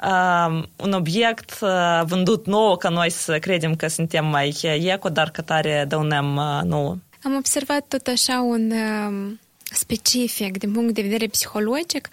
uh, 0.03 0.63
un 0.75 0.91
obiect 0.91 1.57
uh, 1.61 2.01
vândut 2.05 2.45
nou, 2.45 2.77
ca 2.77 2.89
noi 2.89 3.09
să 3.09 3.39
credem 3.39 3.75
că 3.75 3.87
suntem 3.87 4.25
mai 4.25 4.55
eco, 4.63 5.09
dar 5.09 5.29
că 5.29 5.41
tare 5.41 5.85
dăunăm 5.87 6.35
uh, 6.35 6.61
nouă. 6.63 6.97
Am 7.23 7.35
observat 7.35 7.85
tot 7.87 8.07
așa 8.07 8.41
un... 8.41 8.71
Uh 8.71 9.41
specific 9.73 10.57
din 10.57 10.71
punct 10.71 10.93
de 10.93 11.01
vedere 11.01 11.27
psihologic 11.27 12.09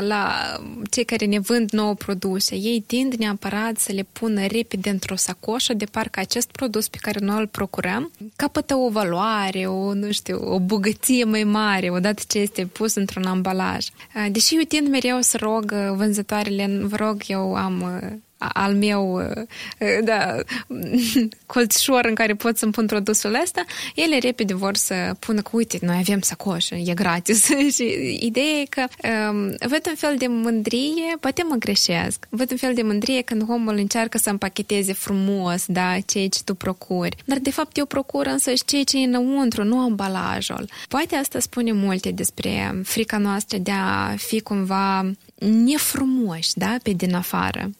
la 0.00 0.32
cei 0.90 1.04
care 1.04 1.24
ne 1.24 1.38
vând 1.38 1.70
nouă 1.70 1.94
produse. 1.94 2.54
Ei 2.54 2.84
tind 2.86 3.14
neapărat 3.14 3.78
să 3.78 3.92
le 3.92 4.06
pună 4.12 4.46
repede 4.46 4.90
într-o 4.90 5.16
sacoșă 5.16 5.74
de 5.74 5.84
parcă 5.84 6.20
acest 6.20 6.50
produs 6.50 6.88
pe 6.88 6.98
care 7.00 7.18
noi 7.22 7.38
îl 7.38 7.46
procurăm 7.46 8.10
capătă 8.36 8.74
o 8.74 8.90
valoare, 8.90 9.66
o, 9.66 9.94
nu 9.94 10.12
știu, 10.12 10.40
o 10.44 10.60
bogăție 10.60 11.24
mai 11.24 11.44
mare 11.44 11.90
odată 11.90 12.22
ce 12.28 12.38
este 12.38 12.66
pus 12.66 12.94
într-un 12.94 13.24
ambalaj. 13.24 13.86
Deși 14.30 14.54
eu 14.54 14.62
tind 14.62 14.88
mereu 14.88 15.20
să 15.20 15.36
rog 15.40 15.72
vânzătoarele, 15.72 16.80
vă 16.82 16.96
rog, 16.96 17.22
eu 17.26 17.54
am 17.54 18.02
al 18.52 18.74
meu 18.74 19.22
da, 20.04 20.36
colțișor 21.46 22.04
în 22.04 22.14
care 22.14 22.34
pot 22.34 22.56
să-mi 22.56 22.72
pun 22.72 22.86
produsul 22.86 23.38
ăsta, 23.42 23.64
ele 23.94 24.18
repede 24.18 24.54
vor 24.54 24.76
să 24.76 24.94
pună 25.18 25.40
că, 25.40 25.50
uite, 25.52 25.78
noi 25.80 25.96
avem 25.98 26.20
sacoșă, 26.20 26.74
e 26.74 26.94
gratis. 26.94 27.48
și 27.76 28.18
ideea 28.20 28.60
e 28.60 28.64
că 28.64 28.86
um, 29.30 29.54
văd 29.68 29.86
un 29.88 29.94
fel 29.96 30.14
de 30.18 30.26
mândrie, 30.26 31.16
poate 31.20 31.42
mă 31.48 31.54
greșesc, 31.54 32.26
văd 32.28 32.50
un 32.50 32.56
fel 32.56 32.74
de 32.74 32.82
mândrie 32.82 33.22
când 33.22 33.42
omul 33.48 33.76
încearcă 33.76 34.18
să 34.18 34.30
împacheteze 34.30 34.92
frumos, 34.92 35.64
da, 35.66 35.96
ceea 36.06 36.28
ce 36.28 36.42
tu 36.44 36.54
procuri. 36.54 37.16
Dar, 37.24 37.38
de 37.38 37.50
fapt, 37.50 37.76
eu 37.76 37.84
procur 37.86 38.26
însă 38.26 38.54
și 38.54 38.64
ceea 38.64 38.84
ce 38.84 39.00
e 39.00 39.04
înăuntru, 39.04 39.64
nu 39.64 39.78
ambalajul. 39.78 40.68
Poate 40.88 41.14
asta 41.16 41.38
spune 41.38 41.72
multe 41.72 42.10
despre 42.10 42.80
frica 42.84 43.18
noastră 43.18 43.58
de 43.58 43.70
a 43.70 44.14
fi 44.16 44.40
cumva 44.40 45.10
nefrumoși, 45.64 46.50
da, 46.54 46.76
pe 46.82 46.90
din 46.90 47.14
afară. 47.14 47.70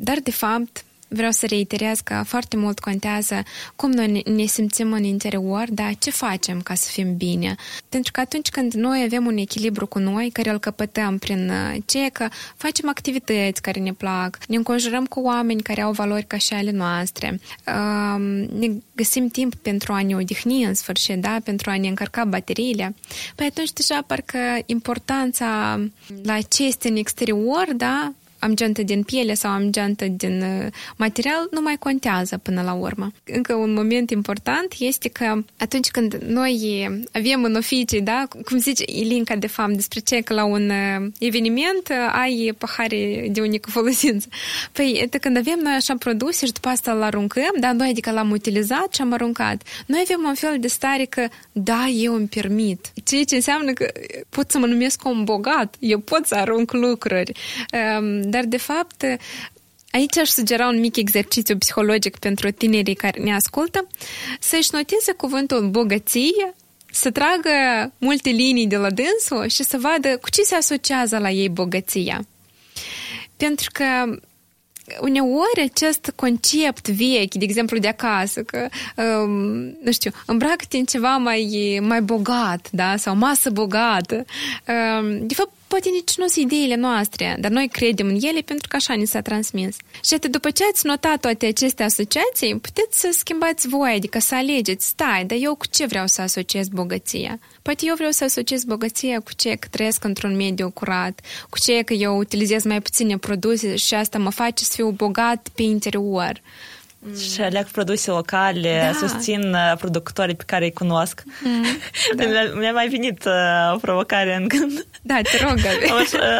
Dar, 0.00 0.18
de 0.22 0.30
fapt, 0.30 0.84
vreau 1.12 1.30
să 1.30 1.46
reiterez 1.46 2.00
că 2.00 2.22
foarte 2.26 2.56
mult 2.56 2.78
contează 2.78 3.42
cum 3.76 3.90
noi 3.90 4.22
ne 4.26 4.44
simțim 4.44 4.92
în 4.92 5.04
interior, 5.04 5.64
dar 5.70 5.94
ce 5.98 6.10
facem 6.10 6.60
ca 6.60 6.74
să 6.74 6.88
fim 6.90 7.16
bine. 7.16 7.54
Pentru 7.88 8.12
că 8.12 8.20
atunci 8.20 8.48
când 8.48 8.72
noi 8.72 9.02
avem 9.04 9.26
un 9.26 9.36
echilibru 9.36 9.86
cu 9.86 9.98
noi, 9.98 10.30
care 10.32 10.50
îl 10.50 10.58
căpătăm 10.58 11.18
prin 11.18 11.48
uh, 11.48 11.76
ce 11.86 12.08
că 12.12 12.28
facem 12.56 12.88
activități 12.88 13.62
care 13.62 13.80
ne 13.80 13.92
plac, 13.92 14.38
ne 14.48 14.56
înconjurăm 14.56 15.04
cu 15.06 15.20
oameni 15.20 15.62
care 15.62 15.80
au 15.80 15.92
valori 15.92 16.24
ca 16.24 16.36
și 16.36 16.52
ale 16.52 16.70
noastre, 16.70 17.40
um, 17.66 18.22
ne 18.58 18.70
găsim 18.94 19.28
timp 19.28 19.54
pentru 19.54 19.92
a 19.92 20.02
ne 20.02 20.14
odihni 20.14 20.64
în 20.64 20.74
sfârșit, 20.74 21.20
da? 21.20 21.36
pentru 21.44 21.70
a 21.70 21.76
ne 21.76 21.88
încărca 21.88 22.24
bateriile, 22.24 22.94
păi 23.34 23.46
atunci 23.46 23.72
deja 23.72 24.02
parcă 24.06 24.38
importanța 24.66 25.80
la 26.22 26.40
ce 26.40 26.64
este 26.64 26.88
în 26.88 26.96
exterior, 26.96 27.66
da, 27.76 28.12
am 28.40 28.54
geantă 28.54 28.82
din 28.82 29.02
piele 29.02 29.34
sau 29.34 29.50
am 29.50 29.70
geantă 29.70 30.06
din 30.06 30.42
uh, 30.42 30.66
material, 30.96 31.48
nu 31.50 31.60
mai 31.60 31.76
contează 31.78 32.38
până 32.38 32.62
la 32.62 32.72
urmă. 32.72 33.12
Încă 33.24 33.54
un 33.54 33.72
moment 33.72 34.10
important 34.10 34.74
este 34.78 35.08
că 35.08 35.42
atunci 35.58 35.88
când 35.88 36.14
noi 36.14 36.88
avem 37.12 37.44
în 37.44 37.54
oficii, 37.54 38.00
da, 38.00 38.28
cum 38.44 38.58
zice 38.58 38.84
Ilinca 38.86 39.36
de 39.36 39.46
fapt 39.46 39.72
despre 39.72 40.00
ce 40.00 40.20
că 40.20 40.34
la 40.34 40.44
un 40.44 40.70
uh, 40.70 41.10
eveniment 41.18 41.88
uh, 41.90 41.96
ai 42.12 42.54
pahare 42.58 43.28
de 43.30 43.40
unică 43.40 43.70
folosință. 43.70 44.28
Păi, 44.72 45.08
e 45.12 45.18
când 45.18 45.36
avem 45.36 45.58
noi 45.62 45.72
așa 45.72 45.94
produse 45.98 46.46
și 46.46 46.52
după 46.52 46.68
asta 46.68 46.92
îl 46.92 47.02
aruncăm, 47.02 47.54
da, 47.60 47.72
noi 47.72 47.88
adică 47.88 48.10
l-am 48.10 48.30
utilizat 48.30 48.94
și 48.94 49.00
am 49.00 49.12
aruncat. 49.12 49.62
Noi 49.86 50.00
avem 50.04 50.24
un 50.28 50.34
fel 50.34 50.56
de 50.60 50.68
stare 50.68 51.04
că, 51.04 51.28
da, 51.52 51.86
eu 51.86 52.14
îmi 52.14 52.26
permit. 52.26 52.92
Ceea 53.04 53.24
ce 53.24 53.34
înseamnă 53.34 53.72
că 53.72 53.86
pot 54.28 54.50
să 54.50 54.58
mă 54.58 54.66
numesc 54.66 55.04
om 55.04 55.24
bogat, 55.24 55.74
eu 55.78 55.98
pot 55.98 56.26
să 56.26 56.34
arunc 56.34 56.72
lucruri. 56.72 57.32
Um, 57.98 58.29
dar 58.30 58.44
de 58.44 58.56
fapt 58.56 59.04
Aici 59.92 60.18
aș 60.18 60.28
sugera 60.28 60.66
un 60.66 60.80
mic 60.80 60.96
exercițiu 60.96 61.56
psihologic 61.56 62.18
pentru 62.18 62.50
tinerii 62.50 62.94
care 62.94 63.20
ne 63.20 63.34
ascultă, 63.34 63.86
să-și 64.40 64.68
noteze 64.72 65.12
cuvântul 65.12 65.68
bogăție, 65.68 66.54
să 66.90 67.10
tragă 67.10 67.50
multe 67.98 68.30
linii 68.30 68.66
de 68.66 68.76
la 68.76 68.88
dânsul 68.90 69.48
și 69.48 69.62
să 69.62 69.78
vadă 69.78 70.16
cu 70.16 70.30
ce 70.30 70.42
se 70.42 70.54
asociază 70.54 71.18
la 71.18 71.30
ei 71.30 71.48
bogăția. 71.48 72.26
Pentru 73.36 73.70
că 73.72 73.84
uneori 75.00 75.70
acest 75.72 76.12
concept 76.16 76.88
vechi, 76.88 77.34
de 77.34 77.44
exemplu 77.44 77.78
de 77.78 77.88
acasă, 77.88 78.42
că, 78.42 78.68
um, 78.96 79.32
nu 79.82 79.92
știu, 79.92 80.10
îmbracă-te 80.26 80.76
în 80.76 80.84
ceva 80.84 81.16
mai, 81.16 81.78
mai 81.82 82.02
bogat, 82.02 82.68
da, 82.70 82.96
sau 82.96 83.16
masă 83.16 83.50
bogată, 83.50 84.24
um, 84.66 85.26
de 85.26 85.34
fapt 85.34 85.52
poate 85.72 85.88
nici 85.88 86.16
nu 86.16 86.26
sunt 86.26 86.44
ideile 86.44 86.74
noastre, 86.74 87.36
dar 87.40 87.50
noi 87.50 87.68
credem 87.68 88.06
în 88.06 88.18
ele 88.22 88.40
pentru 88.40 88.68
că 88.68 88.76
așa 88.76 88.94
ni 88.94 89.06
s-a 89.06 89.20
transmis. 89.20 89.76
Și 90.04 90.14
atât 90.14 90.30
după 90.30 90.50
ce 90.50 90.64
ați 90.72 90.86
notat 90.86 91.20
toate 91.20 91.46
aceste 91.46 91.82
asociații, 91.82 92.58
puteți 92.58 93.00
să 93.00 93.08
schimbați 93.12 93.68
voi, 93.68 93.92
adică 93.96 94.18
să 94.18 94.34
alegeți, 94.34 94.86
stai, 94.86 95.24
dar 95.24 95.38
eu 95.40 95.54
cu 95.54 95.66
ce 95.66 95.86
vreau 95.86 96.06
să 96.06 96.20
asociez 96.20 96.68
bogăția? 96.68 97.38
Poate 97.62 97.84
eu 97.86 97.94
vreau 97.94 98.10
să 98.10 98.24
asociez 98.24 98.64
bogăția 98.64 99.20
cu 99.20 99.30
ce 99.36 99.54
că 99.54 99.68
trăiesc 99.70 100.04
într-un 100.04 100.36
mediu 100.36 100.70
curat, 100.70 101.20
cu 101.50 101.58
ce 101.58 101.82
că 101.82 101.92
eu 101.92 102.16
utilizez 102.18 102.64
mai 102.64 102.80
puține 102.80 103.18
produse 103.18 103.76
și 103.76 103.94
asta 103.94 104.18
mă 104.18 104.30
face 104.30 104.64
să 104.64 104.72
fiu 104.74 104.90
bogat 104.90 105.48
pe 105.54 105.62
interior. 105.62 106.42
Și 107.32 107.40
aleg 107.40 107.66
produse 107.66 108.10
locale, 108.10 108.92
da. 108.92 109.06
susțin 109.08 109.56
producătorii 109.78 110.34
pe 110.34 110.42
care 110.46 110.64
îi 110.64 110.72
cunosc. 110.72 111.22
Mm, 111.42 111.64
da. 112.16 112.24
Mi-a 112.58 112.72
mai 112.72 112.88
venit 112.88 113.24
uh, 113.24 113.78
provocare 113.80 114.34
în 114.34 114.48
gând. 114.48 114.86
Da, 115.02 115.20
te 115.22 115.44
rog, 115.44 115.58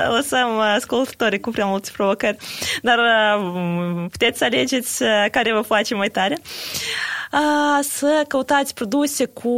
O, 0.09 0.15
lăsăm 0.15 0.59
ascultătorii 0.59 1.41
cu 1.41 1.51
prea 1.51 1.67
multe 1.67 1.91
provocări. 1.93 2.37
Dar 2.83 2.99
uh, 2.99 4.07
puteți 4.11 4.39
să 4.39 4.45
alegeți 4.45 5.03
care 5.31 5.53
vă 5.53 5.61
face 5.61 5.95
mai 5.95 6.09
tare. 6.09 6.37
Uh, 6.39 7.20
să 7.81 8.25
căutați 8.29 8.75
produse 8.75 9.25
cu 9.25 9.51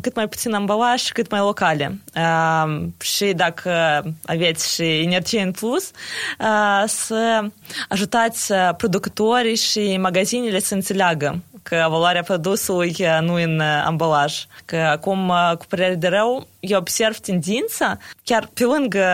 cât 0.00 0.14
mai 0.14 0.28
puțin 0.28 0.54
ambalaj 0.54 1.00
și 1.00 1.12
cât 1.12 1.30
mai 1.30 1.40
locale. 1.40 1.98
Uh, 2.14 2.82
și 3.00 3.32
dacă 3.32 4.02
aveți 4.24 4.74
și 4.74 4.82
energie 4.82 5.42
în 5.42 5.50
plus, 5.50 5.90
uh, 6.38 6.82
să 6.86 7.44
ajutați 7.88 8.52
producătorii 8.76 9.56
și 9.56 9.96
magazinele 9.96 10.58
să 10.58 10.74
înțeleagă 10.74 11.42
că 11.62 11.86
valoarea 11.88 12.22
produsului 12.22 12.96
nu 13.20 13.34
în 13.34 13.60
ambalaj. 13.60 14.44
Că 14.64 14.76
acum, 14.76 15.32
cu 15.58 15.64
părere 15.68 15.94
de 15.94 16.08
rău, 16.08 16.46
eu 16.60 16.78
observ 16.78 17.16
tendința, 17.16 17.96
chiar 18.24 18.50
pe 18.54 18.64
lângă 18.64 19.06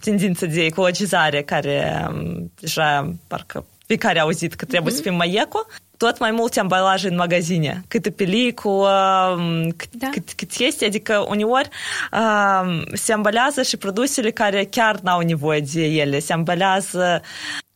tendința 0.00 0.46
de 0.46 0.64
ecologizare, 0.64 1.42
care 1.42 2.06
deja 2.60 3.14
parcă 3.26 3.64
fiecare 3.86 4.18
a 4.18 4.22
auzit 4.22 4.54
că 4.54 4.64
trebuie 4.64 4.92
mm-hmm. 4.92 4.96
să 4.96 5.02
fim 5.02 5.14
mai 5.14 5.38
eco, 5.42 5.66
tot 5.96 6.18
mai 6.18 6.30
multe 6.30 6.60
ambalaje 6.60 7.08
în 7.08 7.14
magazine, 7.14 7.84
câte 7.88 8.10
peliculă, 8.10 9.38
cât, 9.76 9.88
da. 9.92 10.08
cât, 10.12 10.32
cât 10.36 10.50
este, 10.58 10.84
adică 10.84 11.24
uneori 11.28 11.68
uh, 12.12 12.82
se 12.92 13.12
ambalează 13.12 13.62
și 13.62 13.76
produsele 13.76 14.30
care 14.30 14.64
chiar 14.64 14.98
n-au 15.00 15.20
nevoie 15.20 15.60
de 15.72 15.84
ele, 15.84 16.18
se 16.18 16.32
ambalează 16.32 17.20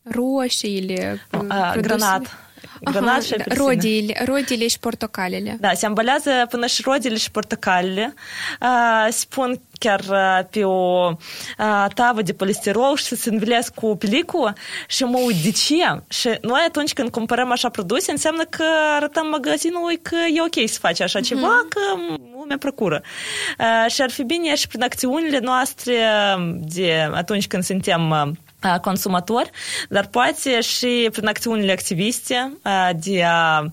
roșiile, 0.03 1.27
uh, 1.31 1.73
granat. 1.81 2.50
Granat 2.83 3.23
și 3.23 3.33
apelsine. 3.33 3.65
Rodile, 3.65 4.23
rodile 4.25 4.67
și 4.67 4.79
portocalele. 4.79 5.57
Da, 5.59 5.73
se 5.73 5.85
ambalează 5.85 6.29
până 6.49 6.65
și 6.65 6.81
rodile 6.85 7.17
și 7.17 7.31
portocalele. 7.31 8.13
Uh, 8.61 9.07
se 9.09 9.25
pun 9.29 9.61
chiar 9.79 9.99
uh, 10.09 10.45
pe 10.49 10.63
o 10.63 11.09
uh, 11.57 11.85
tavă 11.93 12.21
de 12.21 12.33
polistirol 12.33 12.95
și 12.95 13.15
se 13.15 13.29
învelesc 13.29 13.73
cu 13.73 13.95
peliculă 13.95 14.53
și 14.87 15.03
mă 15.03 15.19
uit 15.25 15.35
de 15.43 15.51
ce. 15.51 16.01
Și 16.07 16.29
noi 16.41 16.63
atunci 16.67 16.93
când 16.93 17.09
cumpărăm 17.09 17.51
așa 17.51 17.69
produse, 17.69 18.11
înseamnă 18.11 18.43
că 18.43 18.63
arătăm 18.95 19.27
magazinului 19.27 19.97
că 20.01 20.15
e 20.33 20.41
ok 20.41 20.69
să 20.69 20.79
faci 20.79 21.01
așa 21.01 21.19
ceva, 21.19 21.65
uh-huh. 21.65 21.69
că 21.69 21.79
lumea 22.37 22.57
procură. 22.57 23.01
Uh, 23.59 23.91
și 23.91 24.01
ar 24.01 24.11
fi 24.11 24.23
bine 24.23 24.55
și 24.55 24.67
prin 24.67 24.83
acțiunile 24.83 25.39
noastre 25.39 25.95
de 26.59 27.09
atunci 27.13 27.47
când 27.47 27.63
suntem 27.63 28.35
consumatori, 28.81 29.49
dar 29.89 30.07
poate 30.07 30.61
și 30.61 31.09
prin 31.11 31.27
acțiunile 31.27 31.71
activiste 31.71 32.57
de 32.95 33.23
a 33.23 33.71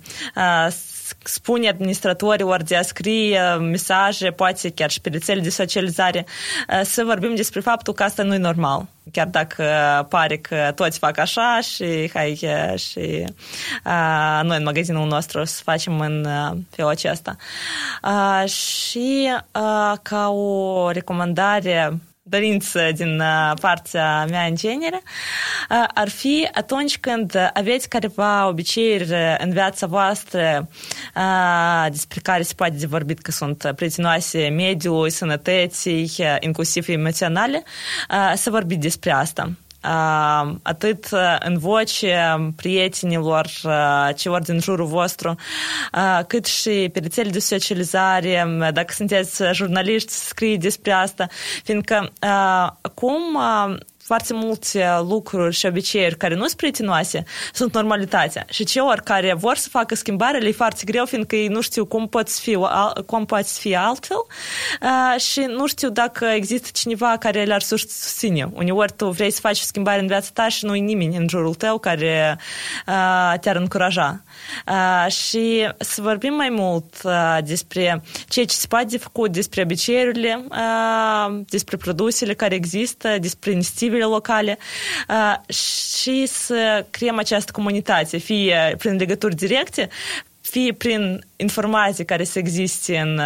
spune 1.25 1.69
administratorilor 1.69 2.63
de 2.63 2.77
a 2.77 2.83
scrie 2.83 3.41
mesaje, 3.61 4.31
poate 4.31 4.71
chiar 4.71 4.91
și 4.91 5.01
pe 5.01 5.09
rețele 5.09 5.41
de 5.41 5.51
socializare, 5.51 6.27
să 6.83 7.05
vorbim 7.05 7.35
despre 7.35 7.61
faptul 7.61 7.95
că 7.95 8.03
asta 8.03 8.23
nu 8.23 8.35
e 8.35 8.39
normal. 8.39 8.87
Chiar 9.13 9.27
dacă 9.27 9.65
pare 10.09 10.37
că 10.37 10.73
toți 10.75 10.99
fac 10.99 11.19
așa 11.19 11.61
și 11.61 12.11
hai 12.15 12.49
și 12.77 13.25
a, 13.83 14.43
noi 14.43 14.57
în 14.57 14.63
magazinul 14.63 15.07
nostru 15.07 15.45
să 15.45 15.61
facem 15.65 16.01
în 16.01 16.27
felul 16.71 16.91
acesta. 16.91 17.37
A, 18.01 18.45
și 18.45 19.33
a, 19.51 19.99
ca 20.03 20.29
o 20.29 20.91
recomandare 20.91 21.99
dorință 22.29 22.91
din 22.95 23.23
partea 23.61 24.25
mea 24.25 24.45
în 24.45 24.55
genere, 24.55 25.03
ar 25.95 26.09
fi 26.09 26.49
atunci 26.55 26.99
când 26.99 27.51
aveți 27.53 27.89
careva 27.89 28.49
obiceiuri 28.49 29.15
în 29.39 29.51
viața 29.51 29.87
voastră 29.87 30.69
despre 31.91 32.21
care 32.23 32.43
se 32.43 32.53
poate 32.57 32.77
de 32.77 32.87
vorbit 32.87 33.21
că 33.21 33.31
sunt 33.31 33.73
prietenoase 33.77 34.49
mediului, 34.49 35.11
sănătății, 35.11 36.13
inclusiv 36.41 36.89
emoționale, 36.89 37.63
să 38.35 38.51
vorbiți 38.51 38.81
despre 38.81 39.11
asta 39.11 39.51
atât 40.63 41.09
în 41.39 41.59
voce 41.59 42.37
prietenilor, 42.57 43.49
celor 44.17 44.43
din 44.43 44.61
jurul 44.61 44.87
vostru, 44.87 45.35
cât 46.27 46.45
și 46.45 46.91
pe 46.93 46.99
rețele 46.99 47.31
de 47.31 47.39
socializare, 47.39 48.47
dacă 48.73 48.93
sunteți 48.93 49.43
jurnaliști, 49.53 50.13
scrieți 50.13 50.61
despre 50.61 50.93
asta, 50.93 51.27
fiindcă 51.65 52.13
acum 52.81 53.39
foarte 54.09 54.35
multe 54.35 54.87
lucruri 55.09 55.55
și 55.55 55.67
obiceiuri 55.67 56.17
care 56.17 56.35
nu 56.35 56.45
sunt 56.47 56.57
prietenoase 56.57 57.25
sunt 57.53 57.75
normalitatea. 57.75 58.45
Și 58.51 58.65
celor 58.65 59.01
care 59.01 59.35
vor 59.35 59.57
să 59.57 59.69
facă 59.69 59.95
schimbare 59.95 60.39
le 60.39 60.49
e 60.49 60.53
foarte 60.53 60.83
greu, 60.85 61.05
fiindcă 61.05 61.37
ei 61.37 61.49
nu 61.49 61.61
știu 61.61 61.85
cum 61.85 62.09
pot 62.09 62.31
fi, 62.31 62.59
cum 63.07 63.25
poate 63.25 63.49
fi 63.59 63.77
altfel 63.77 64.17
uh, 64.83 65.21
și 65.21 65.41
nu 65.41 65.67
știu 65.67 65.91
dacă 65.91 66.25
există 66.25 66.69
cineva 66.73 67.17
care 67.19 67.45
le-ar 67.45 67.61
susține. 67.61 68.51
Uneori 68.53 68.93
tu 68.97 69.09
vrei 69.11 69.31
să 69.31 69.41
faci 69.41 69.61
o 69.61 69.65
schimbare 69.65 70.01
în 70.01 70.07
viața 70.07 70.29
ta 70.33 70.49
și 70.49 70.65
nu 70.65 70.75
e 70.75 70.79
nimeni 70.81 71.17
în 71.17 71.29
jurul 71.29 71.55
tău 71.55 71.79
care 71.79 72.39
uh, 72.87 73.39
te-ar 73.41 73.57
încuraja. 73.57 74.23
Uh, 74.67 75.13
și 75.13 75.73
să 75.79 76.01
vorbim 76.03 76.35
mai 76.35 76.49
mult 76.51 76.95
uh, 77.05 77.39
despre 77.45 78.03
ceea 78.29 78.47
ce 78.47 78.55
se 78.55 78.67
poate 78.67 78.99
făcut, 78.99 79.33
despre 79.33 79.63
obiceiurile, 79.63 80.45
uh, 80.51 81.41
despre 81.49 81.77
produsele 81.77 82.35
care 82.35 82.55
există, 82.55 83.19
despre 83.21 83.51
inițiative 83.51 83.99
grupurile 83.99 84.05
locale 84.05 84.59
și 85.49 86.27
să 86.27 86.87
creăm 86.91 87.19
această 87.19 87.53
comunitate, 87.53 88.17
fie 88.17 88.75
prin 88.79 88.97
legături 88.97 89.35
directe, 89.35 89.89
fie 90.41 90.73
prin 90.73 91.25
informații 91.37 92.05
care 92.05 92.25
să 92.25 92.39
existe 92.39 92.99
în 92.99 93.21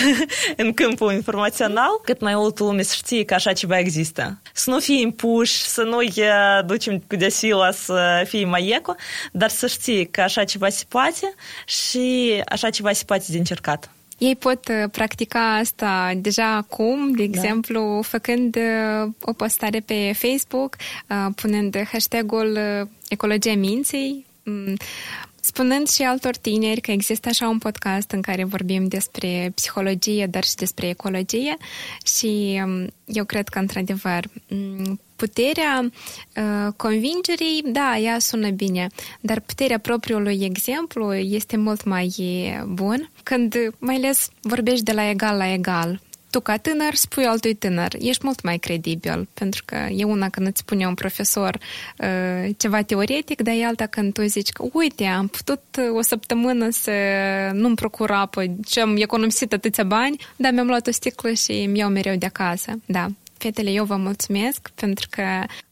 în 0.56 0.72
câmpul 0.72 1.12
informațional, 1.12 2.00
cât 2.04 2.20
mai 2.20 2.34
mult 2.34 2.58
lume 2.58 2.82
să 2.82 2.94
știe 2.96 3.24
că 3.24 3.34
așa 3.34 3.52
ceva 3.52 3.78
există. 3.78 4.40
Să 4.52 4.70
nu 4.70 4.78
fie 4.78 5.00
impuși, 5.00 5.52
să 5.52 5.82
nu 5.82 5.98
ducem 6.66 6.98
cu 6.98 7.16
de 7.16 7.28
sila 7.28 7.70
să 7.70 8.24
fie 8.26 8.44
mai 8.44 8.68
eco, 8.68 8.94
dar 9.32 9.48
să 9.48 9.66
știe 9.66 10.04
că 10.04 10.20
așa 10.20 10.44
ceva 10.44 10.68
se 10.68 10.84
poate 10.88 11.34
și 11.66 12.42
așa 12.48 12.70
ceva 12.70 12.92
se 12.92 13.04
poate 13.04 13.24
de 13.28 13.38
încercat. 13.38 13.90
Ei 14.18 14.36
pot 14.36 14.68
uh, 14.68 14.90
practica 14.90 15.56
asta 15.56 16.12
deja 16.16 16.54
acum, 16.54 17.10
de 17.10 17.16
da. 17.16 17.22
exemplu, 17.22 17.94
da. 17.94 18.02
făcând 18.02 18.56
uh, 18.56 19.12
o 19.20 19.32
postare 19.32 19.80
pe 19.80 20.12
Facebook, 20.14 20.76
uh, 21.08 21.26
punând 21.34 21.76
hashtagul 21.92 22.58
Ecologia 23.08 23.54
Minței, 23.54 24.26
mm, 24.42 24.76
spunând 25.44 25.88
și 25.88 26.02
altor 26.02 26.36
tineri 26.36 26.80
că 26.80 26.90
există 26.90 27.28
așa 27.28 27.48
un 27.48 27.58
podcast 27.58 28.10
în 28.10 28.20
care 28.20 28.44
vorbim 28.44 28.88
despre 28.88 29.52
psihologie, 29.54 30.26
dar 30.26 30.44
și 30.44 30.54
despre 30.54 30.88
ecologie 30.88 31.56
și 32.04 32.60
um, 32.64 32.86
eu 33.04 33.24
cred 33.24 33.48
că, 33.48 33.58
într-adevăr, 33.58 34.24
mm, 34.48 35.00
puterea 35.16 35.90
uh, 36.36 36.72
convingerii, 36.76 37.62
da, 37.66 37.98
ea 37.98 38.18
sună 38.18 38.50
bine, 38.50 38.86
dar 39.20 39.40
puterea 39.40 39.78
propriului 39.78 40.38
exemplu 40.42 41.14
este 41.14 41.56
mult 41.56 41.84
mai 41.84 42.14
bun 42.66 43.10
când 43.22 43.54
mai 43.78 43.94
ales 43.94 44.28
vorbești 44.40 44.84
de 44.84 44.92
la 44.92 45.10
egal 45.10 45.36
la 45.36 45.52
egal 45.52 46.00
tu 46.32 46.40
ca 46.40 46.56
tânăr 46.56 46.94
spui 46.94 47.24
altui 47.24 47.54
tânăr, 47.54 47.92
ești 47.98 48.24
mult 48.24 48.42
mai 48.42 48.58
credibil, 48.58 49.28
pentru 49.34 49.62
că 49.64 49.76
e 49.90 50.04
una 50.04 50.28
când 50.28 50.46
îți 50.46 50.60
spune 50.60 50.86
un 50.86 50.94
profesor 50.94 51.58
uh, 51.98 52.50
ceva 52.56 52.82
teoretic, 52.82 53.42
dar 53.42 53.54
e 53.54 53.64
alta 53.64 53.86
când 53.86 54.12
tu 54.12 54.22
zici 54.22 54.48
că, 54.48 54.64
uite, 54.72 55.04
am 55.04 55.26
putut 55.26 55.60
o 55.94 56.02
săptămână 56.02 56.70
să 56.70 56.92
nu-mi 57.52 57.74
procur 57.74 58.10
apă 58.10 58.44
și 58.68 58.78
am 58.78 58.96
economisit 58.96 59.52
atâția 59.52 59.84
bani, 59.84 60.16
dar 60.36 60.52
mi-am 60.52 60.66
luat 60.66 60.86
o 60.86 60.90
sticlă 60.90 61.32
și 61.32 61.66
mi 61.66 61.78
iau 61.78 61.90
mereu 61.90 62.16
de 62.16 62.26
acasă. 62.26 62.72
Da, 62.86 63.06
fetele, 63.42 63.70
eu 63.70 63.84
vă 63.84 63.96
mulțumesc 63.96 64.70
pentru 64.74 65.06
că 65.10 65.22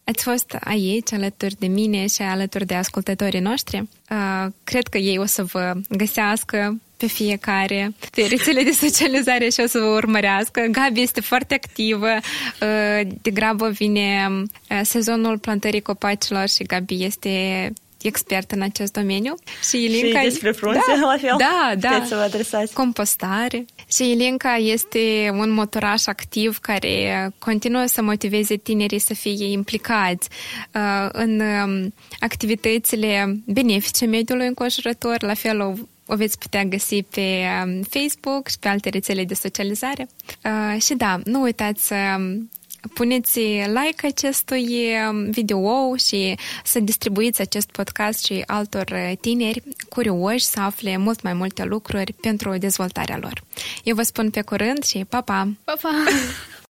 ați 0.05 0.23
fost 0.23 0.57
aici 0.61 1.13
alături 1.13 1.55
de 1.59 1.67
mine 1.67 2.07
și 2.07 2.23
alături 2.23 2.67
de 2.67 2.75
ascultătorii 2.75 3.41
noștri. 3.41 3.79
Uh, 4.11 4.47
cred 4.65 4.87
că 4.87 4.99
ei 4.99 5.19
o 5.19 5.25
să 5.25 5.45
vă 5.45 5.73
găsească 5.89 6.81
pe 6.97 7.07
fiecare 7.07 7.95
pe 8.15 8.27
rețele 8.31 8.63
de 8.63 8.71
socializare 8.71 9.49
și 9.49 9.61
o 9.61 9.67
să 9.67 9.79
vă 9.79 9.85
urmărească. 9.85 10.61
Gabi 10.71 11.01
este 11.01 11.21
foarte 11.21 11.55
activă, 11.55 12.09
uh, 12.09 13.09
degrabă 13.23 13.69
vine 13.69 14.29
uh, 14.31 14.81
sezonul 14.83 15.39
plantării 15.39 15.81
copacilor 15.81 16.49
și 16.49 16.63
Gabi 16.63 17.05
este 17.05 17.73
expert 18.03 18.51
în 18.51 18.63
acest 18.63 18.93
domeniu. 18.93 19.35
Și 19.69 19.85
Ilinca... 19.85 20.19
Și 20.19 20.25
despre 20.25 20.51
frunze, 20.51 20.81
da, 20.87 21.07
la 21.13 21.17
fel. 21.21 21.35
Da, 21.39 21.73
da. 21.79 22.05
să 22.07 22.15
vă 22.15 22.21
adresați. 22.21 22.73
Compostare. 22.73 23.65
Și 23.93 24.11
Ilinca 24.11 24.55
este 24.55 25.31
un 25.33 25.51
motoraș 25.51 26.07
activ 26.07 26.59
care 26.59 27.31
continuă 27.39 27.85
să 27.87 28.03
motiveze 28.03 28.57
tinerii 28.57 28.99
să 28.99 29.15
fie 29.15 29.51
implicați 29.51 30.29
uh, 30.75 31.09
în 31.13 31.41
um, 31.41 31.95
activitățile 32.21 33.41
benefice 33.47 34.07
mediului 34.07 34.47
înconjurător, 34.47 35.23
la 35.23 35.35
fel 35.35 35.61
o 35.61 35.73
o 36.13 36.17
veți 36.17 36.39
putea 36.39 36.65
găsi 36.65 37.03
pe 37.03 37.21
um, 37.65 37.83
Facebook 37.83 38.49
și 38.49 38.59
pe 38.59 38.69
alte 38.69 38.89
rețele 38.89 39.25
de 39.25 39.35
socializare. 39.35 40.09
Uh, 40.45 40.83
și 40.83 40.95
da, 40.95 41.21
nu 41.25 41.41
uitați 41.41 41.87
să 41.87 41.95
um, 42.17 42.51
puneți 42.95 43.39
like 43.67 44.07
acestui 44.07 44.69
um, 45.09 45.31
video 45.31 45.97
și 45.97 46.39
să 46.65 46.81
distribuiți 46.81 47.41
acest 47.41 47.71
podcast 47.71 48.25
și 48.25 48.43
altor 48.47 49.17
tineri 49.21 49.63
curioși 49.89 50.45
să 50.45 50.61
afle 50.61 50.97
mult 50.97 51.23
mai 51.23 51.33
multe 51.33 51.65
lucruri 51.65 52.13
pentru 52.13 52.59
dezvoltarea 52.59 53.19
lor. 53.19 53.43
Eu 53.85 53.95
vă 53.95 54.03
spun 54.03 54.31
pe 54.31 54.43
curând 54.43 54.85
și 54.85 55.05
pa, 55.09 55.21
pa! 55.21 55.49
Pa, 55.65 55.75
pa! 55.83 55.91